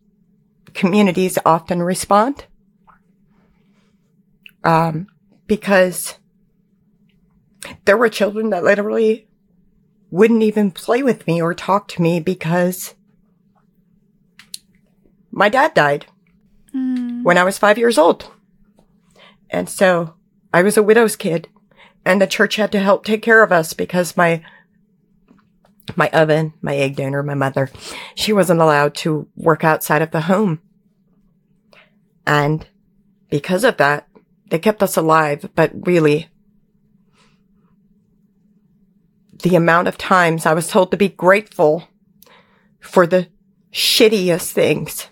communities 0.74 1.38
often 1.44 1.82
respond. 1.82 2.46
Um, 4.62 5.06
because 5.46 6.18
there 7.84 7.96
were 7.96 8.08
children 8.08 8.50
that 8.50 8.64
literally 8.64 9.26
wouldn't 10.10 10.42
even 10.42 10.70
play 10.70 11.02
with 11.02 11.26
me 11.26 11.40
or 11.40 11.54
talk 11.54 11.88
to 11.88 12.02
me 12.02 12.20
because 12.20 12.94
my 15.30 15.48
dad 15.48 15.74
died 15.74 16.06
mm. 16.74 17.22
when 17.22 17.38
I 17.38 17.44
was 17.44 17.58
five 17.58 17.78
years 17.78 17.96
old. 17.96 18.30
And 19.48 19.68
so 19.68 20.14
I 20.52 20.62
was 20.62 20.76
a 20.76 20.82
widow's 20.82 21.16
kid 21.16 21.48
and 22.04 22.20
the 22.20 22.26
church 22.26 22.56
had 22.56 22.72
to 22.72 22.80
help 22.80 23.04
take 23.04 23.22
care 23.22 23.42
of 23.42 23.52
us 23.52 23.72
because 23.72 24.16
my 24.16 24.42
my 25.96 26.08
oven, 26.10 26.54
my 26.62 26.76
egg 26.76 26.96
donor, 26.96 27.22
my 27.22 27.34
mother, 27.34 27.70
she 28.14 28.32
wasn't 28.32 28.60
allowed 28.60 28.94
to 28.96 29.28
work 29.36 29.64
outside 29.64 30.02
of 30.02 30.10
the 30.10 30.22
home. 30.22 30.60
And 32.26 32.66
because 33.28 33.64
of 33.64 33.76
that, 33.78 34.08
they 34.50 34.58
kept 34.58 34.82
us 34.82 34.96
alive, 34.96 35.48
but 35.54 35.72
really, 35.86 36.28
the 39.42 39.56
amount 39.56 39.88
of 39.88 39.96
times 39.96 40.46
I 40.46 40.54
was 40.54 40.68
told 40.68 40.90
to 40.90 40.96
be 40.96 41.08
grateful 41.08 41.88
for 42.80 43.06
the 43.06 43.28
shittiest 43.72 44.52
things. 44.52 45.08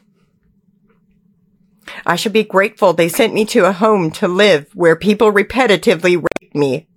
I 2.05 2.17
should 2.17 2.33
be 2.33 2.45
grateful 2.45 2.93
they 2.93 3.09
sent 3.09 3.35
me 3.35 3.45
to 3.47 3.65
a 3.65 3.73
home 3.73 4.11
to 4.13 4.29
live 4.29 4.71
where 4.75 4.97
people 4.97 5.33
repetitively 5.33 6.17
raped 6.17 6.55
me 6.55 6.89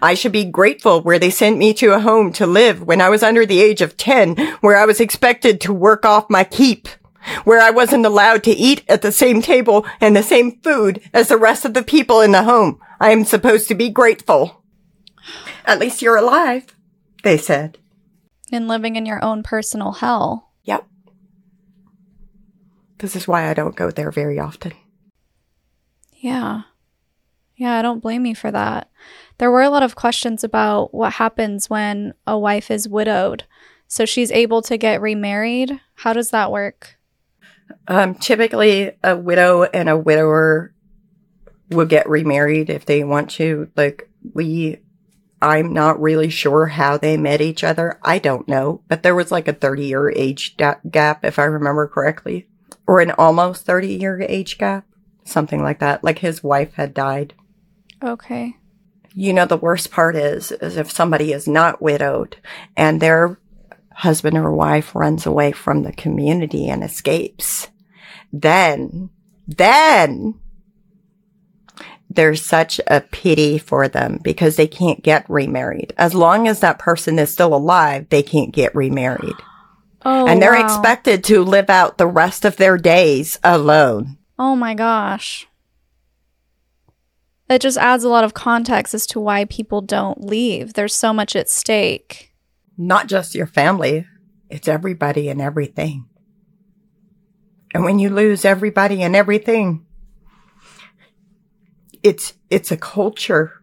I 0.00 0.14
should 0.14 0.32
be 0.32 0.44
grateful 0.44 1.00
where 1.00 1.18
they 1.18 1.30
sent 1.30 1.58
me 1.58 1.74
to 1.74 1.92
a 1.92 2.00
home 2.00 2.32
to 2.34 2.46
live 2.46 2.82
when 2.82 3.00
I 3.00 3.08
was 3.08 3.22
under 3.22 3.44
the 3.44 3.60
age 3.60 3.80
of 3.80 3.96
10, 3.96 4.36
where 4.60 4.76
I 4.76 4.84
was 4.84 5.00
expected 5.00 5.60
to 5.62 5.72
work 5.72 6.04
off 6.04 6.30
my 6.30 6.44
keep, 6.44 6.88
where 7.44 7.60
I 7.60 7.70
wasn't 7.70 8.06
allowed 8.06 8.44
to 8.44 8.52
eat 8.52 8.84
at 8.88 9.02
the 9.02 9.12
same 9.12 9.42
table 9.42 9.86
and 10.00 10.14
the 10.14 10.22
same 10.22 10.60
food 10.60 11.00
as 11.12 11.28
the 11.28 11.36
rest 11.36 11.64
of 11.64 11.74
the 11.74 11.82
people 11.82 12.20
in 12.20 12.32
the 12.32 12.44
home. 12.44 12.80
I 13.00 13.10
am 13.10 13.24
supposed 13.24 13.68
to 13.68 13.74
be 13.74 13.88
grateful. 13.90 14.62
At 15.64 15.78
least 15.78 16.02
you're 16.02 16.16
alive, 16.16 16.74
they 17.22 17.36
said. 17.36 17.78
And 18.52 18.68
living 18.68 18.96
in 18.96 19.06
your 19.06 19.22
own 19.24 19.42
personal 19.42 19.92
hell. 19.92 20.52
Yep. 20.64 20.86
This 22.98 23.16
is 23.16 23.26
why 23.26 23.48
I 23.48 23.54
don't 23.54 23.76
go 23.76 23.90
there 23.90 24.10
very 24.10 24.38
often. 24.38 24.72
Yeah. 26.12 26.62
Yeah, 27.56 27.78
I 27.78 27.82
don't 27.82 28.00
blame 28.00 28.26
you 28.26 28.34
for 28.34 28.50
that 28.50 28.90
there 29.38 29.50
were 29.50 29.62
a 29.62 29.70
lot 29.70 29.82
of 29.82 29.96
questions 29.96 30.44
about 30.44 30.94
what 30.94 31.14
happens 31.14 31.68
when 31.68 32.14
a 32.26 32.38
wife 32.38 32.70
is 32.70 32.88
widowed. 32.88 33.44
So 33.88 34.04
she's 34.04 34.32
able 34.32 34.62
to 34.62 34.76
get 34.76 35.00
remarried. 35.00 35.80
How 35.96 36.12
does 36.12 36.30
that 36.30 36.50
work? 36.50 36.96
Um, 37.88 38.14
typically, 38.14 38.92
a 39.02 39.16
widow 39.16 39.64
and 39.64 39.88
a 39.88 39.96
widower 39.96 40.74
will 41.70 41.86
get 41.86 42.08
remarried 42.08 42.70
if 42.70 42.86
they 42.86 43.04
want 43.04 43.30
to. 43.32 43.70
Like, 43.76 44.08
we, 44.34 44.78
I'm 45.42 45.72
not 45.72 46.00
really 46.00 46.30
sure 46.30 46.66
how 46.66 46.96
they 46.96 47.16
met 47.16 47.40
each 47.40 47.64
other. 47.64 47.98
I 48.02 48.18
don't 48.18 48.48
know, 48.48 48.82
but 48.88 49.02
there 49.02 49.14
was 49.14 49.32
like 49.32 49.48
a 49.48 49.52
30 49.52 49.86
year 49.86 50.10
age 50.10 50.56
da- 50.56 50.80
gap, 50.90 51.24
if 51.24 51.38
I 51.38 51.44
remember 51.44 51.88
correctly, 51.88 52.48
or 52.86 53.00
an 53.00 53.12
almost 53.12 53.66
30 53.66 53.94
year 53.94 54.24
age 54.28 54.58
gap, 54.58 54.86
something 55.24 55.62
like 55.62 55.80
that. 55.80 56.04
Like 56.04 56.20
his 56.20 56.42
wife 56.42 56.74
had 56.74 56.94
died. 56.94 57.34
Okay. 58.04 58.56
You 59.14 59.32
know, 59.32 59.46
the 59.46 59.56
worst 59.56 59.90
part 59.90 60.16
is, 60.16 60.52
is 60.52 60.76
if 60.76 60.90
somebody 60.90 61.32
is 61.32 61.48
not 61.48 61.80
widowed 61.80 62.36
and 62.76 63.00
their 63.00 63.38
husband 63.92 64.36
or 64.36 64.52
wife 64.52 64.94
runs 64.94 65.24
away 65.24 65.52
from 65.52 65.82
the 65.82 65.92
community 65.92 66.68
and 66.68 66.82
escapes, 66.82 67.68
then, 68.32 69.10
then 69.46 70.34
there's 72.10 72.44
such 72.44 72.80
a 72.88 73.00
pity 73.00 73.56
for 73.56 73.88
them 73.88 74.18
because 74.22 74.56
they 74.56 74.66
can't 74.66 75.02
get 75.02 75.28
remarried. 75.30 75.94
As 75.96 76.14
long 76.14 76.48
as 76.48 76.60
that 76.60 76.78
person 76.78 77.18
is 77.18 77.32
still 77.32 77.54
alive, 77.54 78.08
they 78.10 78.22
can't 78.22 78.52
get 78.52 78.74
remarried. 78.74 79.36
Oh, 80.06 80.26
and 80.26 80.42
they're 80.42 80.52
wow. 80.52 80.62
expected 80.62 81.24
to 81.24 81.42
live 81.42 81.70
out 81.70 81.96
the 81.96 82.06
rest 82.06 82.44
of 82.44 82.58
their 82.58 82.76
days 82.76 83.40
alone. 83.42 84.18
Oh 84.38 84.54
my 84.54 84.74
gosh 84.74 85.48
it 87.54 87.62
just 87.62 87.78
adds 87.78 88.04
a 88.04 88.08
lot 88.08 88.24
of 88.24 88.34
context 88.34 88.94
as 88.94 89.06
to 89.08 89.20
why 89.20 89.44
people 89.44 89.80
don't 89.80 90.24
leave. 90.24 90.74
There's 90.74 90.94
so 90.94 91.12
much 91.12 91.36
at 91.36 91.48
stake. 91.48 92.32
Not 92.76 93.06
just 93.06 93.34
your 93.34 93.46
family, 93.46 94.06
it's 94.50 94.68
everybody 94.68 95.28
and 95.28 95.40
everything. 95.40 96.06
And 97.72 97.84
when 97.84 97.98
you 97.98 98.10
lose 98.10 98.44
everybody 98.44 99.02
and 99.02 99.16
everything, 99.16 99.84
it's, 102.02 102.34
it's 102.50 102.70
a 102.70 102.76
culture. 102.76 103.62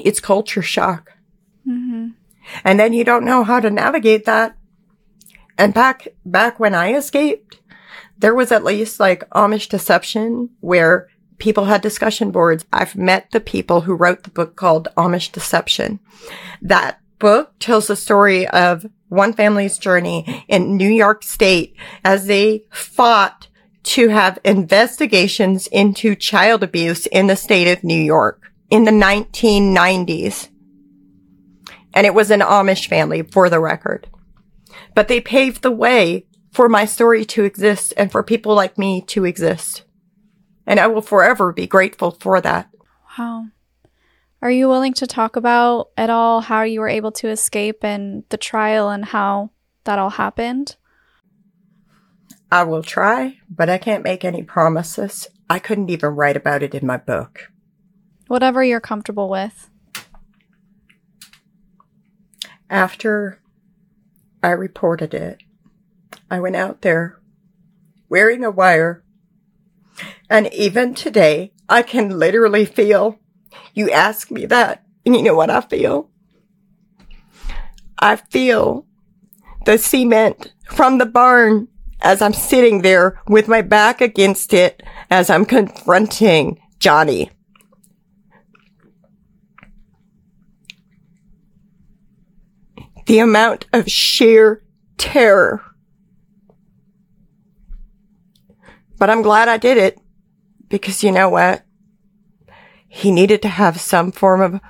it's 0.00 0.20
culture 0.20 0.62
shock. 0.62 1.12
Mm-hmm. 1.66 2.08
And 2.64 2.80
then 2.80 2.92
you 2.92 3.04
don't 3.04 3.24
know 3.24 3.44
how 3.44 3.60
to 3.60 3.70
navigate 3.70 4.24
that. 4.24 4.56
And 5.58 5.74
back, 5.74 6.08
back 6.24 6.60
when 6.60 6.74
I 6.74 6.94
escaped, 6.94 7.60
there 8.16 8.34
was 8.34 8.52
at 8.52 8.64
least 8.64 9.00
like 9.00 9.28
Amish 9.30 9.68
deception 9.68 10.50
where 10.60 11.08
people 11.38 11.66
had 11.66 11.80
discussion 11.80 12.30
boards. 12.30 12.64
I've 12.72 12.96
met 12.96 13.30
the 13.30 13.40
people 13.40 13.82
who 13.82 13.94
wrote 13.94 14.24
the 14.24 14.30
book 14.30 14.56
called 14.56 14.88
Amish 14.96 15.32
Deception. 15.32 16.00
That 16.60 17.00
book 17.18 17.52
tells 17.58 17.86
the 17.86 17.96
story 17.96 18.46
of 18.48 18.86
one 19.08 19.32
family's 19.32 19.78
journey 19.78 20.44
in 20.48 20.76
New 20.76 20.90
York 20.90 21.22
State 21.22 21.74
as 22.04 22.26
they 22.26 22.64
fought 22.70 23.48
to 23.84 24.08
have 24.08 24.38
investigations 24.44 25.66
into 25.68 26.14
child 26.14 26.62
abuse 26.62 27.06
in 27.06 27.26
the 27.26 27.36
state 27.36 27.70
of 27.72 27.84
New 27.84 28.00
York 28.00 28.42
in 28.70 28.84
the 28.84 28.90
1990s. 28.90 30.48
And 31.94 32.06
it 32.06 32.14
was 32.14 32.30
an 32.30 32.40
Amish 32.40 32.86
family 32.86 33.22
for 33.22 33.48
the 33.48 33.60
record. 33.60 34.08
But 34.94 35.08
they 35.08 35.20
paved 35.20 35.62
the 35.62 35.70
way 35.70 36.26
for 36.52 36.68
my 36.68 36.84
story 36.84 37.24
to 37.24 37.44
exist 37.44 37.94
and 37.96 38.12
for 38.12 38.22
people 38.22 38.54
like 38.54 38.76
me 38.76 39.00
to 39.02 39.24
exist. 39.24 39.84
And 40.68 40.78
I 40.78 40.86
will 40.86 41.00
forever 41.00 41.50
be 41.52 41.66
grateful 41.66 42.10
for 42.10 42.42
that. 42.42 42.68
Wow. 43.18 43.46
Are 44.42 44.50
you 44.50 44.68
willing 44.68 44.92
to 44.94 45.06
talk 45.06 45.34
about 45.34 45.88
at 45.96 46.10
all 46.10 46.42
how 46.42 46.62
you 46.62 46.80
were 46.80 46.88
able 46.88 47.10
to 47.12 47.28
escape 47.28 47.82
and 47.82 48.22
the 48.28 48.36
trial 48.36 48.90
and 48.90 49.06
how 49.06 49.50
that 49.84 49.98
all 49.98 50.10
happened? 50.10 50.76
I 52.52 52.64
will 52.64 52.82
try, 52.82 53.38
but 53.48 53.70
I 53.70 53.78
can't 53.78 54.04
make 54.04 54.26
any 54.26 54.42
promises. 54.42 55.28
I 55.48 55.58
couldn't 55.58 55.88
even 55.88 56.10
write 56.10 56.36
about 56.36 56.62
it 56.62 56.74
in 56.74 56.86
my 56.86 56.98
book. 56.98 57.50
Whatever 58.26 58.62
you're 58.62 58.78
comfortable 58.78 59.30
with. 59.30 59.70
After 62.68 63.40
I 64.42 64.50
reported 64.50 65.14
it, 65.14 65.38
I 66.30 66.40
went 66.40 66.56
out 66.56 66.82
there 66.82 67.18
wearing 68.10 68.44
a 68.44 68.50
wire. 68.50 69.02
And 70.30 70.52
even 70.52 70.94
today, 70.94 71.52
I 71.68 71.82
can 71.82 72.18
literally 72.18 72.64
feel 72.64 73.18
you 73.74 73.90
ask 73.90 74.30
me 74.30 74.46
that, 74.46 74.84
and 75.04 75.14
you 75.16 75.22
know 75.22 75.34
what 75.34 75.50
I 75.50 75.60
feel? 75.60 76.10
I 77.98 78.16
feel 78.16 78.86
the 79.64 79.78
cement 79.78 80.52
from 80.66 80.98
the 80.98 81.06
barn 81.06 81.68
as 82.00 82.22
I'm 82.22 82.32
sitting 82.32 82.82
there 82.82 83.20
with 83.28 83.48
my 83.48 83.62
back 83.62 84.00
against 84.00 84.54
it 84.54 84.82
as 85.10 85.30
I'm 85.30 85.44
confronting 85.44 86.60
Johnny. 86.78 87.30
The 93.06 93.18
amount 93.18 93.66
of 93.72 93.90
sheer 93.90 94.62
terror. 94.96 95.62
But 98.98 99.10
I'm 99.10 99.22
glad 99.22 99.48
I 99.48 99.56
did 99.56 99.78
it 99.78 99.98
because 100.68 101.02
you 101.02 101.12
know 101.12 101.28
what? 101.28 101.64
he 102.88 103.10
needed 103.10 103.42
to 103.42 103.48
have 103.48 103.78
some 103.78 104.10
form 104.10 104.40
of, 104.40 104.60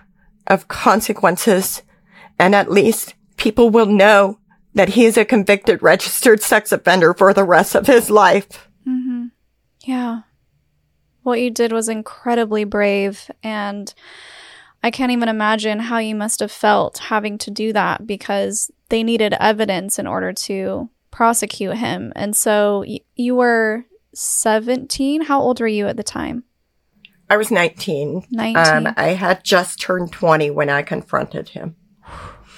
of 0.47 0.69
consequences. 0.69 1.83
And 2.39 2.55
at 2.55 2.71
least 2.71 3.15
people 3.37 3.71
will 3.71 3.87
know 3.87 4.39
that 4.75 4.91
he 4.91 5.05
is 5.05 5.17
a 5.17 5.25
convicted 5.25 5.83
registered 5.83 6.43
sex 6.43 6.73
offender 6.73 7.15
for 7.15 7.33
the 7.33 7.45
rest 7.45 7.75
of 7.75 7.87
his 7.87 8.11
life. 8.11 8.69
Mm-hmm. 8.87 9.27
Yeah. 9.85 10.23
What 11.23 11.41
you 11.41 11.51
did 11.51 11.73
was 11.73 11.89
incredibly 11.89 12.65
brave. 12.65 13.31
And 13.43 13.93
I 14.83 14.91
can't 14.91 15.13
even 15.13 15.29
imagine 15.29 15.79
how 15.79 15.99
you 15.99 16.15
must 16.15 16.41
have 16.41 16.53
felt 16.53 16.99
having 16.99 17.39
to 17.39 17.51
do 17.51 17.73
that 17.73 18.07
because 18.07 18.71
they 18.89 19.03
needed 19.03 19.35
evidence 19.39 19.99
in 19.99 20.07
order 20.07 20.33
to 20.33 20.91
prosecute 21.11 21.77
him. 21.77 22.13
And 22.15 22.37
so 22.37 22.85
y- 22.87 23.01
you 23.17 23.35
were 23.35 23.85
17. 24.15 25.23
How 25.23 25.41
old 25.41 25.61
were 25.61 25.67
you 25.67 25.87
at 25.87 25.97
the 25.97 26.03
time? 26.03 26.45
I 27.31 27.37
was 27.37 27.51
19. 27.51 28.27
19. 28.31 28.87
Um, 28.87 28.95
I 28.97 29.09
had 29.09 29.45
just 29.45 29.81
turned 29.81 30.13
20 30.13 30.51
when 30.51 30.71
I 30.71 30.83
confronted 30.83 31.51
him. 31.51 31.77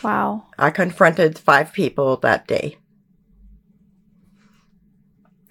Wow. 0.02 0.46
I 0.58 0.70
confronted 0.70 1.38
five 1.38 1.72
people 1.72 2.16
that 2.18 2.46
day. 2.46 2.78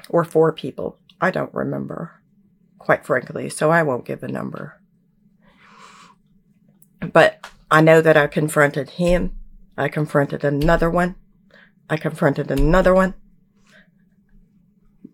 Or 0.09 0.23
four 0.23 0.51
people. 0.53 0.97
I 1.21 1.31
don't 1.31 1.53
remember, 1.53 2.21
quite 2.77 3.05
frankly, 3.05 3.49
so 3.49 3.69
I 3.69 3.83
won't 3.83 4.05
give 4.05 4.23
a 4.23 4.27
number. 4.27 4.81
But 7.13 7.45
I 7.69 7.81
know 7.81 8.01
that 8.01 8.17
I 8.17 8.27
confronted 8.27 8.91
him. 8.91 9.35
I 9.77 9.89
confronted 9.89 10.43
another 10.43 10.89
one. 10.89 11.15
I 11.89 11.97
confronted 11.97 12.49
another 12.51 12.93
one. 12.93 13.13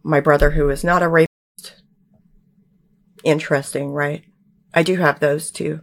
My 0.07 0.19
brother, 0.19 0.51
who 0.51 0.69
is 0.69 0.83
not 0.83 1.01
a 1.01 1.07
rapist 1.07 1.81
interesting, 3.23 3.89
right? 3.89 4.23
I 4.71 4.83
do 4.83 4.97
have 4.97 5.19
those 5.19 5.49
too. 5.49 5.81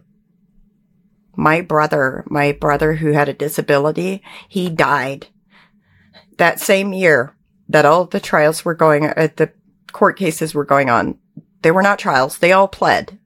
My 1.35 1.59
brother, 1.59 2.23
my 2.27 2.53
brother 2.53 2.93
who 2.93 3.11
had 3.11 3.27
a 3.27 3.33
disability, 3.33 4.23
he 4.47 4.69
died 4.69 5.27
that 6.37 6.61
same 6.61 6.93
year 6.93 7.35
that 7.67 7.83
all 7.83 8.05
the 8.05 8.21
trials 8.21 8.63
were 8.63 8.73
going, 8.73 9.07
uh, 9.07 9.27
the 9.35 9.51
court 9.91 10.17
cases 10.17 10.55
were 10.55 10.63
going 10.63 10.89
on. 10.89 11.17
They 11.61 11.71
were 11.71 11.81
not 11.81 11.99
trials. 11.99 12.37
They 12.37 12.53
all 12.53 12.69
pled. 12.69 13.19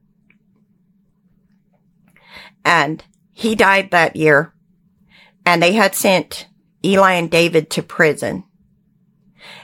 And 2.65 3.03
he 3.33 3.53
died 3.53 3.91
that 3.91 4.15
year 4.15 4.51
and 5.45 5.61
they 5.61 5.73
had 5.73 5.93
sent 5.93 6.47
Eli 6.83 7.13
and 7.13 7.29
David 7.29 7.69
to 7.69 7.83
prison. 7.83 8.45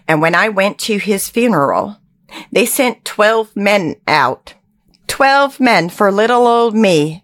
And 0.08 0.22
when 0.22 0.36
I 0.36 0.50
went 0.50 0.80
to 0.80 0.98
his 0.98 1.30
funeral, 1.30 1.98
they 2.52 2.66
sent 2.66 3.06
12 3.06 3.56
men 3.56 3.96
out. 4.08 4.56
12 5.08 5.60
men 5.60 5.90
for 5.90 6.12
little 6.12 6.48
old 6.48 6.76
me 6.76 7.24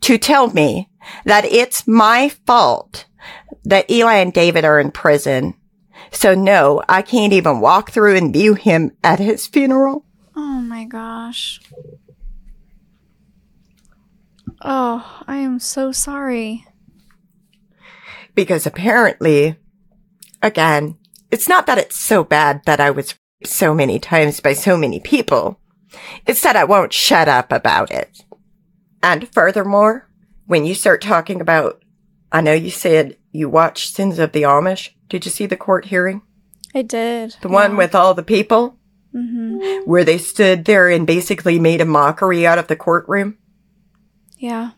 to 0.00 0.18
tell 0.18 0.50
me 0.50 0.88
that 1.24 1.44
it's 1.44 1.86
my 1.86 2.28
fault 2.46 3.06
that 3.64 3.90
Eli 3.90 4.16
and 4.16 4.32
David 4.32 4.64
are 4.64 4.80
in 4.80 4.90
prison. 4.90 5.54
So 6.10 6.34
no, 6.34 6.82
I 6.88 7.02
can't 7.02 7.32
even 7.32 7.60
walk 7.60 7.90
through 7.90 8.16
and 8.16 8.32
view 8.32 8.54
him 8.54 8.92
at 9.04 9.18
his 9.18 9.46
funeral. 9.46 10.04
Oh 10.34 10.60
my 10.60 10.84
gosh. 10.84 11.60
Oh, 14.62 15.22
I 15.26 15.36
am 15.36 15.60
so 15.60 15.92
sorry. 15.92 16.66
Because 18.34 18.66
apparently, 18.66 19.56
again, 20.42 20.96
it's 21.30 21.48
not 21.48 21.66
that 21.66 21.78
it's 21.78 21.96
so 21.96 22.24
bad 22.24 22.62
that 22.64 22.80
I 22.80 22.90
was 22.90 23.14
so 23.44 23.74
many 23.74 23.98
times 23.98 24.40
by 24.40 24.52
so 24.52 24.76
many 24.76 25.00
people. 25.00 25.60
It's 26.26 26.42
that 26.42 26.56
I 26.56 26.64
won't 26.64 26.92
shut 26.92 27.28
up 27.28 27.52
about 27.52 27.90
it. 27.90 28.24
And 29.02 29.32
furthermore, 29.32 30.08
when 30.46 30.64
you 30.64 30.74
start 30.74 31.00
talking 31.00 31.40
about, 31.40 31.82
I 32.32 32.40
know 32.40 32.52
you 32.52 32.70
said 32.70 33.16
you 33.32 33.48
watched 33.48 33.94
Sins 33.94 34.18
of 34.18 34.32
the 34.32 34.42
Amish. 34.42 34.90
Did 35.08 35.24
you 35.24 35.30
see 35.30 35.46
the 35.46 35.56
court 35.56 35.86
hearing? 35.86 36.22
I 36.74 36.82
did. 36.82 37.36
The 37.40 37.48
yeah. 37.48 37.54
one 37.54 37.76
with 37.76 37.94
all 37.94 38.14
the 38.14 38.22
people? 38.22 38.78
Mm-hmm. 39.14 39.88
Where 39.88 40.04
they 40.04 40.18
stood 40.18 40.64
there 40.64 40.88
and 40.88 41.06
basically 41.06 41.58
made 41.58 41.80
a 41.80 41.86
mockery 41.86 42.46
out 42.46 42.58
of 42.58 42.66
the 42.66 42.76
courtroom? 42.76 43.38
Yeah. 44.36 44.72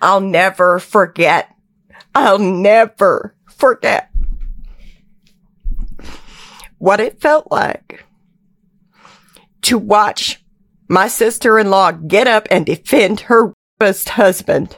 I'll 0.00 0.20
never 0.20 0.78
forget. 0.78 1.54
I'll 2.14 2.38
never 2.38 3.34
forget 3.46 4.11
what 6.82 6.98
it 6.98 7.20
felt 7.20 7.46
like 7.48 8.04
to 9.60 9.78
watch 9.78 10.44
my 10.88 11.06
sister-in-law 11.06 11.92
get 11.92 12.26
up 12.26 12.48
and 12.50 12.66
defend 12.66 13.20
her 13.20 13.54
rapist 13.78 14.08
husband 14.08 14.76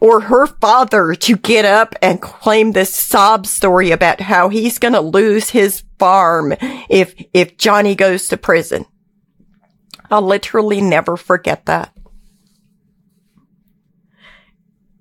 or 0.00 0.22
her 0.22 0.48
father 0.48 1.14
to 1.14 1.36
get 1.36 1.64
up 1.64 1.94
and 2.02 2.20
claim 2.20 2.72
this 2.72 2.92
sob 2.92 3.46
story 3.46 3.92
about 3.92 4.20
how 4.20 4.48
he's 4.48 4.80
going 4.80 4.94
to 4.94 5.00
lose 5.00 5.50
his 5.50 5.84
farm 5.96 6.52
if 6.90 7.14
if 7.32 7.56
Johnny 7.56 7.94
goes 7.94 8.26
to 8.26 8.36
prison. 8.36 8.84
I'll 10.10 10.22
literally 10.22 10.80
never 10.80 11.16
forget 11.16 11.66
that. 11.66 11.96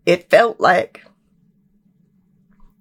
It 0.05 0.29
felt 0.29 0.59
like 0.59 1.03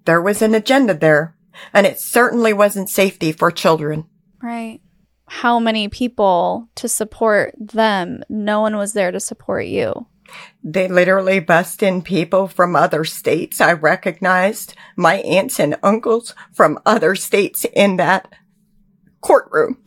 there 0.05 0.21
was 0.21 0.43
an 0.43 0.53
agenda 0.53 0.93
there 0.93 1.34
and 1.73 1.85
it 1.85 1.99
certainly 1.99 2.53
wasn't 2.53 2.89
safety 2.89 3.31
for 3.31 3.51
children. 3.51 4.05
Right. 4.41 4.81
How 5.27 5.59
many 5.59 5.87
people 5.87 6.69
to 6.75 6.87
support 6.87 7.55
them? 7.57 8.23
No 8.29 8.61
one 8.61 8.77
was 8.77 8.93
there 8.93 9.11
to 9.11 9.19
support 9.19 9.65
you. 9.65 10.07
They 10.63 10.87
literally 10.87 11.39
bust 11.39 11.83
in 11.83 12.01
people 12.01 12.47
from 12.47 12.75
other 12.75 13.03
states. 13.03 13.61
I 13.61 13.73
recognized 13.73 14.75
my 14.95 15.15
aunts 15.17 15.59
and 15.59 15.77
uncles 15.83 16.33
from 16.51 16.79
other 16.85 17.15
states 17.15 17.65
in 17.73 17.97
that 17.97 18.31
courtroom. 19.21 19.77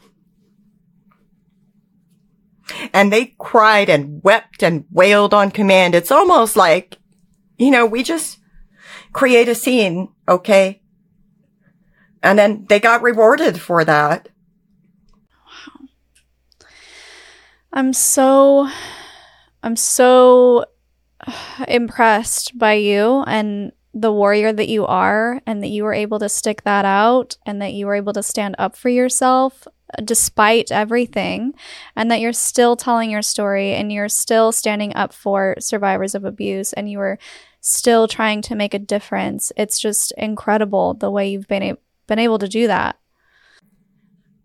and 2.93 3.13
they 3.13 3.35
cried 3.39 3.89
and 3.89 4.23
wept 4.23 4.63
and 4.63 4.85
wailed 4.91 5.35
on 5.35 5.51
command. 5.51 5.95
It's 5.95 6.11
almost 6.11 6.57
like, 6.57 6.99
you 7.57 7.71
know, 7.71 7.87
we 7.87 8.03
just 8.03 8.39
create 9.13 9.49
a 9.49 9.55
scene. 9.55 10.09
Okay. 10.29 10.83
And 12.23 12.39
then 12.39 12.67
they 12.69 12.81
got 12.81 13.03
rewarded 13.03 13.61
for 13.61 13.85
that. 13.85 14.29
Wow. 15.47 15.89
I'm 17.73 17.93
so 17.93 18.69
I'm 19.63 19.77
so 19.77 20.65
impressed 21.69 22.57
by 22.59 22.75
you 22.75 23.25
and 23.27 23.73
the 23.95 24.13
warrior 24.13 24.53
that 24.53 24.69
you 24.69 24.87
are 24.87 25.41
and 25.47 25.63
that 25.63 25.69
you 25.69 25.83
were 25.83 25.95
able 25.95 26.19
to 26.19 26.29
stick 26.29 26.63
that 26.63 26.85
out 26.85 27.37
and 27.47 27.61
that 27.61 27.73
you 27.73 27.87
were 27.87 27.95
able 27.95 28.13
to 28.13 28.23
stand 28.23 28.55
up 28.59 28.77
for 28.77 28.89
yourself 28.89 29.67
despite 30.05 30.71
everything 30.71 31.53
and 31.97 32.11
that 32.11 32.21
you're 32.21 32.33
still 32.33 32.77
telling 32.77 33.11
your 33.11 33.23
story 33.23 33.73
and 33.73 33.91
you're 33.91 34.09
still 34.09 34.53
standing 34.53 34.95
up 34.95 35.13
for 35.13 35.55
survivors 35.59 36.15
of 36.15 36.25
abuse 36.25 36.73
and 36.75 36.91
you 36.91 36.99
were 36.99 37.19
still 37.61 38.07
trying 38.07 38.43
to 38.43 38.55
make 38.55 38.75
a 38.75 38.79
difference. 38.79 39.51
It's 39.57 39.81
just 39.81 40.13
incredible 40.17 40.95
the 40.95 41.11
way 41.11 41.31
you've 41.31 41.49
been 41.49 41.63
a- 41.63 41.79
been 42.09 42.19
able 42.19 42.39
to 42.41 42.49
do 42.49 42.67
that. 42.67 42.99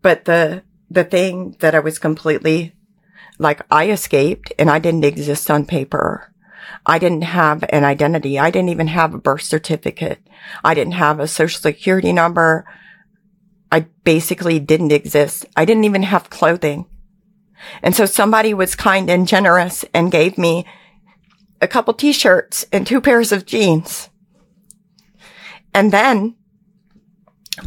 But 0.03 0.25
the 0.25 0.63
the 0.91 1.03
thing 1.03 1.55
that 1.59 1.73
I 1.73 1.79
was 1.79 1.97
completely 1.97 2.75
like 3.39 3.61
I 3.71 3.89
escaped 3.89 4.53
and 4.59 4.69
I 4.69 4.77
didn't 4.77 5.05
exist 5.05 5.49
on 5.49 5.65
paper. 5.65 6.31
I 6.85 6.99
didn't 6.99 7.23
have 7.23 7.63
an 7.69 7.83
identity. 7.83 8.37
I 8.37 8.51
didn't 8.51 8.69
even 8.69 8.87
have 8.87 9.13
a 9.13 9.17
birth 9.17 9.41
certificate. 9.41 10.19
I 10.63 10.73
didn't 10.73 10.93
have 10.93 11.19
a 11.19 11.27
social 11.27 11.59
security 11.59 12.13
number. 12.13 12.65
I 13.71 13.87
basically 14.03 14.59
didn't 14.59 14.91
exist. 14.91 15.45
I 15.55 15.65
didn't 15.65 15.85
even 15.85 16.03
have 16.03 16.29
clothing. 16.29 16.85
And 17.81 17.95
so 17.95 18.05
somebody 18.05 18.53
was 18.53 18.75
kind 18.75 19.09
and 19.09 19.27
generous 19.27 19.83
and 19.93 20.11
gave 20.11 20.37
me 20.37 20.65
a 21.61 21.67
couple 21.67 21.93
t-shirts 21.93 22.65
and 22.71 22.85
two 22.85 23.01
pairs 23.01 23.31
of 23.31 23.45
jeans. 23.45 24.09
And 25.73 25.91
then 25.91 26.35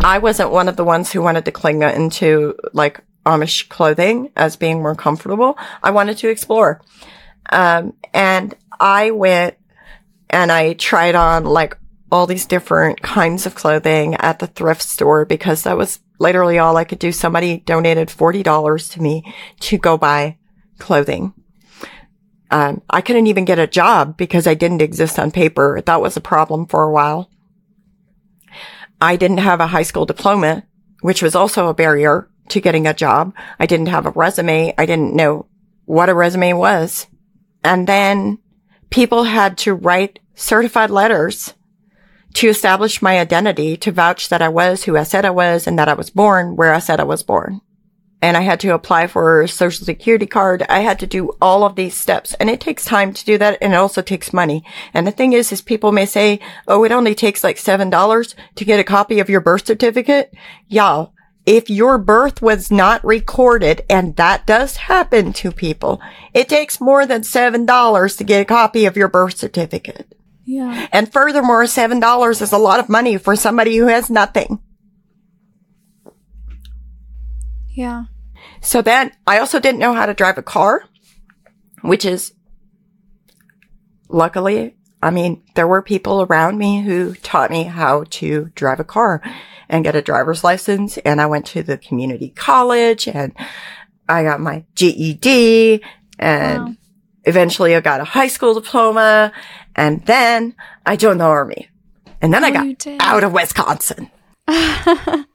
I 0.01 0.19
wasn't 0.19 0.51
one 0.51 0.69
of 0.69 0.77
the 0.77 0.85
ones 0.85 1.13
who 1.13 1.23
wanted 1.23 1.45
to 1.45 1.53
cling 1.53 1.83
into 1.83 2.57
like 2.73 3.03
Amish 3.25 3.69
clothing 3.69 4.31
as 4.37 4.57
being 4.57 4.83
more 4.83 4.95
comfortable. 4.95 5.59
I 5.83 5.91
wanted 5.91 6.19
to 6.19 6.29
explore. 6.29 6.81
Um, 7.51 7.95
and 8.13 8.55
I 8.81 9.11
went 9.13 9.57
and 10.31 10.51
I 10.51 10.75
tried 10.75 11.15
on 11.15 11.45
like 11.45 11.77
all 12.11 12.27
these 12.27 12.47
different 12.47 13.03
kinds 13.03 13.47
of 13.47 13.55
clothing 13.55 14.15
at 14.17 14.39
the 14.39 14.47
thrift 14.47 14.83
store 14.83 15.25
because 15.25 15.63
that 15.63 15.77
was 15.77 16.01
literally 16.19 16.59
all 16.59 16.77
I 16.77 16.85
could 16.85 16.99
do. 16.99 17.13
Somebody 17.13 17.59
donated 17.59 18.09
$40 18.09 18.93
to 18.93 19.03
me 19.03 19.35
to 19.61 19.79
go 19.79 19.97
buy 19.99 20.39
clothing. 20.79 21.35
Um, 22.51 22.83
I 22.89 23.01
couldn't 23.01 23.27
even 23.27 23.45
get 23.45 23.59
a 23.59 23.67
job 23.67 24.17
because 24.17 24.47
I 24.47 24.55
didn't 24.55 24.83
exist 24.83 25.19
on 25.19 25.33
paper. 25.33 25.83
That 25.85 26.01
was 26.01 26.17
a 26.17 26.21
problem 26.21 26.67
for 26.67 26.85
a 26.85 26.93
while. 26.93 27.29
I 29.01 29.17
didn't 29.17 29.39
have 29.39 29.61
a 29.61 29.67
high 29.67 29.83
school 29.83 30.07
diploma, 30.07 30.65
which 31.01 31.23
was 31.23 31.35
also 31.35 31.69
a 31.69 31.75
barrier 31.75 32.29
to 32.49 32.61
getting 32.61 32.87
a 32.87 32.95
job. 32.95 33.35
I 33.59 33.67
didn't 33.67 33.87
have 33.87 34.07
a 34.07 34.11
resume. 34.11 34.75
I 34.79 34.87
didn't 34.87 35.15
know 35.15 35.47
what 35.85 36.09
a 36.09 36.15
resume 36.15 36.53
was. 36.55 37.07
And 37.63 37.87
then 37.87 38.39
people 38.91 39.25
had 39.25 39.59
to 39.59 39.75
write 39.75 40.21
certified 40.35 40.91
letters 40.91 41.55
to 42.35 42.49
establish 42.49 43.01
my 43.01 43.19
identity, 43.19 43.77
to 43.79 43.91
vouch 43.91 44.29
that 44.29 44.43
I 44.43 44.49
was 44.49 44.85
who 44.85 44.97
I 44.97 45.05
said 45.05 45.25
I 45.25 45.31
was 45.31 45.67
and 45.67 45.79
that 45.79 45.89
I 45.89 45.95
was 45.95 46.11
born 46.11 46.55
where 46.55 46.75
I 46.75 46.79
said 46.81 47.01
I 47.01 47.05
was 47.05 47.23
born. 47.23 47.61
And 48.23 48.37
I 48.37 48.41
had 48.41 48.61
to 48.61 48.75
apply 48.75 49.09
for 49.09 49.43
a 49.43 49.49
social 49.49 49.85
security 49.85 50.27
card. 50.27 50.65
I 50.69 50.81
had 50.81 50.99
to 51.01 51.07
do 51.07 51.33
all 51.41 51.65
of 51.65 51.77
these 51.77 51.95
steps 51.95 52.35
and 52.35 52.49
it 52.49 52.61
takes 52.61 52.85
time 52.85 53.13
to 53.13 53.25
do 53.25 53.37
that. 53.39 53.59
And 53.61 53.75
it 53.75 53.77
also 53.77 54.01
takes 54.01 54.33
money. 54.33 54.65
And 54.95 55.07
the 55.07 55.13
thing 55.13 55.35
is, 55.35 55.53
is 55.53 55.61
people 55.61 55.93
may 55.93 56.07
say, 56.07 56.41
Oh, 56.67 56.85
it 56.85 56.93
only 56.93 57.15
takes 57.15 57.45
like 57.45 57.57
$7 57.57 58.35
to 58.55 58.65
get 58.65 58.81
a 58.81 58.85
copy 58.85 59.21
of 59.21 59.29
your 59.29 59.41
birth 59.41 59.67
certificate. 59.67 60.33
Y'all, 60.67 61.13
if 61.47 61.71
your 61.71 61.97
birth 61.97 62.43
was 62.43 62.73
not 62.73 63.05
recorded, 63.05 63.85
and 63.89 64.17
that 64.17 64.47
does 64.47 64.77
happen 64.77 65.33
to 65.35 65.53
people, 65.53 66.01
it 66.35 66.49
takes 66.49 66.81
more 66.81 67.07
than 67.07 67.23
$7 67.23 68.19
to 68.19 68.25
get 68.25 68.41
a 68.41 68.45
copy 68.45 68.85
of 68.85 68.97
your 68.97 69.09
birth 69.09 69.37
certificate. 69.37 70.13
Yeah. 70.45 70.89
And 70.93 71.13
furthermore, 71.13 71.63
$7 71.65 72.43
is 72.43 72.53
a 72.53 72.59
lot 72.59 72.81
of 72.81 72.89
money 72.89 73.17
for 73.17 73.37
somebody 73.37 73.77
who 73.77 73.87
has 73.87 74.11
nothing. 74.11 74.61
Yeah. 77.77 78.05
So 78.63 78.83
then 78.83 79.13
I 79.27 79.39
also 79.39 79.61
didn't 79.61 79.79
know 79.79 79.93
how 79.93 80.07
to 80.07 80.15
drive 80.15 80.39
a 80.39 80.43
car, 80.43 80.85
which 81.83 82.05
is 82.05 82.33
luckily, 84.09 84.77
I 85.03 85.11
mean, 85.11 85.43
there 85.55 85.69
were 85.69 85.83
people 85.83 86.23
around 86.23 86.59
me 86.59 86.83
who 86.83 87.15
taught 87.15 87.51
me 87.51 87.65
how 87.65 88.05
to 88.11 88.51
drive 88.55 88.81
a 88.81 88.85
car 88.85 89.23
and 89.69 89.85
get 89.85 89.95
a 89.95 90.03
driver's 90.03 90.43
license. 90.43 90.97
And 90.99 91.21
I 91.21 91.27
went 91.27 91.47
to 91.47 91.63
the 91.63 91.77
community 91.77 92.31
college 92.31 93.07
and 93.07 93.33
I 94.09 94.23
got 94.23 94.41
my 94.41 94.65
GED 94.75 95.83
and 96.19 96.65
wow. 96.65 96.75
eventually 97.25 97.77
I 97.77 97.81
got 97.81 98.01
a 98.01 98.05
high 98.05 98.29
school 98.29 98.55
diploma. 98.55 99.33
And 99.75 100.05
then 100.07 100.55
I 100.87 100.97
joined 100.97 101.21
the 101.21 101.25
army. 101.25 101.69
And 102.23 102.33
then 102.33 102.43
oh, 102.43 102.47
I 102.47 102.51
got 102.51 102.87
out 103.01 103.23
of 103.23 103.35
Wisconsin. 103.35 104.11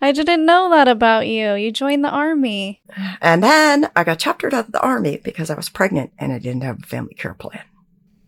I 0.00 0.12
didn't 0.12 0.46
know 0.46 0.70
that 0.70 0.88
about 0.88 1.26
you. 1.26 1.54
You 1.54 1.70
joined 1.70 2.04
the 2.04 2.10
army. 2.10 2.82
And 3.20 3.42
then 3.42 3.90
I 3.94 4.04
got 4.04 4.18
chaptered 4.18 4.54
out 4.54 4.66
of 4.66 4.72
the 4.72 4.80
army 4.80 5.20
because 5.22 5.50
I 5.50 5.54
was 5.54 5.68
pregnant 5.68 6.12
and 6.18 6.32
I 6.32 6.38
didn't 6.38 6.62
have 6.62 6.82
a 6.82 6.86
family 6.86 7.14
care 7.14 7.34
plan. 7.34 7.64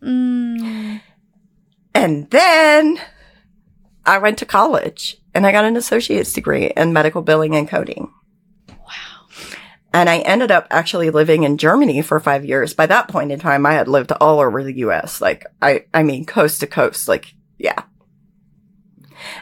Mm. 0.01 1.01
And 1.95 2.29
then 2.29 2.99
I 4.05 4.19
went 4.19 4.37
to 4.39 4.45
college 4.45 5.17
and 5.33 5.45
I 5.45 5.51
got 5.51 5.65
an 5.65 5.75
associate's 5.75 6.33
degree 6.33 6.71
in 6.77 6.93
medical 6.93 7.21
billing 7.21 7.55
and 7.55 7.67
coding. 7.67 8.11
Wow. 8.69 9.27
And 9.93 10.09
I 10.09 10.19
ended 10.19 10.51
up 10.51 10.67
actually 10.69 11.09
living 11.09 11.43
in 11.43 11.57
Germany 11.57 12.01
for 12.03 12.19
five 12.19 12.45
years. 12.45 12.73
By 12.73 12.85
that 12.85 13.07
point 13.07 13.31
in 13.31 13.39
time, 13.39 13.65
I 13.65 13.73
had 13.73 13.87
lived 13.87 14.11
all 14.13 14.39
over 14.39 14.63
the 14.63 14.77
US. 14.79 15.19
Like, 15.19 15.45
I, 15.61 15.85
I 15.93 16.03
mean, 16.03 16.25
coast 16.25 16.59
to 16.59 16.67
coast. 16.67 17.07
Like, 17.07 17.33
yeah. 17.57 17.83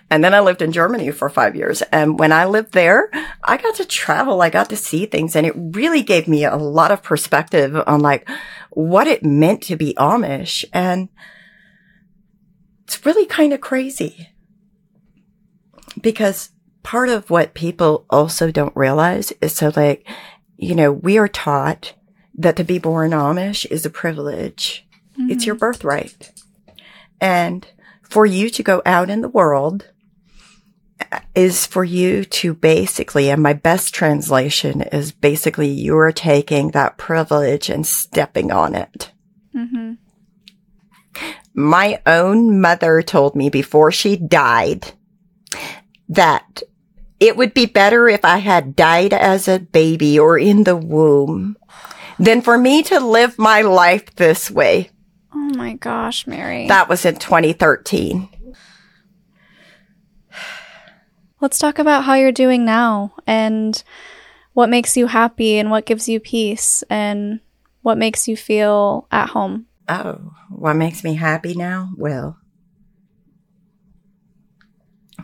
And 0.10 0.24
then 0.24 0.34
I 0.34 0.40
lived 0.40 0.62
in 0.62 0.72
Germany 0.72 1.12
for 1.12 1.30
five 1.30 1.56
years. 1.56 1.82
And 1.84 2.20
when 2.20 2.32
I 2.32 2.46
lived 2.46 2.74
there, 2.74 3.10
I 3.44 3.58
got 3.58 3.76
to 3.76 3.86
travel. 3.86 4.42
I 4.42 4.50
got 4.50 4.70
to 4.70 4.78
see 4.78 5.06
things 5.06 5.36
and 5.36 5.46
it 5.46 5.54
really 5.56 6.02
gave 6.02 6.28
me 6.28 6.46
a 6.46 6.56
lot 6.56 6.92
of 6.92 7.04
perspective 7.04 7.76
on 7.88 8.00
like 8.00 8.30
what 8.72 9.08
it 9.08 9.24
meant 9.24 9.64
to 9.64 9.76
be 9.76 9.94
Amish. 9.96 10.66
And 10.74 11.10
it's 12.84 13.06
really 13.06 13.26
kind 13.26 13.54
of 13.54 13.62
crazy 13.62 14.30
because 16.02 16.52
part 16.84 17.10
of 17.10 17.30
what 17.30 17.54
people 17.54 18.06
also 18.10 18.52
don't 18.52 18.76
realize 18.76 19.32
is 19.42 19.56
so 19.56 19.72
like, 19.76 20.08
you 20.58 20.76
know, 20.76 20.92
we 20.92 21.18
are 21.18 21.28
taught 21.28 21.94
that 22.38 22.56
to 22.58 22.64
be 22.64 22.80
born 22.80 23.12
Amish 23.12 23.66
is 23.72 23.86
a 23.86 23.90
privilege. 23.90 24.86
Mm-hmm. 25.18 25.32
It's 25.32 25.46
your 25.46 25.56
birthright. 25.56 26.32
And 27.22 27.66
for 28.16 28.26
you 28.26 28.50
to 28.50 28.64
go 28.64 28.82
out 28.86 29.10
in 29.10 29.20
the 29.20 29.28
world 29.28 29.92
is 31.36 31.66
for 31.66 31.84
you 31.84 32.24
to 32.24 32.54
basically, 32.54 33.30
and 33.30 33.44
my 33.44 33.52
best 33.52 33.94
translation 33.94 34.82
is 34.84 35.12
basically 35.12 35.68
you 35.68 35.98
are 35.98 36.14
taking 36.14 36.72
that 36.72 36.98
privilege 36.98 37.70
and 37.70 37.86
stepping 37.86 38.54
on 38.54 38.74
it. 38.74 39.12
Mm-hmm. 39.54 39.96
My 41.54 42.02
own 42.06 42.62
mother 42.62 43.02
told 43.02 43.36
me 43.36 43.50
before 43.50 43.92
she 43.92 44.16
died 44.16 44.94
that 46.08 46.64
it 47.20 47.36
would 47.36 47.54
be 47.54 47.66
better 47.66 48.08
if 48.08 48.24
I 48.24 48.38
had 48.38 48.78
died 48.78 49.12
as 49.12 49.50
a 49.50 49.60
baby 49.60 50.18
or 50.18 50.40
in 50.40 50.64
the 50.64 50.78
womb 50.78 51.58
than 52.18 52.42
for 52.42 52.58
me 52.58 52.82
to 52.84 53.02
live 53.02 53.38
my 53.38 53.62
life 53.62 54.16
this 54.16 54.50
way. 54.50 54.90
Oh 55.38 55.52
my 55.56 55.74
gosh, 55.74 56.26
Mary. 56.26 56.68
That 56.68 56.88
was 56.88 57.06
in 57.06 57.16
2013. 57.18 58.30
Let's 61.42 61.60
talk 61.60 61.78
about 61.78 62.06
how 62.06 62.14
you're 62.14 62.32
doing 62.32 62.64
now 62.64 63.14
and 63.28 63.84
what 64.54 64.70
makes 64.70 64.96
you 64.96 65.08
happy 65.08 65.58
and 65.58 65.70
what 65.70 65.86
gives 65.86 66.08
you 66.08 66.22
peace 66.22 66.84
and 66.90 67.42
what 67.82 67.98
makes 67.98 68.30
you 68.30 68.38
feel 68.38 69.08
at 69.12 69.30
home. 69.30 69.66
Oh, 69.90 70.32
what 70.50 70.76
makes 70.76 71.04
me 71.04 71.16
happy 71.16 71.54
now? 71.54 71.90
Well, 71.98 72.40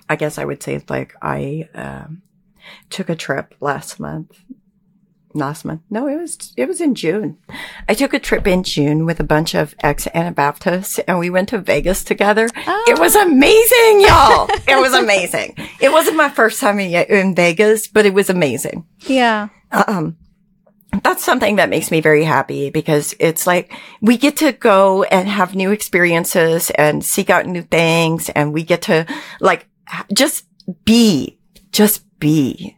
I 0.09 0.17
guess 0.17 0.37
I 0.37 0.43
would 0.43 0.61
say 0.61 0.83
like 0.89 1.15
I 1.21 1.69
um, 1.73 2.21
took 2.89 3.09
a 3.09 3.15
trip 3.15 3.55
last 3.61 3.97
month. 3.97 4.43
Last 5.33 5.63
month? 5.65 5.81
No, 5.89 6.07
it 6.07 6.17
was 6.17 6.53
it 6.57 6.67
was 6.67 6.81
in 6.81 6.95
June. 6.95 7.37
I 7.87 7.93
took 7.93 8.13
a 8.13 8.19
trip 8.19 8.47
in 8.47 8.63
June 8.63 9.05
with 9.05 9.19
a 9.19 9.23
bunch 9.23 9.55
of 9.55 9.73
ex 9.79 10.07
Anabaptists, 10.13 10.99
and 10.99 11.19
we 11.19 11.29
went 11.29 11.49
to 11.49 11.57
Vegas 11.57 12.03
together. 12.03 12.49
Oh. 12.67 12.85
It 12.89 12.99
was 12.99 13.15
amazing, 13.15 14.01
y'all. 14.01 14.49
it 14.67 14.79
was 14.79 14.93
amazing. 14.93 15.55
It 15.79 15.91
wasn't 15.91 16.17
my 16.17 16.29
first 16.29 16.59
time 16.59 16.79
in, 16.79 16.91
in 17.05 17.35
Vegas, 17.35 17.87
but 17.87 18.05
it 18.05 18.13
was 18.13 18.29
amazing. 18.29 18.85
Yeah. 19.07 19.49
Um, 19.71 20.17
that's 21.03 21.23
something 21.23 21.55
that 21.55 21.69
makes 21.69 21.91
me 21.91 22.01
very 22.01 22.23
happy 22.23 22.69
because 22.69 23.15
it's 23.19 23.47
like 23.47 23.73
we 24.01 24.17
get 24.17 24.37
to 24.37 24.51
go 24.51 25.03
and 25.03 25.27
have 25.27 25.55
new 25.55 25.71
experiences 25.71 26.69
and 26.71 27.03
seek 27.03 27.29
out 27.29 27.45
new 27.45 27.61
things 27.61 28.29
and 28.29 28.53
we 28.53 28.63
get 28.63 28.83
to 28.83 29.05
like 29.39 29.67
just 30.13 30.45
be, 30.83 31.39
just 31.71 32.03
be. 32.19 32.77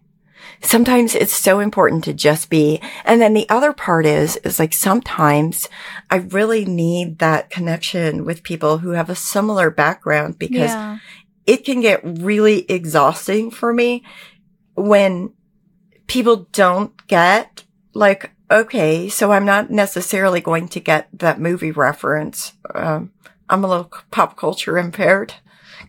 Sometimes 0.64 1.14
it's 1.14 1.34
so 1.34 1.60
important 1.60 2.04
to 2.06 2.14
just 2.14 2.50
be. 2.50 2.82
And 3.06 3.22
then 3.22 3.34
the 3.34 3.50
other 3.50 3.74
part 3.74 4.06
is, 4.06 4.38
is 4.38 4.60
like 4.60 4.74
sometimes 4.74 5.70
I 6.10 6.18
really 6.18 6.66
need 6.66 7.20
that 7.20 7.50
connection 7.50 8.26
with 8.26 8.44
people 8.44 8.80
who 8.80 8.92
have 8.92 9.10
a 9.10 9.16
similar 9.16 9.70
background 9.70 10.40
because 10.40 10.72
yeah. 10.72 11.00
it 11.46 11.66
can 11.66 11.82
get 11.82 12.02
really 12.04 12.66
exhausting 12.70 13.52
for 13.52 13.74
me 13.74 14.04
when 14.76 15.34
people 16.08 16.48
don't 16.52 16.96
get 17.08 17.64
like, 17.94 18.32
okay, 18.50 19.10
so 19.10 19.32
I'm 19.32 19.46
not 19.46 19.70
necessarily 19.70 20.42
going 20.42 20.68
to 20.70 20.80
get 20.80 21.08
that 21.14 21.40
movie 21.40 21.72
reference. 21.72 22.54
Um, 22.74 23.12
I'm 23.50 23.64
a 23.64 23.68
little 23.68 23.92
pop 24.12 24.38
culture 24.38 24.78
impaired. 24.78 25.34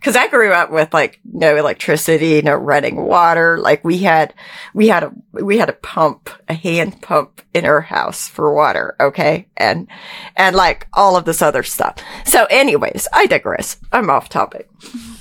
Cause 0.01 0.15
I 0.15 0.27
grew 0.27 0.51
up 0.51 0.71
with 0.71 0.93
like 0.93 1.19
no 1.23 1.55
electricity, 1.55 2.41
no 2.41 2.53
running 2.53 2.95
water. 2.95 3.57
Like 3.57 3.83
we 3.83 3.99
had, 3.99 4.33
we 4.73 4.87
had 4.87 5.03
a, 5.03 5.11
we 5.31 5.57
had 5.57 5.69
a 5.69 5.73
pump, 5.73 6.29
a 6.47 6.53
hand 6.53 7.01
pump 7.01 7.41
in 7.53 7.65
our 7.65 7.81
house 7.81 8.27
for 8.27 8.53
water. 8.53 8.95
Okay. 8.99 9.47
And, 9.57 9.87
and 10.35 10.55
like 10.55 10.87
all 10.93 11.15
of 11.15 11.25
this 11.25 11.41
other 11.41 11.63
stuff. 11.63 11.97
So 12.25 12.45
anyways, 12.45 13.07
I 13.13 13.25
digress. 13.25 13.77
I'm 13.91 14.09
off 14.09 14.29
topic. 14.29 14.69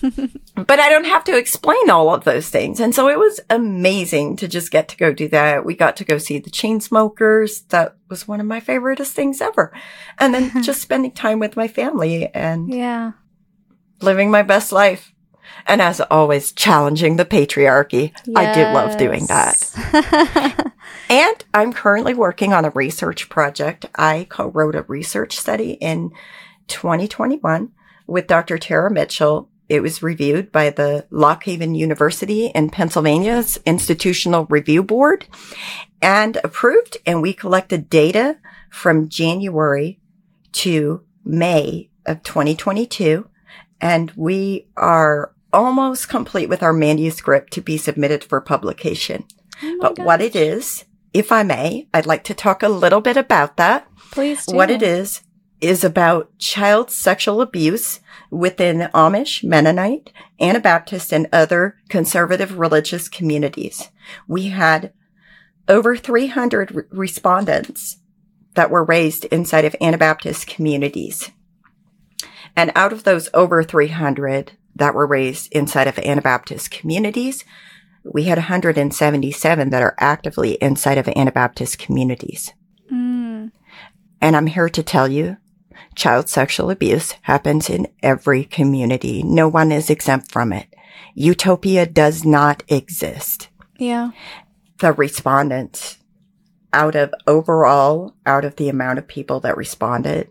but 0.55 0.81
I 0.81 0.89
don't 0.89 1.07
have 1.07 1.25
to 1.25 1.37
explain 1.37 1.91
all 1.91 2.15
of 2.15 2.25
those 2.25 2.49
things. 2.49 2.81
And 2.81 2.95
so 2.95 3.09
it 3.09 3.19
was 3.19 3.41
amazing 3.51 4.37
to 4.37 4.49
just 4.49 4.71
get 4.71 4.89
to 4.89 4.97
go 4.97 5.13
do 5.13 5.29
that. 5.29 5.65
We 5.65 5.75
got 5.75 5.97
to 5.97 6.05
go 6.05 6.19
see 6.19 6.39
the 6.39 6.51
Chainsmokers. 6.51 7.67
That 7.69 7.97
was 8.09 8.29
one 8.29 8.41
of 8.41 8.47
my 8.47 8.61
favoriteest 8.61 9.13
things 9.13 9.41
ever. 9.41 9.73
And 10.19 10.35
then 10.35 10.63
just 10.63 10.83
spending 10.83 11.13
time 11.13 11.39
with 11.39 11.57
my 11.57 11.69
family 11.69 12.29
and 12.35 12.73
yeah 12.73 13.13
living 14.05 14.31
my 14.31 14.43
best 14.43 14.73
life. 14.73 15.15
And 15.67 15.81
as 15.81 16.01
always, 16.01 16.53
challenging 16.53 17.17
the 17.17 17.25
patriarchy. 17.25 18.13
Yes. 18.27 18.37
I 18.37 18.55
do 18.55 18.61
love 18.75 18.99
doing 18.99 19.27
that. 19.27 20.73
and 21.09 21.45
I'm 21.55 21.73
currently 21.73 22.13
working 22.13 22.53
on 22.53 22.65
a 22.65 22.71
research 22.71 23.29
project. 23.29 23.87
I 23.95 24.27
co-wrote 24.29 24.75
a 24.75 24.83
research 24.83 25.37
study 25.37 25.73
in 25.73 26.11
2021 26.69 27.73
with 28.07 28.27
Dr. 28.27 28.59
Tara 28.59 28.91
Mitchell. 28.91 29.49
It 29.69 29.81
was 29.81 30.03
reviewed 30.03 30.53
by 30.53 30.69
the 30.69 31.07
Lock 31.11 31.45
Haven 31.45 31.75
University 31.75 32.47
in 32.49 32.69
Pennsylvania's 32.69 33.59
Institutional 33.65 34.45
Review 34.51 34.83
Board 34.83 35.27
and 36.03 36.37
approved. 36.45 36.99
And 37.07 37.23
we 37.23 37.33
collected 37.33 37.89
data 37.89 38.37
from 38.71 39.09
January 39.09 39.99
to 40.53 41.03
May 41.25 41.89
of 42.05 42.23
2022 42.23 43.27
and 43.81 44.13
we 44.17 44.67
are 44.77 45.35
almost 45.53 46.09
complete 46.09 46.49
with 46.49 46.63
our 46.63 46.73
manuscript 46.73 47.53
to 47.53 47.61
be 47.61 47.77
submitted 47.77 48.25
for 48.25 48.41
publication. 48.41 49.25
Oh 49.63 49.79
but 49.81 49.97
gosh. 49.97 50.07
what 50.07 50.21
it 50.21 50.35
is, 50.35 50.85
if 51.13 51.31
I 51.31 51.43
may, 51.43 51.89
I'd 51.95 52.07
like 52.07 52.25
to 52.25 52.35
talk 52.35 52.63
a 52.63 52.69
little 52.69 53.01
bit 53.01 53.17
about 53.17 53.57
that. 53.57 53.87
Please 54.11 54.47
do. 54.47 54.57
What 54.57 54.71
it 54.71 54.83
is, 54.83 55.23
is 55.61 55.83
about 55.83 56.37
child 56.39 56.91
sexual 56.91 57.41
abuse 57.41 58.01
within 58.31 58.91
Amish, 58.93 59.43
Mennonite, 59.43 60.13
Anabaptist, 60.39 61.13
and 61.13 61.27
other 61.33 61.77
conservative 61.89 62.59
religious 62.59 63.09
communities. 63.09 63.91
We 64.29 64.49
had 64.49 64.93
over 65.67 65.97
300 65.97 66.75
re- 66.75 66.85
respondents 66.91 67.99
that 68.55 68.71
were 68.71 68.85
raised 68.85 69.25
inside 69.27 69.65
of 69.65 69.75
Anabaptist 69.81 70.47
communities. 70.47 71.31
And 72.57 72.73
out 72.75 72.93
of 72.93 73.05
those 73.05 73.29
over 73.35 73.63
300 73.63 74.53
that 74.77 74.95
were 74.95 75.07
raised 75.07 75.53
inside 75.53 75.89
of 75.89 75.99
Anabaptist 75.99 76.71
communities, 76.71 77.45
we 78.05 78.25
had 78.25 78.39
177 78.39 79.71
that 79.71 79.83
are 79.83 79.95
actively 79.99 80.53
inside 80.55 80.99
of 80.99 81.09
Anabaptist 81.09 81.79
communities. 81.79 82.53
Mm. 82.93 83.51
And 84.21 84.37
I'm 84.37 84.47
here 84.47 84.69
to 84.69 84.83
tell 84.83 85.09
you, 85.09 85.39
child 85.95 86.29
sexual 86.29 86.71
abuse 86.71 87.13
happens 87.23 87.71
in 87.71 87.89
every 88.03 88.45
community. 88.45 89.23
No 89.23 89.49
one 89.49 89.73
is 89.73 89.91
exempt 89.91 90.31
from 90.31 90.53
it. 90.53 90.67
Utopia 91.15 91.87
does 91.87 92.25
not 92.25 92.63
exist. 92.69 93.49
Yeah. 93.79 94.11
The 94.79 94.93
respondents 94.93 95.99
out 96.73 96.97
of 96.97 97.15
overall, 97.27 98.15
out 98.27 98.45
of 98.45 98.57
the 98.57 98.69
amount 98.69 98.99
of 98.99 99.07
people 99.07 99.41
that 99.41 99.57
responded, 99.57 100.29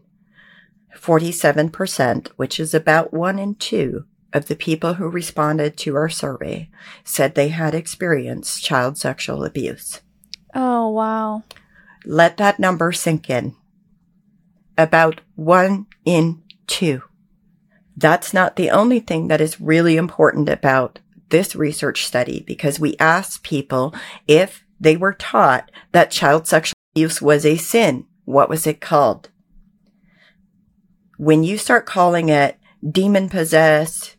47%, 1.03 2.27
which 2.37 2.59
is 2.59 2.73
about 2.73 3.13
one 3.13 3.37
in 3.37 3.55
two 3.55 4.05
of 4.31 4.47
the 4.47 4.55
people 4.55 4.95
who 4.95 5.07
responded 5.07 5.77
to 5.77 5.95
our 5.95 6.09
survey 6.09 6.69
said 7.03 7.35
they 7.35 7.49
had 7.49 7.75
experienced 7.75 8.63
child 8.63 8.97
sexual 8.97 9.43
abuse. 9.43 10.01
Oh, 10.55 10.89
wow. 10.89 11.43
Let 12.05 12.37
that 12.37 12.59
number 12.59 12.91
sink 12.91 13.29
in. 13.29 13.55
About 14.77 15.21
one 15.35 15.87
in 16.05 16.41
two. 16.67 17.03
That's 17.97 18.33
not 18.33 18.55
the 18.55 18.71
only 18.71 18.99
thing 18.99 19.27
that 19.27 19.41
is 19.41 19.61
really 19.61 19.97
important 19.97 20.49
about 20.49 20.99
this 21.29 21.55
research 21.55 22.05
study 22.05 22.43
because 22.47 22.79
we 22.79 22.95
asked 22.97 23.43
people 23.43 23.93
if 24.27 24.65
they 24.79 24.95
were 24.95 25.13
taught 25.13 25.69
that 25.91 26.11
child 26.11 26.47
sexual 26.47 26.77
abuse 26.95 27.21
was 27.21 27.45
a 27.45 27.57
sin. 27.57 28.05
What 28.25 28.49
was 28.49 28.65
it 28.65 28.81
called? 28.81 29.29
When 31.23 31.43
you 31.43 31.57
start 31.57 31.85
calling 31.85 32.27
it 32.27 32.57
demon 32.87 33.29
possessed, 33.29 34.17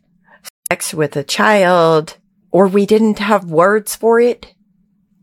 sex 0.71 0.91
with 0.91 1.15
a 1.15 1.23
child, 1.23 2.17
or 2.51 2.67
we 2.67 2.85
didn't 2.87 3.19
have 3.19 3.45
words 3.45 3.95
for 3.95 4.19
it, 4.19 4.55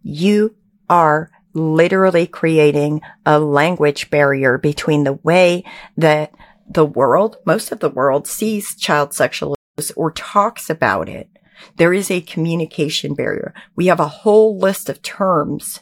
you 0.02 0.54
are 0.88 1.30
literally 1.54 2.26
creating 2.26 3.00
a 3.26 3.38
language 3.40 4.10
barrier 4.10 4.58
between 4.58 5.02
the 5.02 5.14
way 5.24 5.64
that 5.96 6.32
the 6.68 6.86
world, 6.86 7.36
most 7.44 7.72
of 7.72 7.80
the 7.80 7.90
world 7.90 8.28
sees 8.28 8.76
child 8.76 9.12
sexual 9.12 9.56
abuse 9.76 9.90
or 9.96 10.12
talks 10.12 10.70
about 10.70 11.08
it. 11.08 11.28
There 11.76 11.92
is 11.92 12.10
a 12.10 12.20
communication 12.20 13.14
barrier. 13.14 13.52
We 13.74 13.86
have 13.86 14.00
a 14.00 14.08
whole 14.08 14.56
list 14.56 14.88
of 14.88 15.02
terms 15.02 15.80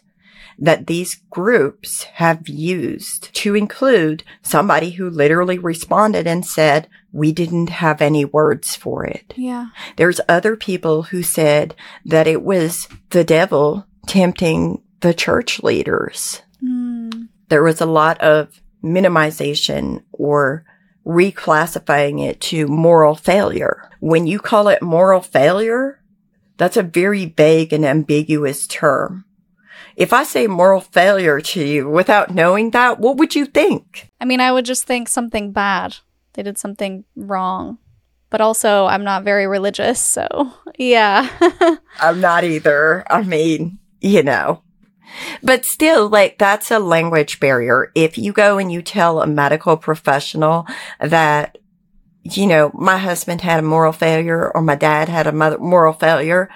that 0.60 0.86
these 0.86 1.16
groups 1.30 2.02
have 2.04 2.46
used 2.46 3.32
to 3.34 3.54
include 3.54 4.22
somebody 4.42 4.90
who 4.90 5.08
literally 5.08 5.58
responded 5.58 6.26
and 6.26 6.44
said, 6.44 6.86
we 7.12 7.32
didn't 7.32 7.70
have 7.70 8.02
any 8.02 8.24
words 8.26 8.76
for 8.76 9.04
it. 9.04 9.32
Yeah. 9.36 9.68
There's 9.96 10.20
other 10.28 10.56
people 10.56 11.04
who 11.04 11.22
said 11.22 11.74
that 12.04 12.26
it 12.26 12.42
was 12.42 12.88
the 13.08 13.24
devil 13.24 13.86
tempting 14.06 14.82
the 15.00 15.14
church 15.14 15.62
leaders. 15.62 16.42
Mm. 16.62 17.28
There 17.48 17.62
was 17.62 17.80
a 17.80 17.86
lot 17.86 18.20
of 18.20 18.60
minimization 18.84 20.02
or 20.12 20.64
reclassifying 21.06 22.22
it 22.22 22.40
to 22.40 22.66
moral 22.66 23.14
failure. 23.14 23.90
When 24.00 24.26
you 24.26 24.38
call 24.38 24.68
it 24.68 24.82
moral 24.82 25.22
failure, 25.22 26.02
that's 26.58 26.76
a 26.76 26.82
very 26.82 27.24
vague 27.24 27.72
and 27.72 27.86
ambiguous 27.86 28.66
term. 28.66 29.24
If 29.96 30.12
I 30.12 30.22
say 30.22 30.46
moral 30.46 30.80
failure 30.80 31.40
to 31.40 31.64
you 31.64 31.88
without 31.88 32.34
knowing 32.34 32.70
that, 32.70 32.98
what 32.98 33.16
would 33.16 33.34
you 33.34 33.46
think? 33.46 34.10
I 34.20 34.24
mean, 34.24 34.40
I 34.40 34.52
would 34.52 34.64
just 34.64 34.84
think 34.84 35.08
something 35.08 35.52
bad. 35.52 35.96
They 36.34 36.42
did 36.42 36.58
something 36.58 37.04
wrong. 37.16 37.78
But 38.30 38.40
also, 38.40 38.86
I'm 38.86 39.02
not 39.02 39.24
very 39.24 39.46
religious, 39.48 40.00
so 40.00 40.52
yeah. 40.78 41.28
I'm 42.00 42.20
not 42.20 42.44
either. 42.44 43.04
I 43.10 43.22
mean, 43.22 43.78
you 44.00 44.22
know. 44.22 44.62
But 45.42 45.64
still, 45.64 46.08
like, 46.08 46.38
that's 46.38 46.70
a 46.70 46.78
language 46.78 47.40
barrier. 47.40 47.90
If 47.96 48.16
you 48.16 48.32
go 48.32 48.58
and 48.58 48.70
you 48.70 48.82
tell 48.82 49.20
a 49.20 49.26
medical 49.26 49.76
professional 49.76 50.66
that, 51.00 51.58
you 52.22 52.46
know, 52.46 52.70
my 52.74 52.98
husband 52.98 53.40
had 53.40 53.58
a 53.58 53.62
moral 53.62 53.92
failure 53.92 54.52
or 54.54 54.62
my 54.62 54.76
dad 54.76 55.08
had 55.08 55.26
a 55.26 55.32
mother 55.32 55.58
moral 55.58 55.92
failure, 55.92 56.48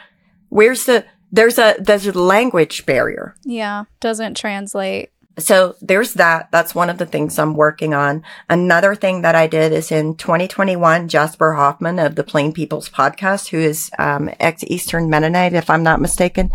where's 0.51 0.85
the, 0.85 1.05
there's 1.33 1.59
a 1.59 1.77
there's 1.79 2.07
a 2.07 2.19
language 2.19 2.87
barrier. 2.87 3.35
Yeah, 3.45 3.85
doesn't 4.01 4.37
translate. 4.37 5.11
So 5.39 5.75
there's 5.81 6.15
that. 6.15 6.51
That's 6.53 6.77
one 6.77 6.91
of 6.91 6.99
the 6.99 7.07
things 7.07 7.39
I'm 7.39 7.55
working 7.55 7.93
on. 7.93 8.23
Another 8.49 8.95
thing 8.95 9.23
that 9.23 9.35
I 9.35 9.49
did 9.49 9.73
is 9.73 9.91
in 9.91 10.15
2021, 10.15 11.09
Jasper 11.09 11.55
Hoffman 11.55 11.99
of 11.99 12.15
the 12.15 12.23
Plain 12.23 12.53
People's 12.53 12.89
podcast, 12.89 13.49
who 13.49 13.59
is 13.59 13.91
um, 13.99 14.31
ex-Eastern 14.39 15.11
Mennonite, 15.11 15.55
if 15.55 15.71
I'm 15.71 15.83
not 15.83 16.01
mistaken, 16.01 16.53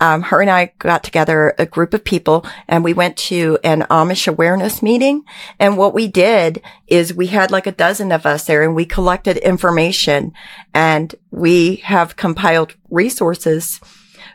um, 0.00 0.22
her 0.22 0.40
and 0.40 0.50
I 0.50 0.72
got 0.78 1.04
together 1.04 1.54
a 1.58 1.66
group 1.66 1.92
of 1.92 2.02
people 2.02 2.46
and 2.66 2.82
we 2.82 2.94
went 2.94 3.18
to 3.18 3.58
an 3.62 3.82
Amish 3.90 4.26
awareness 4.26 4.82
meeting. 4.82 5.24
And 5.58 5.76
what 5.76 5.92
we 5.92 6.08
did 6.08 6.62
is 6.86 7.12
we 7.12 7.26
had 7.26 7.50
like 7.50 7.66
a 7.66 7.72
dozen 7.72 8.10
of 8.10 8.24
us 8.24 8.46
there 8.46 8.62
and 8.62 8.74
we 8.74 8.86
collected 8.86 9.36
information 9.38 10.32
and 10.72 11.14
we 11.30 11.76
have 11.76 12.16
compiled 12.16 12.74
resources 12.88 13.80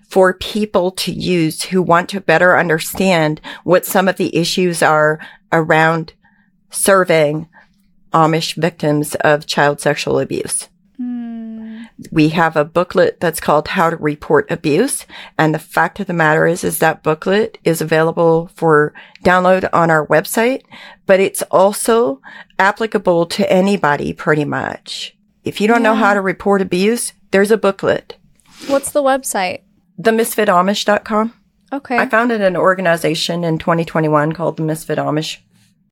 for 0.09 0.33
people 0.33 0.91
to 0.91 1.11
use 1.11 1.63
who 1.63 1.81
want 1.81 2.09
to 2.09 2.19
better 2.19 2.57
understand 2.57 3.39
what 3.63 3.85
some 3.85 4.07
of 4.07 4.17
the 4.17 4.35
issues 4.35 4.81
are 4.81 5.19
around 5.51 6.13
serving 6.71 7.47
Amish 8.11 8.55
victims 8.55 9.15
of 9.15 9.45
child 9.45 9.79
sexual 9.79 10.19
abuse. 10.19 10.67
Hmm. 10.97 11.83
We 12.11 12.29
have 12.29 12.55
a 12.55 12.65
booklet 12.65 13.19
that's 13.19 13.39
called 13.39 13.67
How 13.69 13.89
to 13.89 13.97
Report 13.97 14.49
Abuse. 14.49 15.05
And 15.37 15.53
the 15.53 15.59
fact 15.59 15.99
of 15.99 16.07
the 16.07 16.13
matter 16.13 16.47
is, 16.47 16.63
is 16.63 16.79
that 16.79 17.03
booklet 17.03 17.57
is 17.63 17.81
available 17.81 18.49
for 18.55 18.93
download 19.23 19.69
on 19.73 19.91
our 19.91 20.07
website, 20.07 20.63
but 21.05 21.19
it's 21.19 21.41
also 21.43 22.21
applicable 22.57 23.27
to 23.27 23.51
anybody 23.51 24.13
pretty 24.13 24.45
much. 24.45 25.15
If 25.43 25.61
you 25.61 25.67
don't 25.67 25.83
know 25.83 25.95
how 25.95 26.13
to 26.13 26.21
report 26.21 26.61
abuse, 26.61 27.13
there's 27.31 27.51
a 27.51 27.57
booklet. 27.57 28.17
What's 28.67 28.91
the 28.91 29.03
website? 29.03 29.61
TheMisfitAmish.com. 30.01 31.33
Okay. 31.71 31.97
I 31.97 32.07
founded 32.07 32.41
an 32.41 32.57
organization 32.57 33.43
in 33.43 33.57
2021 33.57 34.33
called 34.33 34.57
the 34.57 34.63
Misfit 34.63 34.97
Amish. 34.97 35.37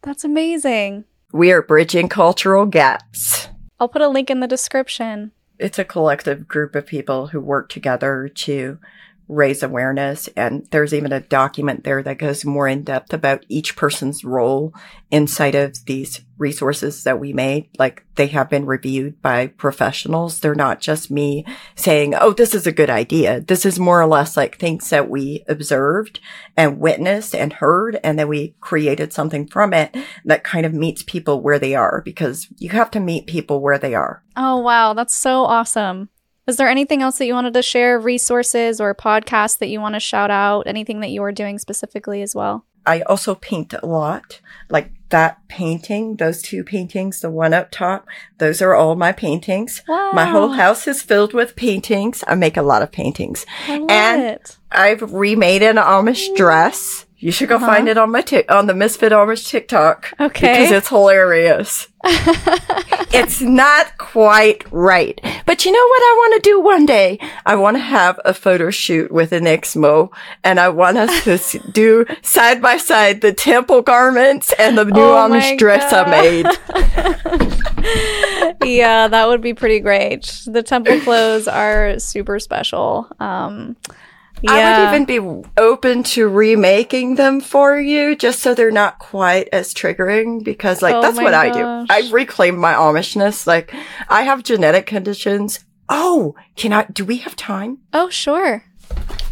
That's 0.01 0.23
amazing. 0.23 1.05
We 1.31 1.51
are 1.51 1.61
bridging 1.61 2.09
cultural 2.09 2.65
gaps. 2.65 3.49
I'll 3.79 3.89
put 3.89 4.01
a 4.01 4.07
link 4.07 4.29
in 4.29 4.39
the 4.39 4.47
description. 4.47 5.31
It's 5.59 5.77
a 5.77 5.85
collective 5.85 6.47
group 6.47 6.75
of 6.75 6.87
people 6.87 7.27
who 7.27 7.39
work 7.39 7.69
together 7.69 8.29
to 8.29 8.79
raise 9.27 9.61
awareness. 9.61 10.29
And 10.35 10.65
there's 10.71 10.93
even 10.93 11.11
a 11.11 11.19
document 11.19 11.83
there 11.83 12.01
that 12.03 12.17
goes 12.17 12.45
more 12.45 12.67
in 12.67 12.83
depth 12.83 13.13
about 13.13 13.45
each 13.49 13.75
person's 13.75 14.23
role 14.23 14.73
inside 15.11 15.55
of 15.55 15.85
these 15.85 16.21
resources 16.37 17.03
that 17.03 17.19
we 17.19 17.33
made. 17.33 17.69
Like 17.77 18.05
they 18.15 18.27
have 18.27 18.49
been 18.49 18.65
reviewed 18.65 19.21
by 19.21 19.47
professionals. 19.47 20.39
They're 20.39 20.55
not 20.55 20.81
just 20.81 21.11
me 21.11 21.45
saying, 21.75 22.15
Oh, 22.15 22.33
this 22.33 22.53
is 22.53 22.67
a 22.67 22.71
good 22.71 22.89
idea. 22.89 23.41
This 23.41 23.65
is 23.65 23.79
more 23.79 24.01
or 24.01 24.07
less 24.07 24.37
like 24.37 24.57
things 24.57 24.89
that 24.89 25.09
we 25.09 25.43
observed 25.47 26.19
and 26.55 26.79
witnessed 26.79 27.35
and 27.35 27.53
heard. 27.53 27.99
And 28.03 28.17
then 28.17 28.27
we 28.27 28.55
created 28.59 29.13
something 29.13 29.47
from 29.47 29.73
it 29.73 29.95
that 30.25 30.43
kind 30.43 30.65
of 30.65 30.73
meets 30.73 31.03
people 31.03 31.41
where 31.41 31.59
they 31.59 31.75
are 31.75 32.01
because 32.03 32.47
you 32.57 32.69
have 32.69 32.91
to 32.91 32.99
meet 32.99 33.27
people 33.27 33.61
where 33.61 33.77
they 33.77 33.95
are. 33.95 34.23
Oh, 34.35 34.57
wow. 34.57 34.93
That's 34.93 35.15
so 35.15 35.43
awesome. 35.43 36.09
Is 36.47 36.55
there 36.55 36.69
anything 36.69 37.01
else 37.01 37.17
that 37.17 37.25
you 37.25 37.33
wanted 37.33 37.53
to 37.55 37.61
share, 37.61 37.99
resources 37.99 38.79
or 38.79 38.95
podcasts 38.95 39.57
that 39.57 39.67
you 39.67 39.81
want 39.81 39.95
to 39.95 39.99
shout 39.99 40.31
out? 40.31 40.65
Anything 40.65 41.01
that 41.01 41.09
you 41.09 41.21
are 41.23 41.31
doing 41.33 41.59
specifically 41.59 42.21
as 42.21 42.33
well? 42.33 42.65
I 42.85 43.01
also 43.01 43.35
paint 43.35 43.73
a 43.73 43.85
lot. 43.85 44.39
Like 44.69 44.91
that 45.09 45.45
painting, 45.47 46.17
those 46.17 46.41
two 46.41 46.63
paintings, 46.63 47.21
the 47.21 47.29
one 47.29 47.53
up 47.53 47.71
top, 47.71 48.07
those 48.37 48.61
are 48.61 48.75
all 48.75 48.95
my 48.95 49.11
paintings. 49.11 49.81
Wow. 49.87 50.11
My 50.13 50.25
whole 50.25 50.49
house 50.49 50.87
is 50.87 51.01
filled 51.01 51.33
with 51.33 51.55
paintings. 51.55 52.23
I 52.27 52.35
make 52.35 52.57
a 52.57 52.61
lot 52.61 52.81
of 52.81 52.91
paintings. 52.91 53.45
I 53.67 53.85
And 53.89 54.21
it. 54.21 54.57
I've 54.71 55.13
remade 55.13 55.63
an 55.63 55.77
Amish 55.77 56.35
dress. 56.35 57.05
You 57.19 57.31
should 57.31 57.49
go 57.49 57.57
find 57.57 57.87
it 57.87 57.97
on 57.97 58.11
my 58.11 58.21
tic- 58.21 58.51
on 58.51 58.67
the 58.67 58.75
Misfit 58.75 59.11
Amish 59.11 59.49
TikTok. 59.49 60.13
Okay. 60.19 60.51
Because 60.53 60.71
it's 60.71 60.89
hilarious. 60.89 61.87
it's 63.11 63.41
not 63.41 63.97
quite 63.97 64.63
right. 64.71 65.19
But 65.47 65.65
you 65.65 65.71
know 65.71 65.87
what 65.87 66.01
I 66.01 66.15
want 66.17 66.43
to 66.43 66.49
do 66.49 66.61
one 66.61 66.85
day? 66.85 67.17
I 67.43 67.55
want 67.55 67.75
to 67.75 67.81
have 67.81 68.19
a 68.23 68.35
photo 68.35 68.69
shoot 68.69 69.11
with 69.11 69.31
an 69.31 69.45
Exmo 69.45 70.09
and 70.43 70.59
I 70.59 70.69
want 70.69 70.97
us 70.97 71.23
to 71.23 71.59
do 71.71 72.05
side 72.21 72.61
by 72.61 72.77
side 72.77 73.21
the 73.21 73.33
temple 73.33 73.81
garments 73.81 74.53
and 74.59 74.77
the 74.77 74.85
new 74.85 75.01
Oh 75.01 75.27
Amish 75.27 75.57
dress 75.57 75.91
God. 75.91 76.07
I 76.07 76.21
made. 76.21 76.45
yeah, 78.63 79.07
that 79.07 79.27
would 79.27 79.41
be 79.41 79.55
pretty 79.55 79.79
great. 79.79 80.43
The 80.45 80.61
temple 80.61 80.99
clothes 80.99 81.47
are 81.47 81.97
super 81.97 82.39
special. 82.39 83.07
Um, 83.19 83.75
yeah. 84.41 84.51
I 84.51 84.91
would 84.91 84.95
even 85.05 85.05
be 85.05 85.49
open 85.57 86.03
to 86.03 86.27
remaking 86.27 87.15
them 87.15 87.41
for 87.41 87.79
you 87.79 88.15
just 88.15 88.39
so 88.39 88.53
they're 88.53 88.71
not 88.71 88.99
quite 88.99 89.49
as 89.51 89.73
triggering 89.73 90.43
because 90.43 90.81
like 90.81 90.95
Oh 90.95 91.01
that's 91.01 91.17
what 91.17 91.33
I 91.33 91.49
do. 91.49 91.59
gosh. 91.59 91.87
I 91.89 92.09
reclaim 92.11 92.57
my 92.57 92.73
Amishness. 92.73 93.47
Like 93.47 93.73
I 94.09 94.23
have 94.23 94.43
genetic 94.43 94.85
conditions. 94.85 95.63
Oh, 95.89 96.35
can 96.55 96.73
I, 96.73 96.85
do 96.85 97.05
we 97.05 97.17
have 97.17 97.35
time? 97.35 97.79
oh, 97.93 98.09
sure. 98.09 98.63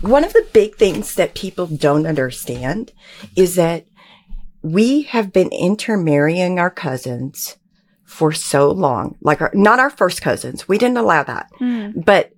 One 0.01 0.23
of 0.23 0.33
the 0.33 0.45
big 0.53 0.75
things 0.75 1.15
that 1.15 1.33
people 1.35 1.67
don't 1.67 2.05
understand 2.05 2.91
is 3.35 3.55
that 3.55 3.85
we 4.61 5.03
have 5.03 5.31
been 5.33 5.49
intermarrying 5.49 6.59
our 6.59 6.69
cousins 6.69 7.57
for 8.03 8.31
so 8.31 8.69
long. 8.71 9.17
Like 9.21 9.41
our, 9.41 9.51
not 9.53 9.79
our 9.79 9.89
first 9.89 10.21
cousins. 10.21 10.67
We 10.67 10.77
didn't 10.77 10.97
allow 10.97 11.23
that. 11.23 11.49
Hmm. 11.57 11.91
But 12.05 12.31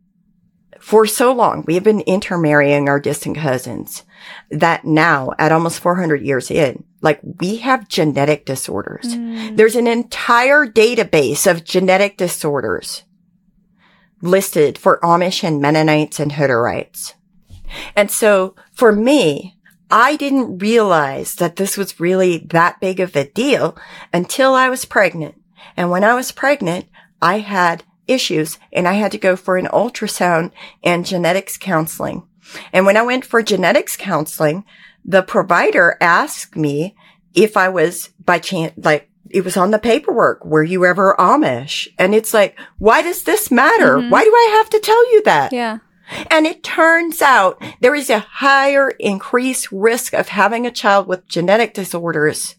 for 0.87 1.05
so 1.05 1.33
long, 1.33 1.65
we 1.67 1.73
have 1.73 1.83
been 1.83 1.99
intermarrying 1.99 2.87
our 2.87 2.97
distant 2.97 3.35
cousins 3.35 4.03
that 4.49 4.85
now 4.85 5.33
at 5.37 5.51
almost 5.51 5.81
400 5.81 6.21
years 6.21 6.49
in, 6.49 6.85
like 7.01 7.19
we 7.41 7.57
have 7.57 7.89
genetic 7.89 8.45
disorders. 8.45 9.13
Hmm. 9.13 9.57
There's 9.57 9.75
an 9.75 9.85
entire 9.85 10.65
database 10.65 11.45
of 11.45 11.65
genetic 11.65 12.15
disorders 12.15 13.03
listed 14.21 14.77
for 14.77 15.01
Amish 15.03 15.43
and 15.43 15.59
Mennonites 15.59 16.21
and 16.21 16.31
Hutterites. 16.31 17.15
And 17.93 18.09
so 18.09 18.55
for 18.71 18.93
me, 18.93 19.57
I 19.91 20.15
didn't 20.15 20.59
realize 20.59 21.35
that 21.35 21.57
this 21.57 21.75
was 21.75 21.99
really 21.99 22.37
that 22.51 22.79
big 22.79 23.01
of 23.01 23.13
a 23.17 23.27
deal 23.27 23.77
until 24.13 24.53
I 24.53 24.69
was 24.69 24.85
pregnant. 24.85 25.35
And 25.75 25.91
when 25.91 26.05
I 26.05 26.15
was 26.15 26.31
pregnant, 26.31 26.85
I 27.21 27.39
had 27.39 27.83
issues 28.07 28.57
and 28.71 28.87
I 28.87 28.93
had 28.93 29.11
to 29.11 29.17
go 29.17 29.35
for 29.35 29.57
an 29.57 29.67
ultrasound 29.67 30.51
and 30.83 31.05
genetics 31.05 31.57
counseling. 31.57 32.27
And 32.71 32.85
when 32.85 32.97
I 32.97 33.01
went 33.01 33.25
for 33.25 33.41
genetics 33.41 33.97
counseling, 33.97 34.63
the 35.03 35.21
provider 35.21 35.97
asked 36.01 36.55
me 36.55 36.95
if 37.33 37.57
I 37.57 37.69
was 37.69 38.09
by 38.23 38.39
chance, 38.39 38.73
like, 38.77 39.09
it 39.29 39.43
was 39.43 39.57
on 39.57 39.71
the 39.71 39.79
paperwork. 39.79 40.45
Were 40.45 40.63
you 40.63 40.85
ever 40.85 41.15
Amish? 41.19 41.87
And 41.97 42.15
it's 42.15 42.33
like, 42.33 42.57
why 42.77 43.01
does 43.01 43.23
this 43.23 43.51
matter? 43.51 43.97
Mm-hmm. 43.97 44.09
Why 44.09 44.23
do 44.23 44.29
I 44.29 44.55
have 44.57 44.69
to 44.69 44.79
tell 44.79 45.11
you 45.11 45.23
that? 45.23 45.51
Yeah. 45.51 45.79
And 46.31 46.47
it 46.47 46.63
turns 46.63 47.21
out 47.21 47.61
there 47.81 47.93
is 47.93 48.09
a 48.09 48.19
higher 48.19 48.91
increased 48.91 49.69
risk 49.71 50.13
of 50.13 50.29
having 50.29 50.65
a 50.65 50.71
child 50.71 51.07
with 51.07 51.27
genetic 51.27 51.73
disorders 51.73 52.55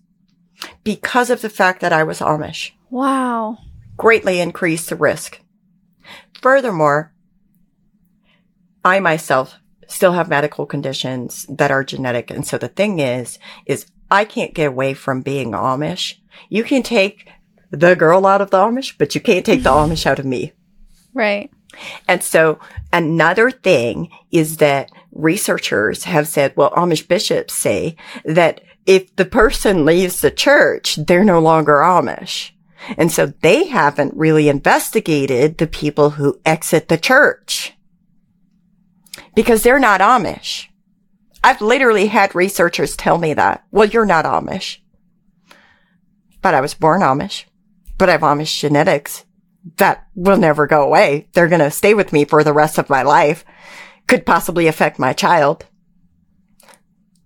because 0.85 1.31
of 1.31 1.41
the 1.41 1.49
fact 1.49 1.81
that 1.81 1.93
I 1.93 2.05
was 2.05 2.21
Amish. 2.21 2.73
Wow. 2.91 3.59
Greatly 3.99 4.41
increase 4.41 4.89
the 4.89 4.97
risk. 4.97 5.41
Furthermore, 6.41 7.13
I 8.85 9.01
myself 9.01 9.57
still 9.89 10.13
have 10.13 10.29
medical 10.29 10.65
conditions 10.65 11.45
that 11.49 11.71
are 11.71 11.85
genetic. 11.85 12.31
And 12.31 12.47
so 12.47 12.57
the 12.57 12.69
thing 12.69 13.01
is, 13.01 13.39
is 13.67 13.87
I 14.11 14.25
can't 14.25 14.55
get 14.55 14.69
away 14.69 14.95
from 14.95 15.21
being 15.21 15.53
Amish. 15.53 16.15
You 16.49 16.65
can 16.65 16.83
take 16.83 17.29
the 17.71 17.97
girl 17.97 18.25
out 18.25 18.41
of 18.41 18.51
the 18.51 18.59
Amish, 18.59 18.95
but 18.97 19.15
you 19.15 19.21
can't 19.21 19.45
take 19.45 19.63
the 19.63 19.71
Amish 19.71 20.07
out 20.07 20.19
of 20.19 20.25
me. 20.25 20.53
Right. 21.13 21.51
And 22.07 22.23
so 22.23 22.59
another 22.93 23.51
thing 23.51 24.11
is 24.31 24.59
that 24.59 24.91
researchers 25.13 26.05
have 26.05 26.29
said, 26.29 26.55
well, 26.57 26.71
Amish 26.71 27.07
bishops 27.07 27.55
say 27.55 27.97
that 28.25 28.63
if 28.87 29.15
the 29.17 29.27
person 29.27 29.85
leaves 29.85 30.21
the 30.21 30.31
church, 30.31 30.97
they're 30.97 31.25
no 31.25 31.41
longer 31.41 31.75
Amish. 31.75 32.53
And 32.97 33.11
so 33.11 33.26
they 33.26 33.66
haven't 33.66 34.16
really 34.16 34.49
investigated 34.49 35.59
the 35.59 35.66
people 35.66 36.11
who 36.11 36.41
exit 36.47 36.89
the 36.89 36.99
church 36.99 37.74
because 39.35 39.62
they're 39.62 39.79
not 39.79 40.01
Amish. 40.01 40.66
I've 41.43 41.61
literally 41.61 42.07
had 42.07 42.35
researchers 42.35 42.97
tell 42.97 43.18
me 43.18 43.35
that. 43.35 43.64
Well, 43.70 43.89
you're 43.89 44.07
not 44.07 44.24
Amish. 44.24 44.79
But 46.41 46.55
I 46.55 46.61
was 46.61 46.74
born 46.74 47.01
Amish, 47.01 47.45
but 47.99 48.09
I 48.09 48.12
have 48.12 48.20
Amish 48.22 48.59
genetics 48.59 49.24
that 49.76 50.07
will 50.14 50.37
never 50.37 50.66
go 50.66 50.83
away. 50.83 51.29
They're 51.33 51.49
going 51.49 51.61
to 51.61 51.70
stay 51.70 51.95
with 51.95 52.12
me 52.12 52.24
for 52.24 52.43
the 52.43 52.53
rest 52.53 52.79
of 52.79 52.91
my 52.91 53.03
life. 53.03 53.45
Could 54.07 54.24
possibly 54.24 54.66
affect 54.66 54.99
my 54.99 55.12
child. 55.12 55.66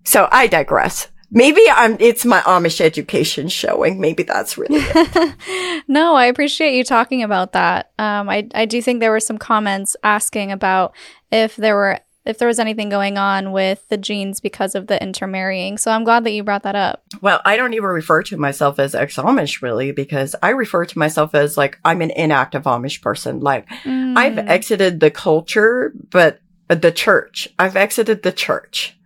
So 0.03 0.27
I 0.31 0.47
digress. 0.47 1.07
Maybe 1.33 1.61
I'm, 1.69 1.97
it's 1.99 2.25
my 2.25 2.41
Amish 2.41 2.79
education 2.79 3.49
showing. 3.49 3.99
Maybe 3.99 4.23
that's 4.23 4.57
really 4.57 4.79
it. 4.79 5.83
No, 5.87 6.15
I 6.15 6.25
appreciate 6.25 6.75
you 6.75 6.83
talking 6.83 7.23
about 7.23 7.51
that. 7.53 7.91
Um, 7.99 8.29
I 8.29 8.47
I 8.53 8.65
do 8.65 8.81
think 8.81 8.99
there 8.99 9.11
were 9.11 9.19
some 9.19 9.37
comments 9.37 9.97
asking 10.03 10.51
about 10.51 10.95
if 11.31 11.55
there 11.55 11.75
were 11.75 11.99
if 12.25 12.37
there 12.37 12.47
was 12.47 12.59
anything 12.59 12.87
going 12.87 13.17
on 13.17 13.51
with 13.51 13.85
the 13.89 13.97
genes 13.97 14.39
because 14.39 14.75
of 14.75 14.87
the 14.87 15.01
intermarrying. 15.01 15.77
So 15.77 15.91
I'm 15.91 16.03
glad 16.05 16.23
that 16.23 16.31
you 16.31 16.43
brought 16.43 16.63
that 16.63 16.75
up. 16.75 17.03
Well, 17.21 17.41
I 17.43 17.57
don't 17.57 17.73
even 17.73 17.89
refer 17.89 18.23
to 18.23 18.37
myself 18.37 18.79
as 18.79 18.95
ex-Amish 18.95 19.61
really 19.61 19.91
because 19.91 20.35
I 20.41 20.51
refer 20.51 20.85
to 20.85 20.97
myself 20.97 21.35
as 21.35 21.57
like, 21.57 21.79
I'm 21.83 22.01
an 22.01 22.11
inactive 22.11 22.63
Amish 22.63 23.01
person. 23.01 23.41
Like 23.41 23.67
I've 23.85 24.37
exited 24.37 25.01
the 25.01 25.11
culture, 25.11 25.91
but 26.11 26.39
the 26.69 26.93
church, 26.93 27.49
I've 27.59 27.75
exited 27.75 28.23
the 28.23 28.31
church, 28.31 28.97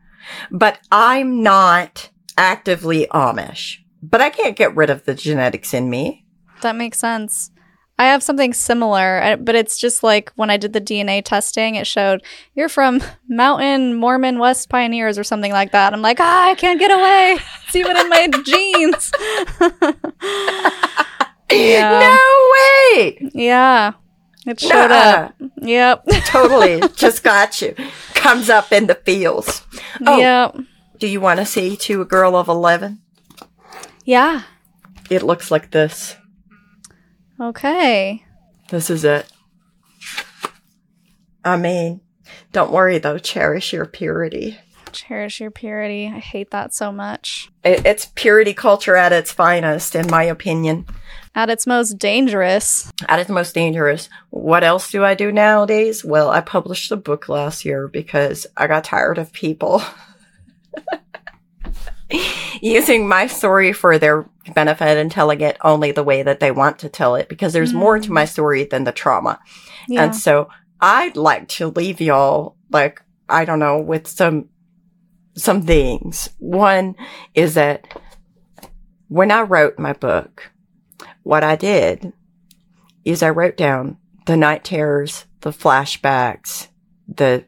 but 0.51 0.79
I'm 0.91 1.41
not 1.41 2.09
actively 2.37 3.07
Amish, 3.11 3.79
but 4.01 4.21
I 4.21 4.29
can't 4.29 4.55
get 4.55 4.75
rid 4.75 4.89
of 4.89 5.05
the 5.05 5.13
genetics 5.13 5.73
in 5.73 5.89
me. 5.89 6.25
That 6.61 6.75
makes 6.75 6.99
sense. 6.99 7.51
I 7.99 8.05
have 8.05 8.21
something 8.21 8.53
similar, 8.53 9.21
uh, 9.23 9.35
but 9.37 9.55
it's 9.55 9.79
just 9.79 10.03
like 10.03 10.31
when 10.35 10.51
I 10.51 10.57
did 10.57 10.73
the 10.73 10.81
DNA 10.81 11.23
testing, 11.25 11.75
it 11.75 11.87
showed 11.87 12.21
you're 12.53 12.69
from 12.69 13.01
Mountain 13.27 13.95
Mormon 13.95 14.37
West 14.37 14.69
Pioneers 14.69 15.17
or 15.17 15.23
something 15.23 15.51
like 15.51 15.71
that. 15.71 15.93
I'm 15.93 16.03
like, 16.03 16.19
ah, 16.19 16.49
I 16.49 16.53
can't 16.53 16.79
get 16.79 16.91
away. 16.91 17.37
It's 17.65 17.75
even 17.75 17.97
in 17.97 18.09
my 18.09 18.27
genes. 18.45 19.11
yeah. 21.51 21.99
No 21.99 22.51
way. 22.53 23.31
Yeah. 23.33 23.93
It 24.45 24.59
showed 24.59 24.89
Nuh-uh. 24.89 25.25
up. 25.25 25.35
Yep. 25.61 26.05
totally. 26.25 26.81
Just 26.95 27.23
got 27.23 27.61
you. 27.61 27.75
Comes 28.13 28.49
up 28.49 28.71
in 28.71 28.85
the 28.87 28.95
fields. 28.95 29.63
Oh, 30.05 30.17
yep. 30.17 30.55
Do 30.99 31.07
you 31.07 31.21
want 31.21 31.39
to 31.39 31.45
see 31.45 31.77
to 31.77 32.01
a 32.01 32.05
girl 32.05 32.35
of 32.35 32.47
11? 32.47 32.99
Yeah. 34.03 34.43
It 35.09 35.23
looks 35.23 35.51
like 35.51 35.71
this. 35.71 36.15
Okay. 37.39 38.23
This 38.69 38.89
is 38.89 39.03
it. 39.03 39.31
I 41.45 41.55
mean, 41.55 42.01
don't 42.51 42.71
worry 42.71 42.97
though, 42.97 43.17
cherish 43.17 43.73
your 43.73 43.85
purity. 43.85 44.57
Cherish 44.91 45.39
your 45.39 45.51
purity. 45.51 46.07
I 46.07 46.19
hate 46.19 46.51
that 46.51 46.73
so 46.73 46.91
much. 46.91 47.49
it's 47.63 48.05
purity 48.15 48.53
culture 48.53 48.95
at 48.95 49.13
its 49.13 49.31
finest, 49.31 49.95
in 49.95 50.09
my 50.09 50.23
opinion. 50.23 50.87
At 51.35 51.49
its 51.49 51.67
most 51.67 51.99
dangerous. 51.99 52.91
At 53.07 53.19
its 53.19 53.29
most 53.29 53.53
dangerous. 53.53 54.09
What 54.31 54.63
else 54.63 54.89
do 54.89 55.05
I 55.05 55.13
do 55.13 55.31
nowadays? 55.31 56.03
Well, 56.03 56.29
I 56.29 56.41
published 56.41 56.91
a 56.91 56.97
book 56.97 57.29
last 57.29 57.63
year 57.63 57.87
because 57.87 58.47
I 58.57 58.65
got 58.65 58.85
tired 58.85 59.19
of 59.19 59.31
people 59.31 59.83
using 62.61 63.07
my 63.07 63.27
story 63.27 63.73
for 63.73 63.97
their 63.97 64.29
benefit 64.53 64.97
and 64.97 65.11
telling 65.11 65.41
it 65.41 65.57
only 65.61 65.91
the 65.91 66.03
way 66.03 66.23
that 66.23 66.39
they 66.39 66.51
want 66.51 66.79
to 66.79 66.89
tell 66.89 67.15
it 67.15 67.29
because 67.29 67.53
there's 67.53 67.73
mm. 67.73 67.77
more 67.77 67.99
to 67.99 68.11
my 68.11 68.23
mm. 68.23 68.29
story 68.29 68.63
than 68.63 68.83
the 68.83 68.91
trauma. 68.91 69.39
Yeah. 69.87 70.03
And 70.03 70.15
so 70.15 70.49
I'd 70.79 71.17
like 71.17 71.47
to 71.49 71.67
leave 71.67 72.01
y'all 72.01 72.55
like, 72.71 73.01
I 73.29 73.45
don't 73.45 73.59
know, 73.59 73.79
with 73.79 74.07
some, 74.07 74.49
some 75.35 75.63
things. 75.63 76.29
One 76.39 76.95
is 77.33 77.55
that 77.55 78.01
when 79.07 79.31
I 79.31 79.41
wrote 79.41 79.79
my 79.79 79.93
book, 79.93 80.51
what 81.23 81.43
I 81.43 81.55
did 81.55 82.13
is 83.03 83.23
I 83.23 83.29
wrote 83.29 83.57
down 83.57 83.97
the 84.25 84.37
night 84.37 84.63
terrors, 84.63 85.25
the 85.41 85.51
flashbacks, 85.51 86.67
the 87.07 87.45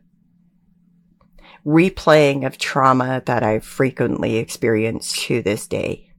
replaying 1.66 2.46
of 2.46 2.58
trauma 2.58 3.22
that 3.26 3.44
I 3.44 3.60
frequently 3.60 4.38
experience 4.38 5.14
to 5.24 5.42
this 5.42 5.68
day. 5.68 6.12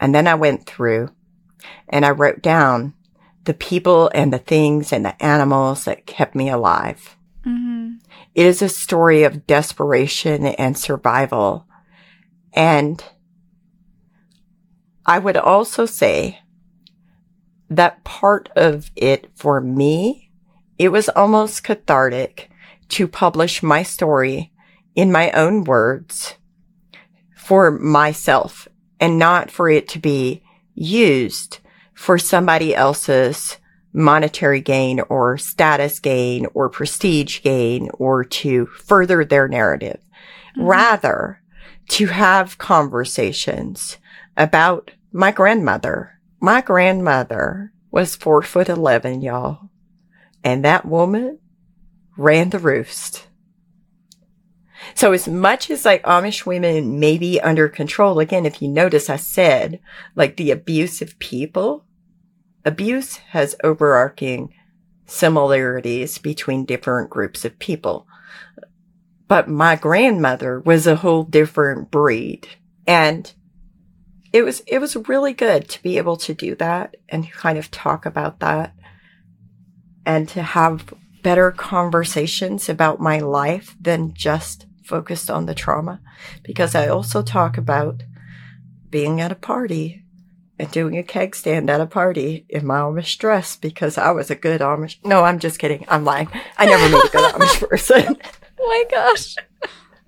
And 0.00 0.14
then 0.14 0.26
I 0.26 0.34
went 0.34 0.66
through 0.66 1.10
and 1.88 2.06
I 2.06 2.10
wrote 2.10 2.42
down 2.42 2.94
the 3.44 3.54
people 3.54 4.10
and 4.14 4.32
the 4.32 4.38
things 4.38 4.92
and 4.92 5.04
the 5.04 5.22
animals 5.22 5.84
that 5.84 6.06
kept 6.06 6.34
me 6.34 6.48
alive. 6.48 7.16
Mm-hmm. 7.46 7.96
It 8.34 8.46
is 8.46 8.62
a 8.62 8.68
story 8.68 9.22
of 9.22 9.46
desperation 9.46 10.46
and 10.46 10.76
survival. 10.76 11.66
And 12.52 13.02
I 15.06 15.18
would 15.18 15.36
also 15.36 15.86
say 15.86 16.40
that 17.68 18.04
part 18.04 18.48
of 18.56 18.90
it 18.96 19.30
for 19.34 19.60
me, 19.60 20.30
it 20.78 20.90
was 20.90 21.08
almost 21.10 21.64
cathartic 21.64 22.50
to 22.90 23.08
publish 23.08 23.62
my 23.62 23.82
story 23.82 24.52
in 24.94 25.10
my 25.10 25.30
own 25.32 25.64
words 25.64 26.34
for 27.34 27.70
myself 27.70 28.68
and 29.00 29.18
not 29.18 29.50
for 29.50 29.68
it 29.68 29.88
to 29.88 29.98
be 29.98 30.42
used 30.74 31.58
for 31.94 32.18
somebody 32.18 32.74
else's 32.74 33.56
monetary 33.92 34.60
gain 34.60 35.00
or 35.00 35.36
status 35.36 35.98
gain 35.98 36.46
or 36.54 36.68
prestige 36.68 37.42
gain 37.42 37.90
or 37.94 38.24
to 38.24 38.66
further 38.66 39.24
their 39.24 39.48
narrative. 39.48 40.00
Mm-hmm. 40.56 40.66
Rather, 40.66 41.42
to 41.88 42.06
have 42.06 42.56
conversations 42.58 43.98
about 44.36 44.92
my 45.12 45.32
grandmother. 45.32 46.20
My 46.38 46.60
grandmother 46.60 47.72
was 47.90 48.14
four 48.14 48.42
foot 48.42 48.68
eleven, 48.68 49.22
y'all. 49.22 49.70
And 50.44 50.64
that 50.64 50.86
woman 50.86 51.39
ran 52.20 52.50
the 52.50 52.58
roost. 52.58 53.26
So 54.94 55.12
as 55.12 55.26
much 55.26 55.70
as 55.70 55.84
like 55.84 56.02
Amish 56.02 56.44
women 56.44 57.00
may 57.00 57.18
be 57.18 57.40
under 57.40 57.68
control, 57.68 58.18
again, 58.18 58.46
if 58.46 58.60
you 58.60 58.68
notice, 58.68 59.08
I 59.08 59.16
said 59.16 59.80
like 60.14 60.36
the 60.36 60.50
abusive 60.50 61.18
people, 61.18 61.84
abuse 62.64 63.16
has 63.30 63.56
overarching 63.64 64.52
similarities 65.06 66.18
between 66.18 66.64
different 66.66 67.10
groups 67.10 67.44
of 67.44 67.58
people. 67.58 68.06
But 69.26 69.48
my 69.48 69.76
grandmother 69.76 70.60
was 70.60 70.86
a 70.86 70.96
whole 70.96 71.24
different 71.24 71.90
breed. 71.90 72.48
And 72.86 73.32
it 74.32 74.42
was, 74.42 74.60
it 74.66 74.78
was 74.78 74.96
really 75.08 75.32
good 75.32 75.68
to 75.70 75.82
be 75.82 75.96
able 75.98 76.16
to 76.18 76.34
do 76.34 76.54
that 76.56 76.96
and 77.08 77.30
kind 77.32 77.58
of 77.58 77.70
talk 77.70 78.06
about 78.06 78.40
that 78.40 78.74
and 80.04 80.28
to 80.30 80.42
have 80.42 80.92
better 81.22 81.50
conversations 81.50 82.68
about 82.68 83.00
my 83.00 83.18
life 83.18 83.76
than 83.80 84.14
just 84.14 84.66
focused 84.84 85.30
on 85.30 85.46
the 85.46 85.54
trauma 85.54 86.00
because 86.42 86.74
I 86.74 86.88
also 86.88 87.22
talk 87.22 87.56
about 87.56 88.02
being 88.90 89.20
at 89.20 89.32
a 89.32 89.36
party 89.36 90.04
and 90.58 90.70
doing 90.70 90.98
a 90.98 91.02
keg 91.02 91.34
stand 91.34 91.70
at 91.70 91.80
a 91.80 91.86
party 91.86 92.44
in 92.48 92.66
my 92.66 92.80
Amish 92.80 93.16
dress 93.18 93.56
because 93.56 93.96
I 93.96 94.10
was 94.10 94.30
a 94.30 94.34
good 94.34 94.60
Amish. 94.60 94.96
No, 95.04 95.24
I'm 95.24 95.38
just 95.38 95.58
kidding. 95.58 95.84
I'm 95.88 96.04
lying. 96.04 96.28
I 96.58 96.66
never 96.66 96.88
made 96.88 97.04
a 97.04 97.08
good 97.08 97.34
Amish 97.34 97.68
person. 97.68 98.16
oh 98.60 98.66
my 98.66 98.84
gosh. 98.90 99.36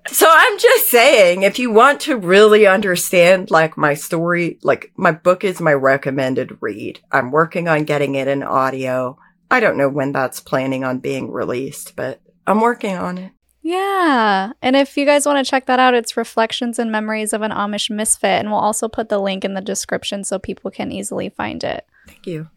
So 0.07 0.27
I'm 0.29 0.59
just 0.59 0.89
saying, 0.89 1.43
if 1.43 1.57
you 1.57 1.71
want 1.71 2.01
to 2.01 2.17
really 2.17 2.67
understand 2.67 3.49
like 3.49 3.77
my 3.77 3.93
story, 3.93 4.59
like 4.61 4.91
my 4.97 5.11
book 5.11 5.43
is 5.43 5.61
my 5.61 5.73
recommended 5.73 6.57
read. 6.61 6.99
I'm 7.11 7.31
working 7.31 7.67
on 7.67 7.85
getting 7.85 8.15
it 8.15 8.27
in 8.27 8.43
audio. 8.43 9.17
I 9.53 9.59
don't 9.59 9.77
know 9.77 9.87
when 9.87 10.11
that's 10.11 10.39
planning 10.39 10.83
on 10.83 10.97
being 10.97 11.29
released, 11.29 11.95
but 11.95 12.19
I'm 12.47 12.59
working 12.59 12.95
on 12.95 13.19
it. 13.19 13.31
Yeah. 13.61 14.53
And 14.63 14.75
if 14.75 14.97
you 14.97 15.05
guys 15.05 15.27
want 15.27 15.45
to 15.45 15.47
check 15.47 15.67
that 15.67 15.79
out, 15.79 15.93
it's 15.93 16.17
Reflections 16.17 16.79
and 16.79 16.91
Memories 16.91 17.33
of 17.33 17.43
an 17.43 17.51
Amish 17.51 17.91
Misfit. 17.91 18.39
And 18.39 18.49
we'll 18.49 18.59
also 18.59 18.89
put 18.89 19.09
the 19.09 19.19
link 19.19 19.45
in 19.45 19.53
the 19.53 19.61
description 19.61 20.23
so 20.23 20.39
people 20.39 20.71
can 20.71 20.91
easily 20.91 21.29
find 21.29 21.63
it. 21.63 21.85
Thank 22.07 22.25
you. 22.25 22.49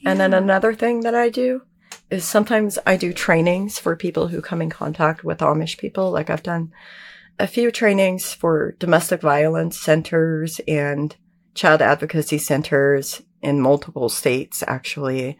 Yeah. 0.00 0.12
And 0.12 0.18
then 0.18 0.32
another 0.32 0.74
thing 0.74 1.00
that 1.00 1.14
I 1.14 1.28
do 1.28 1.60
is 2.10 2.24
sometimes 2.24 2.78
I 2.86 2.96
do 2.96 3.12
trainings 3.12 3.78
for 3.78 3.94
people 3.94 4.28
who 4.28 4.40
come 4.40 4.62
in 4.62 4.70
contact 4.70 5.22
with 5.22 5.40
Amish 5.40 5.76
people. 5.76 6.10
Like 6.12 6.30
I've 6.30 6.42
done 6.42 6.72
a 7.38 7.46
few 7.46 7.70
trainings 7.70 8.32
for 8.32 8.74
domestic 8.78 9.20
violence 9.20 9.78
centers 9.78 10.62
and 10.66 11.14
child 11.54 11.82
advocacy 11.82 12.38
centers 12.38 13.20
in 13.42 13.60
multiple 13.60 14.08
states, 14.08 14.64
actually 14.66 15.36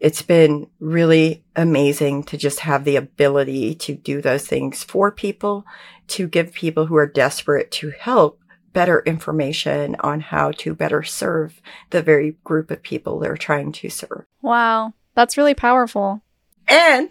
it's 0.00 0.22
been 0.22 0.66
really 0.80 1.44
amazing 1.54 2.24
to 2.24 2.36
just 2.38 2.60
have 2.60 2.84
the 2.84 2.96
ability 2.96 3.74
to 3.74 3.94
do 3.94 4.22
those 4.22 4.46
things 4.46 4.82
for 4.82 5.12
people, 5.12 5.66
to 6.08 6.26
give 6.26 6.52
people 6.52 6.86
who 6.86 6.96
are 6.96 7.06
desperate 7.06 7.70
to 7.72 7.90
help 7.90 8.40
better 8.72 9.00
information 9.04 9.96
on 10.00 10.20
how 10.20 10.52
to 10.52 10.74
better 10.74 11.02
serve 11.02 11.60
the 11.90 12.02
very 12.02 12.36
group 12.44 12.70
of 12.70 12.82
people 12.82 13.18
they're 13.18 13.36
trying 13.36 13.72
to 13.72 13.90
serve. 13.90 14.24
Wow. 14.40 14.94
That's 15.14 15.36
really 15.36 15.54
powerful. 15.54 16.22
And 16.66 17.10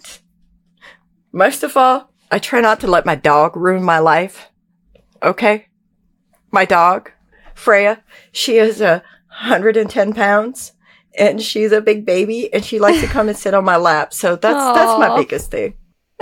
most 1.31 1.63
of 1.63 1.77
all, 1.77 2.11
I 2.31 2.39
try 2.39 2.61
not 2.61 2.79
to 2.79 2.87
let 2.87 3.05
my 3.05 3.15
dog 3.15 3.55
ruin 3.55 3.83
my 3.83 3.99
life. 3.99 4.49
Okay? 5.21 5.67
My 6.51 6.65
dog, 6.65 7.11
Freya, 7.53 8.03
she 8.31 8.57
is 8.57 8.81
a 8.81 9.03
110 9.27 10.13
pounds 10.13 10.71
and 11.19 11.41
she's 11.41 11.71
a 11.71 11.81
big 11.81 12.05
baby 12.05 12.51
and 12.53 12.63
she 12.63 12.79
likes 12.79 13.01
to 13.01 13.07
come 13.07 13.27
and 13.27 13.37
sit 13.37 13.53
on 13.53 13.65
my 13.65 13.75
lap. 13.75 14.13
So 14.13 14.35
that's 14.35 14.57
Aww. 14.57 14.73
that's 14.73 14.99
my 14.99 15.15
biggest 15.17 15.51
thing. 15.51 15.75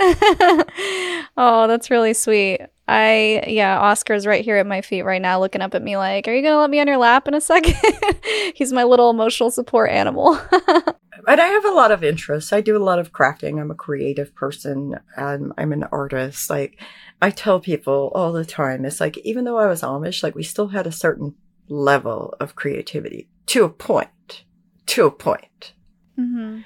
oh, 1.36 1.66
that's 1.66 1.90
really 1.90 2.14
sweet. 2.14 2.60
I 2.86 3.44
yeah, 3.46 3.78
Oscar's 3.78 4.26
right 4.26 4.44
here 4.44 4.56
at 4.56 4.66
my 4.66 4.80
feet 4.80 5.02
right 5.02 5.20
now 5.20 5.40
looking 5.40 5.60
up 5.60 5.74
at 5.74 5.82
me 5.82 5.96
like, 5.96 6.26
"Are 6.26 6.34
you 6.34 6.42
going 6.42 6.54
to 6.54 6.58
let 6.58 6.70
me 6.70 6.80
on 6.80 6.86
your 6.86 6.96
lap 6.96 7.28
in 7.28 7.34
a 7.34 7.40
second? 7.40 7.76
He's 8.54 8.72
my 8.72 8.84
little 8.84 9.10
emotional 9.10 9.50
support 9.50 9.90
animal. 9.90 10.38
and 11.26 11.40
I 11.40 11.46
have 11.46 11.64
a 11.64 11.72
lot 11.72 11.90
of 11.90 12.02
interests. 12.02 12.52
I 12.52 12.60
do 12.60 12.76
a 12.76 12.82
lot 12.82 12.98
of 12.98 13.12
crafting. 13.12 13.60
I'm 13.60 13.70
a 13.70 13.76
creative 13.76 14.34
person 14.34 14.98
and 15.16 15.52
I'm 15.58 15.72
an 15.72 15.84
artist. 15.92 16.48
Like 16.48 16.80
I 17.20 17.30
tell 17.30 17.60
people 17.60 18.10
all 18.14 18.32
the 18.32 18.44
time, 18.44 18.84
it's 18.84 19.00
like 19.00 19.18
even 19.18 19.44
though 19.44 19.58
I 19.58 19.66
was 19.66 19.82
Amish, 19.82 20.22
like 20.22 20.34
we 20.34 20.42
still 20.42 20.68
had 20.68 20.86
a 20.86 20.92
certain 20.92 21.34
level 21.68 22.34
of 22.40 22.56
creativity 22.56 23.28
to 23.46 23.64
a 23.64 23.68
point 23.68 24.08
to 24.88 25.06
a 25.06 25.10
point. 25.10 25.72
Mm-hmm. 26.18 26.60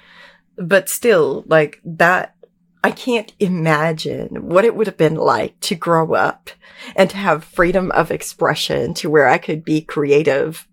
But 0.57 0.89
still, 0.89 1.43
like 1.47 1.79
that, 1.83 2.35
I 2.83 2.91
can't 2.91 3.33
imagine 3.39 4.49
what 4.49 4.65
it 4.65 4.75
would 4.75 4.87
have 4.87 4.97
been 4.97 5.15
like 5.15 5.59
to 5.61 5.75
grow 5.75 6.13
up 6.13 6.49
and 6.95 7.09
to 7.09 7.17
have 7.17 7.43
freedom 7.43 7.91
of 7.91 8.11
expression 8.11 8.93
to 8.95 9.09
where 9.09 9.27
I 9.27 9.37
could 9.37 9.63
be 9.63 9.81
creative 9.81 10.67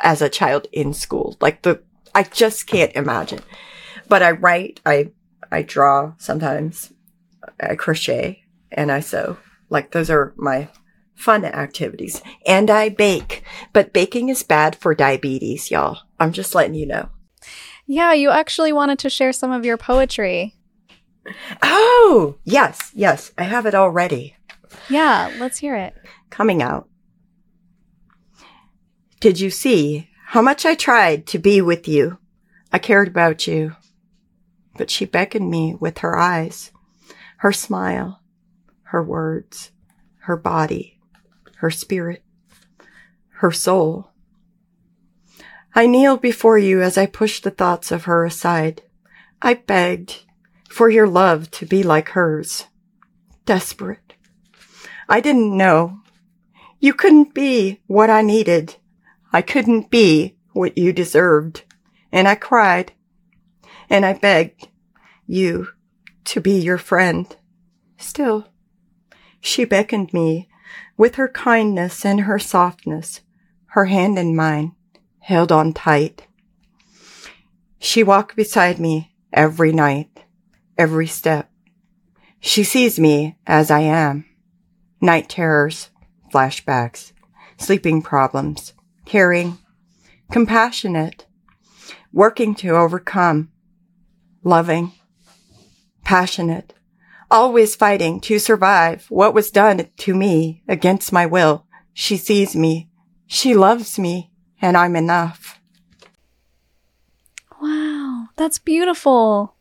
as 0.00 0.20
a 0.20 0.28
child 0.28 0.66
in 0.72 0.92
school. 0.92 1.36
Like 1.40 1.62
the, 1.62 1.82
I 2.14 2.24
just 2.24 2.66
can't 2.66 2.94
imagine. 2.96 3.40
But 4.08 4.22
I 4.22 4.32
write, 4.32 4.80
I, 4.84 5.12
I 5.50 5.62
draw 5.62 6.14
sometimes, 6.18 6.92
I 7.60 7.76
crochet 7.76 8.44
and 8.70 8.90
I 8.90 9.00
sew. 9.00 9.38
Like 9.70 9.92
those 9.92 10.10
are 10.10 10.34
my 10.36 10.68
fun 11.14 11.44
activities. 11.44 12.20
And 12.44 12.70
I 12.70 12.88
bake, 12.88 13.44
but 13.72 13.92
baking 13.92 14.28
is 14.28 14.42
bad 14.42 14.74
for 14.74 14.94
diabetes, 14.94 15.70
y'all. 15.70 16.00
I'm 16.22 16.32
just 16.32 16.54
letting 16.54 16.74
you 16.74 16.86
know. 16.86 17.08
Yeah, 17.84 18.12
you 18.12 18.30
actually 18.30 18.72
wanted 18.72 19.00
to 19.00 19.10
share 19.10 19.32
some 19.32 19.50
of 19.50 19.64
your 19.64 19.76
poetry. 19.76 20.54
Oh, 21.60 22.36
yes, 22.44 22.92
yes. 22.94 23.32
I 23.36 23.42
have 23.42 23.66
it 23.66 23.74
already. 23.74 24.36
Yeah, 24.88 25.32
let's 25.40 25.58
hear 25.58 25.74
it. 25.74 25.94
Coming 26.30 26.62
out. 26.62 26.88
Did 29.18 29.40
you 29.40 29.50
see 29.50 30.08
how 30.26 30.42
much 30.42 30.64
I 30.64 30.76
tried 30.76 31.26
to 31.26 31.40
be 31.40 31.60
with 31.60 31.88
you? 31.88 32.18
I 32.72 32.78
cared 32.78 33.08
about 33.08 33.48
you. 33.48 33.74
But 34.76 34.90
she 34.90 35.04
beckoned 35.04 35.50
me 35.50 35.74
with 35.74 35.98
her 35.98 36.16
eyes, 36.16 36.70
her 37.38 37.52
smile, 37.52 38.20
her 38.84 39.02
words, 39.02 39.72
her 40.20 40.36
body, 40.36 41.00
her 41.56 41.70
spirit, 41.70 42.22
her 43.38 43.50
soul. 43.50 44.11
I 45.74 45.86
kneeled 45.86 46.20
before 46.20 46.58
you 46.58 46.82
as 46.82 46.98
I 46.98 47.06
pushed 47.06 47.44
the 47.44 47.50
thoughts 47.50 47.90
of 47.90 48.04
her 48.04 48.24
aside. 48.24 48.82
I 49.40 49.54
begged 49.54 50.24
for 50.68 50.90
your 50.90 51.06
love 51.06 51.50
to 51.52 51.66
be 51.66 51.82
like 51.82 52.10
hers. 52.10 52.66
Desperate. 53.46 54.14
I 55.08 55.20
didn't 55.20 55.56
know. 55.56 56.00
You 56.78 56.92
couldn't 56.92 57.32
be 57.32 57.80
what 57.86 58.10
I 58.10 58.22
needed. 58.22 58.76
I 59.32 59.40
couldn't 59.40 59.90
be 59.90 60.36
what 60.52 60.76
you 60.76 60.92
deserved. 60.92 61.64
And 62.10 62.28
I 62.28 62.34
cried. 62.34 62.92
And 63.88 64.04
I 64.04 64.12
begged 64.12 64.68
you 65.26 65.68
to 66.24 66.40
be 66.40 66.58
your 66.58 66.78
friend. 66.78 67.34
Still, 67.96 68.48
she 69.40 69.64
beckoned 69.64 70.12
me 70.12 70.48
with 70.96 71.14
her 71.14 71.28
kindness 71.28 72.04
and 72.04 72.22
her 72.22 72.38
softness, 72.38 73.22
her 73.66 73.86
hand 73.86 74.18
in 74.18 74.36
mine, 74.36 74.74
held 75.22 75.52
on 75.52 75.72
tight. 75.72 76.26
She 77.78 78.02
walked 78.02 78.34
beside 78.34 78.80
me 78.80 79.14
every 79.32 79.72
night, 79.72 80.24
every 80.76 81.06
step. 81.06 81.48
She 82.40 82.64
sees 82.64 82.98
me 82.98 83.38
as 83.46 83.70
I 83.70 83.80
am. 83.80 84.24
Night 85.00 85.28
terrors, 85.28 85.90
flashbacks, 86.34 87.12
sleeping 87.56 88.02
problems, 88.02 88.72
caring, 89.04 89.58
compassionate, 90.32 91.26
working 92.12 92.56
to 92.56 92.70
overcome, 92.70 93.52
loving, 94.42 94.90
passionate, 96.04 96.74
always 97.30 97.76
fighting 97.76 98.20
to 98.22 98.40
survive 98.40 99.06
what 99.08 99.34
was 99.34 99.52
done 99.52 99.88
to 99.98 100.14
me 100.14 100.64
against 100.66 101.12
my 101.12 101.26
will. 101.26 101.64
She 101.92 102.16
sees 102.16 102.56
me. 102.56 102.90
She 103.28 103.54
loves 103.54 104.00
me 104.00 104.31
and 104.62 104.76
I'm 104.76 104.96
enough. 104.96 105.60
Wow. 107.60 108.28
That's 108.36 108.58
beautiful. 108.58 109.54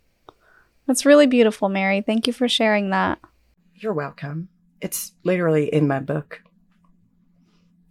That's 0.88 1.06
really 1.06 1.28
beautiful, 1.28 1.68
Mary. 1.68 2.02
Thank 2.02 2.28
you 2.28 2.34
for 2.34 2.48
sharing 2.48 2.92
that. 2.92 3.20
You're 3.76 3.94
welcome. 3.94 4.50
It's 4.80 5.14
literally 5.24 5.66
in 5.66 5.88
my 5.88 6.00
book 6.00 6.42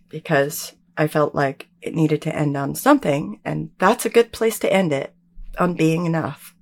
because 0.09 0.75
I 0.97 1.07
felt 1.07 1.35
like 1.35 1.69
it 1.83 1.95
needed 1.95 2.23
to 2.23 2.35
end 2.35 2.57
on 2.57 2.75
something 2.75 3.41
and 3.45 3.71
that's 3.79 4.07
a 4.07 4.11
good 4.11 4.33
place 4.33 4.59
to 4.61 4.73
end 4.73 4.93
it 4.93 5.15
on 5.59 5.75
being 5.75 6.07
enough. 6.07 6.55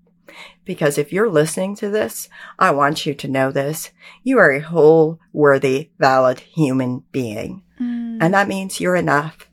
Because 0.64 0.98
if 0.98 1.12
you're 1.12 1.30
listening 1.30 1.74
to 1.76 1.88
this, 1.88 2.28
I 2.58 2.70
want 2.72 3.06
you 3.06 3.14
to 3.14 3.28
know 3.28 3.50
this. 3.50 3.90
You 4.22 4.38
are 4.38 4.50
a 4.50 4.60
whole, 4.60 5.18
worthy, 5.32 5.90
valid 5.98 6.40
human 6.40 7.04
being. 7.10 7.62
Mm. 7.80 8.18
And 8.20 8.34
that 8.34 8.48
means 8.48 8.80
you're 8.80 8.94
enough. 8.94 9.47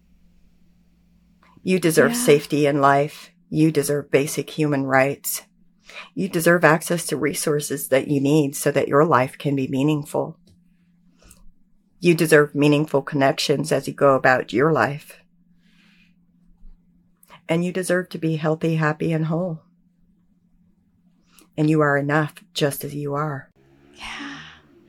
You 1.66 1.80
deserve 1.80 2.12
yeah. 2.12 2.18
safety 2.18 2.66
in 2.66 2.80
life. 2.80 3.32
You 3.50 3.72
deserve 3.72 4.12
basic 4.12 4.52
human 4.52 4.86
rights. 4.86 5.42
You 6.14 6.30
deserve 6.30 6.64
access 6.64 7.06
to 7.08 7.18
resources 7.18 7.90
that 7.90 8.08
you 8.08 8.22
need 8.22 8.56
so 8.56 8.72
that 8.72 8.88
your 8.88 9.04
life 9.04 9.38
can 9.38 9.56
be 9.56 9.68
meaningful. 9.68 10.38
You 12.00 12.14
deserve 12.14 12.56
meaningful 12.56 13.02
connections 13.02 13.72
as 13.72 13.88
you 13.88 13.94
go 13.94 14.16
about 14.16 14.54
your 14.54 14.72
life. 14.72 15.20
And 17.50 17.66
you 17.66 17.74
deserve 17.74 18.10
to 18.10 18.18
be 18.18 18.36
healthy, 18.36 18.76
happy, 18.76 19.12
and 19.12 19.26
whole 19.26 19.66
and 21.58 21.70
you 21.70 21.82
are 21.82 21.98
enough 21.98 22.36
just 22.54 22.84
as 22.84 22.94
you 22.94 23.14
are. 23.14 23.50
Yeah. 23.96 24.35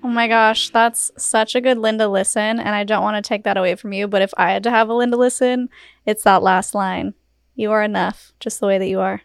Oh 0.06 0.08
my 0.08 0.28
gosh, 0.28 0.70
that's 0.70 1.10
such 1.18 1.56
a 1.56 1.60
good 1.60 1.78
Linda 1.78 2.06
listen. 2.06 2.60
And 2.60 2.68
I 2.68 2.84
don't 2.84 3.02
want 3.02 3.16
to 3.16 3.28
take 3.28 3.42
that 3.42 3.56
away 3.56 3.74
from 3.74 3.92
you, 3.92 4.06
but 4.06 4.22
if 4.22 4.32
I 4.36 4.52
had 4.52 4.62
to 4.62 4.70
have 4.70 4.88
a 4.88 4.94
Linda 4.94 5.16
listen, 5.16 5.68
it's 6.04 6.22
that 6.22 6.44
last 6.44 6.76
line. 6.76 7.14
You 7.56 7.72
are 7.72 7.82
enough, 7.82 8.30
just 8.38 8.60
the 8.60 8.68
way 8.68 8.78
that 8.78 8.86
you 8.86 9.00
are. 9.00 9.22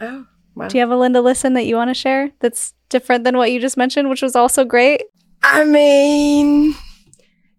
Oh, 0.00 0.24
wow. 0.54 0.68
Do 0.68 0.78
you 0.78 0.82
have 0.82 0.92
a 0.92 0.96
Linda 0.96 1.20
listen 1.20 1.54
that 1.54 1.64
you 1.64 1.74
want 1.74 1.90
to 1.90 1.94
share 1.94 2.30
that's 2.38 2.74
different 2.88 3.24
than 3.24 3.36
what 3.36 3.50
you 3.50 3.58
just 3.58 3.76
mentioned, 3.76 4.08
which 4.08 4.22
was 4.22 4.36
also 4.36 4.64
great? 4.64 5.02
I 5.42 5.64
mean, 5.64 6.76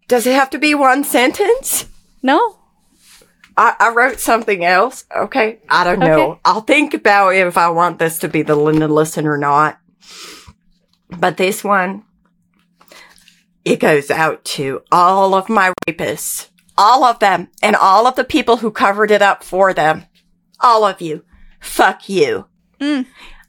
does 0.08 0.26
it 0.26 0.32
have 0.32 0.48
to 0.50 0.58
be 0.58 0.74
one 0.74 1.04
sentence? 1.04 1.90
No. 2.22 2.58
I, 3.58 3.76
I 3.78 3.90
wrote 3.90 4.18
something 4.18 4.64
else. 4.64 5.04
Okay. 5.14 5.58
I 5.68 5.84
don't 5.84 5.98
know. 5.98 6.30
Okay. 6.30 6.40
I'll 6.46 6.62
think 6.62 6.94
about 6.94 7.34
if 7.34 7.58
I 7.58 7.68
want 7.68 7.98
this 7.98 8.18
to 8.20 8.28
be 8.28 8.40
the 8.40 8.56
Linda 8.56 8.88
listen 8.88 9.26
or 9.26 9.36
not. 9.36 9.78
But 11.10 11.36
this 11.36 11.62
one, 11.62 12.04
it 13.64 13.76
goes 13.80 14.10
out 14.10 14.44
to 14.44 14.82
all 14.90 15.34
of 15.34 15.48
my 15.48 15.72
rapists, 15.86 16.48
all 16.78 17.04
of 17.04 17.18
them, 17.18 17.48
and 17.62 17.76
all 17.76 18.06
of 18.06 18.16
the 18.16 18.24
people 18.24 18.58
who 18.58 18.70
covered 18.70 19.10
it 19.10 19.22
up 19.22 19.44
for 19.44 19.74
them. 19.74 20.06
All 20.60 20.84
of 20.84 21.00
you. 21.00 21.24
Fuck 21.60 22.08
you. 22.08 22.46
Mm. 22.80 23.06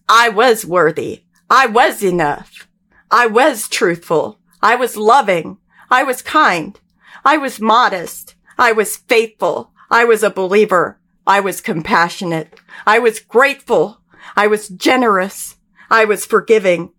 I 0.09 0.29
was 0.29 0.65
worthy. 0.65 1.23
I 1.49 1.67
was 1.67 2.03
enough. 2.03 2.67
I 3.09 3.27
was 3.27 3.69
truthful. 3.69 4.39
I 4.61 4.75
was 4.75 4.97
loving. 4.97 5.57
I 5.89 6.03
was 6.03 6.21
kind. 6.21 6.79
I 7.23 7.37
was 7.37 7.59
modest. 7.59 8.35
I 8.57 8.71
was 8.71 8.97
faithful. 8.97 9.71
I 9.89 10.05
was 10.05 10.23
a 10.23 10.29
believer. 10.29 10.99
I 11.25 11.39
was 11.39 11.61
compassionate. 11.61 12.59
I 12.85 12.99
was 12.99 13.19
grateful. 13.19 14.01
I 14.35 14.47
was 14.47 14.69
generous. 14.69 15.57
I 15.89 16.05
was 16.05 16.25
forgiving. 16.25 16.93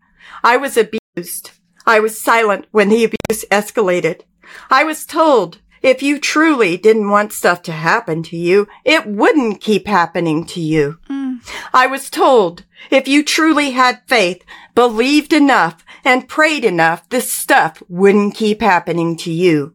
I 0.45 0.57
was 0.57 0.77
abused. 0.77 1.53
I 1.87 2.01
was 2.01 2.21
silent 2.21 2.67
when 2.71 2.89
the 2.89 3.05
abuse 3.05 3.45
escalated. 3.51 4.23
I 4.71 4.85
was 4.85 5.05
told 5.05 5.59
if 5.83 6.03
you 6.03 6.21
truly 6.21 6.77
didn't 6.77 7.11
want 7.11 7.33
stuff 7.33 7.63
to 7.63 7.73
happen 7.73 8.23
to 8.25 8.37
you, 8.37 8.69
it 8.85 9.07
wouldn't 9.07 9.61
keep 9.61 9.87
happening 9.89 10.47
to 10.47 10.61
you. 10.61 10.99
Mm. 11.11 11.41
I 11.75 11.89
was 11.89 12.09
told 12.09 12.65
if 12.91 13.09
you 13.09 13.25
truly 13.25 13.73
had 13.73 14.03
faith, 14.07 14.45
believed 14.77 15.33
enough, 15.33 15.85
and 16.05 16.29
prayed 16.29 16.65
enough, 16.65 17.09
this 17.09 17.33
stuff 17.33 17.83
wouldn't 17.89 18.37
keep 18.37 18.61
happening 18.61 19.17
to 19.19 19.33
you. 19.33 19.75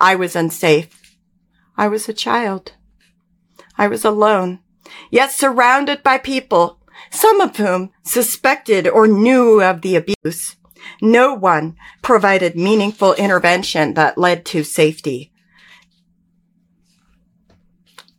I 0.00 0.14
was 0.14 0.36
unsafe. 0.36 1.16
I 1.76 1.88
was 1.88 2.08
a 2.08 2.12
child. 2.12 2.72
I 3.76 3.88
was 3.88 4.04
alone, 4.04 4.60
yet 5.10 5.32
surrounded 5.32 6.02
by 6.02 6.18
people, 6.18 6.80
some 7.10 7.40
of 7.40 7.56
whom 7.56 7.90
suspected 8.02 8.86
or 8.86 9.06
knew 9.06 9.60
of 9.60 9.82
the 9.82 9.96
abuse. 9.96 10.56
No 11.00 11.34
one 11.34 11.76
provided 12.02 12.56
meaningful 12.56 13.14
intervention 13.14 13.94
that 13.94 14.18
led 14.18 14.44
to 14.46 14.62
safety. 14.64 15.32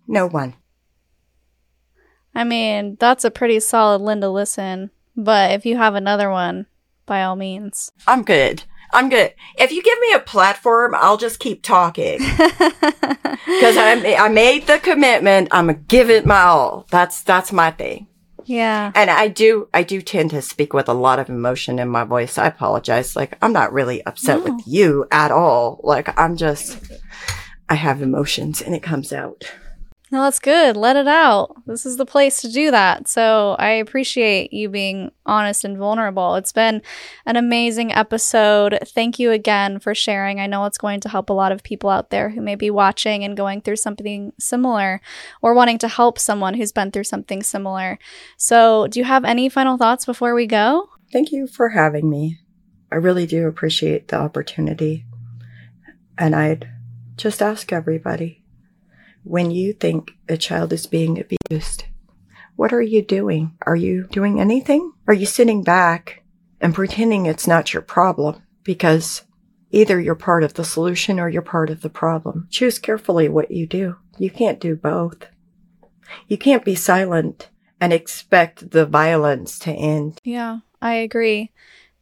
No 0.08 0.28
one. 0.28 0.56
I 2.34 2.44
mean, 2.44 2.98
that's 3.00 3.26
a 3.26 3.32
pretty 3.32 3.60
solid 3.60 4.02
Linda 4.02 4.30
listen, 4.30 4.92
but 5.16 5.52
if 5.52 5.66
you 5.66 5.78
have 5.78 5.96
another 5.96 6.30
one, 6.30 6.68
by 7.06 7.24
all 7.24 7.36
means. 7.36 7.92
I'm 8.08 8.24
good. 8.24 8.64
I'm 8.92 9.10
good. 9.10 9.34
If 9.58 9.72
you 9.72 9.84
give 9.84 10.00
me 10.00 10.14
a 10.14 10.20
platform, 10.20 10.96
I'll 10.96 11.18
just 11.18 11.40
keep 11.40 11.64
talking. 11.64 12.20
Because 13.46 13.78
I, 13.78 14.16
I 14.16 14.30
made 14.30 14.68
the 14.68 14.78
commitment. 14.78 15.48
I'm 15.52 15.68
gonna 15.68 15.80
give 15.80 16.10
it 16.10 16.26
my 16.26 16.42
all. 16.42 16.86
That's, 16.92 17.24
that's 17.24 17.52
my 17.52 17.72
thing. 17.72 18.08
Yeah. 18.50 18.92
And 18.96 19.12
I 19.12 19.28
do, 19.28 19.70
I 19.76 19.84
do 19.84 20.02
tend 20.02 20.32
to 20.32 20.42
speak 20.42 20.74
with 20.74 20.90
a 20.90 20.94
lot 20.94 21.20
of 21.20 21.30
emotion 21.30 21.78
in 21.78 21.88
my 21.88 22.04
voice. 22.04 22.36
I 22.40 22.48
apologize. 22.48 23.16
Like, 23.16 23.38
I'm 23.44 23.54
not 23.54 23.72
really 23.72 24.04
upset 24.08 24.40
no. 24.40 24.46
with 24.46 24.64
you 24.66 25.06
at 25.12 25.30
all. 25.30 25.80
Like, 25.84 26.18
I'm 26.20 26.36
just, 26.36 26.82
I 27.70 27.76
have 27.76 28.02
emotions 28.02 28.60
and 28.60 28.74
it 28.74 28.82
comes 28.82 29.14
out. 29.14 29.46
No, 30.12 30.24
that's 30.24 30.40
good. 30.40 30.76
Let 30.76 30.96
it 30.96 31.08
out. 31.08 31.56
This 31.68 31.86
is 31.86 31.98
the 31.98 32.06
place 32.06 32.42
to 32.42 32.52
do 32.52 32.72
that. 32.72 33.08
So 33.08 33.56
I 33.60 33.70
appreciate 33.70 34.52
you 34.52 34.68
being 34.68 35.12
honest 35.24 35.64
and 35.64 35.78
vulnerable. 35.78 36.34
It's 36.34 36.52
been 36.52 36.82
an 37.28 37.36
amazing 37.36 37.94
episode. 37.94 38.80
Thank 38.88 39.20
you 39.20 39.30
again 39.32 39.78
for 39.78 39.94
sharing. 39.94 40.40
I 40.40 40.48
know 40.48 40.66
it's 40.66 40.80
going 40.80 41.00
to 41.02 41.10
help 41.10 41.30
a 41.30 41.34
lot 41.34 41.52
of 41.52 41.62
people 41.62 41.92
out 41.92 42.10
there 42.10 42.30
who 42.30 42.42
may 42.42 42.56
be 42.56 42.72
watching 42.72 43.24
and 43.24 43.38
going 43.38 43.62
through 43.62 43.76
something 43.76 44.34
similar 44.40 45.00
or 45.44 45.54
wanting 45.54 45.78
to 45.80 45.88
help 45.88 46.18
someone 46.18 46.56
who's 46.56 46.72
been 46.72 46.90
through 46.90 47.04
something 47.04 47.44
similar. 47.44 48.00
So, 48.36 48.88
do 48.88 49.00
you 49.00 49.06
have 49.06 49.24
any 49.24 49.48
final 49.48 49.78
thoughts 49.78 50.08
before 50.08 50.34
we 50.34 50.48
go? 50.48 50.90
Thank 51.14 51.32
you 51.32 51.46
for 51.46 51.70
having 51.70 52.10
me. 52.10 52.40
I 52.92 52.96
really 52.96 53.28
do 53.28 53.48
appreciate 53.48 54.08
the 54.08 54.18
opportunity. 54.18 55.06
And 56.18 56.36
I'd 56.36 56.68
just 57.16 57.44
ask 57.44 57.72
everybody 57.72 58.39
when 59.24 59.52
you 59.52 59.74
think 59.74 60.12
a 60.28 60.38
child 60.38 60.74
is 60.74 60.88
being 60.88 61.20
abused, 61.20 61.86
what 62.56 62.74
are 62.74 62.82
you 62.82 63.02
doing? 63.02 63.58
Are 63.66 63.76
you 63.76 64.08
doing 64.12 64.40
anything? 64.40 64.92
Are 65.08 65.14
you 65.14 65.26
sitting 65.26 65.64
back 65.64 66.24
and 66.60 66.76
pretending 66.76 67.26
it's 67.26 67.48
not 67.48 67.74
your 67.74 67.82
problem? 67.82 68.42
Because 68.64 69.24
either 69.72 70.00
you're 70.00 70.16
part 70.16 70.44
of 70.44 70.56
the 70.56 70.64
solution 70.64 71.20
or 71.20 71.30
you're 71.30 71.42
part 71.42 71.70
of 71.70 71.82
the 71.82 71.90
problem. 71.90 72.48
Choose 72.50 72.80
carefully 72.80 73.30
what 73.30 73.52
you 73.52 73.66
do. 73.66 73.96
You 74.18 74.30
can't 74.30 74.60
do 74.60 74.76
both. 74.76 75.28
You 76.28 76.38
can't 76.38 76.66
be 76.66 76.76
silent 76.76 77.50
and 77.80 77.94
expect 77.94 78.72
the 78.72 78.86
violence 78.86 79.58
to 79.60 79.72
end. 79.72 80.20
Yeah, 80.24 80.60
I 80.82 80.96
agree. 80.96 81.52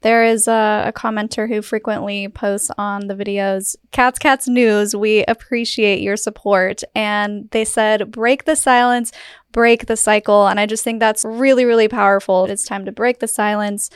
There 0.07 0.23
is 0.23 0.47
a, 0.47 0.85
a, 0.85 0.93
commenter 0.93 1.49
who 1.49 1.61
frequently 1.61 2.29
posts 2.29 2.71
on 2.77 3.07
the 3.07 3.13
videos, 3.13 3.75
Cats 3.91 4.17
Cats 4.17 4.47
News. 4.47 4.95
We 4.95 5.25
appreciate 5.25 5.99
your 5.99 6.15
support. 6.15 6.81
And 6.95 7.49
they 7.51 7.65
said, 7.65 8.09
break 8.09 8.45
the 8.45 8.55
silence, 8.55 9.11
break 9.51 9.87
the 9.87 9.97
cycle. 9.97 10.47
And 10.47 10.61
I 10.61 10.65
just 10.65 10.85
think 10.85 11.01
that's 11.01 11.25
really, 11.25 11.65
really 11.65 11.89
powerful. 11.89 12.45
It's 12.45 12.63
time 12.63 12.85
to 12.85 12.91
break 12.93 13.19
the 13.19 13.27
silence 13.27 13.89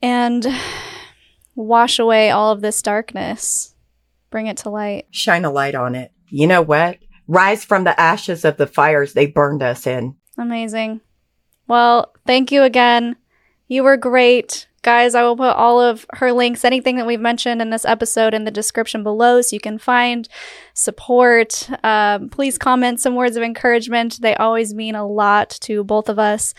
and 0.00 0.46
wash 1.56 1.98
away 1.98 2.30
all 2.30 2.52
of 2.52 2.60
this 2.60 2.80
darkness, 2.80 3.74
bring 4.30 4.46
it 4.46 4.58
to 4.58 4.70
light. 4.70 5.06
Shine 5.10 5.44
a 5.44 5.50
light 5.50 5.74
on 5.74 5.96
it. 5.96 6.12
You 6.28 6.46
know 6.46 6.62
what? 6.62 6.98
Rise 7.26 7.64
from 7.64 7.82
the 7.82 8.00
ashes 8.00 8.44
of 8.44 8.56
the 8.56 8.68
fires 8.68 9.14
they 9.14 9.26
burned 9.26 9.64
us 9.64 9.84
in. 9.84 10.14
Amazing. 10.38 11.00
Well, 11.66 12.14
thank 12.24 12.52
you 12.52 12.62
again. 12.62 13.16
You 13.66 13.82
were 13.82 13.96
great. 13.96 14.67
Guys, 14.88 15.14
I 15.14 15.22
will 15.22 15.36
put 15.36 15.54
all 15.54 15.82
of 15.82 16.06
her 16.14 16.32
links, 16.32 16.64
anything 16.64 16.96
that 16.96 17.06
we've 17.06 17.20
mentioned 17.20 17.60
in 17.60 17.68
this 17.68 17.84
episode, 17.84 18.32
in 18.32 18.44
the 18.44 18.50
description 18.50 19.02
below 19.02 19.42
so 19.42 19.54
you 19.54 19.60
can 19.60 19.76
find 19.76 20.26
support. 20.72 21.68
Um, 21.84 22.30
please 22.30 22.56
comment 22.56 22.98
some 22.98 23.14
words 23.14 23.36
of 23.36 23.42
encouragement. 23.42 24.22
They 24.22 24.34
always 24.36 24.72
mean 24.72 24.94
a 24.94 25.06
lot 25.06 25.50
to 25.60 25.84
both 25.84 26.08
of 26.08 26.18
us. 26.18 26.54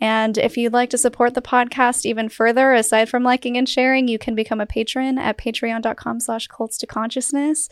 And 0.00 0.38
if 0.38 0.56
you'd 0.56 0.72
like 0.72 0.88
to 0.90 0.96
support 0.96 1.34
the 1.34 1.42
podcast 1.42 2.06
even 2.06 2.30
further, 2.30 2.72
aside 2.72 3.10
from 3.10 3.22
liking 3.22 3.58
and 3.58 3.68
sharing, 3.68 4.08
you 4.08 4.18
can 4.18 4.34
become 4.34 4.62
a 4.62 4.66
patron 4.66 5.18
at 5.18 5.36
patreon.com 5.36 6.20
slash 6.20 6.46
cults 6.46 6.78
to 6.78 6.86
consciousness. 6.86 7.68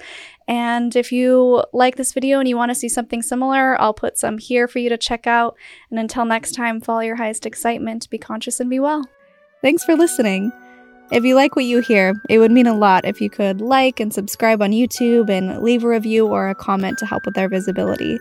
And 0.47 0.95
if 0.95 1.11
you 1.11 1.65
like 1.73 1.97
this 1.97 2.13
video 2.13 2.39
and 2.39 2.47
you 2.47 2.59
want 2.59 2.69
to 2.69 2.75
see 2.75 2.91
something 2.91 3.23
similar, 3.23 3.81
I'll 3.81 3.95
put 3.95 4.19
some 4.19 4.37
here 4.37 4.69
for 4.69 4.79
you 4.79 4.91
to 4.91 4.99
check 4.99 5.27
out. 5.27 5.57
And 5.89 5.99
until 5.99 6.27
next 6.27 6.53
time, 6.53 6.83
follow 6.83 7.01
your 7.01 7.17
highest 7.17 7.47
excitement, 7.47 8.11
be 8.11 8.19
conscious 8.19 8.61
and 8.61 8.69
be 8.69 8.79
well. 8.79 9.07
Thanks 9.63 9.85
for 9.85 9.95
listening. 9.95 10.53
If 11.13 11.25
you 11.25 11.37
like 11.37 11.55
what 11.55 11.67
you 11.67 11.81
hear, 11.81 12.15
it 12.29 12.39
would 12.39 12.51
mean 12.51 12.67
a 12.67 12.75
lot 12.75 13.05
if 13.05 13.21
you 13.21 13.31
could 13.31 13.61
like 13.61 14.01
and 14.01 14.13
subscribe 14.13 14.61
on 14.61 14.71
YouTube 14.71 15.31
and 15.31 15.63
leave 15.63 15.85
a 15.85 15.89
review 15.89 16.27
or 16.27 16.49
a 16.49 16.55
comment 16.55 16.99
to 16.99 17.07
help 17.07 17.27
with 17.27 17.39
our 17.39 17.49
visibility. 17.49 18.19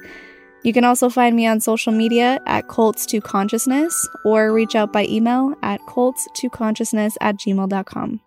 You 0.64 0.74
can 0.74 0.84
also 0.84 1.10
find 1.10 1.36
me 1.36 1.48
on 1.48 1.60
social 1.60 1.92
media 1.92 2.40
at 2.46 2.68
cults2consciousness 2.68 3.92
or 4.24 4.54
reach 4.54 4.76
out 4.76 4.94
by 4.94 5.06
email 5.06 5.56
at 5.64 5.80
cults2consciousness 5.88 7.16
at 7.22 7.38
gmail.com. 7.38 8.22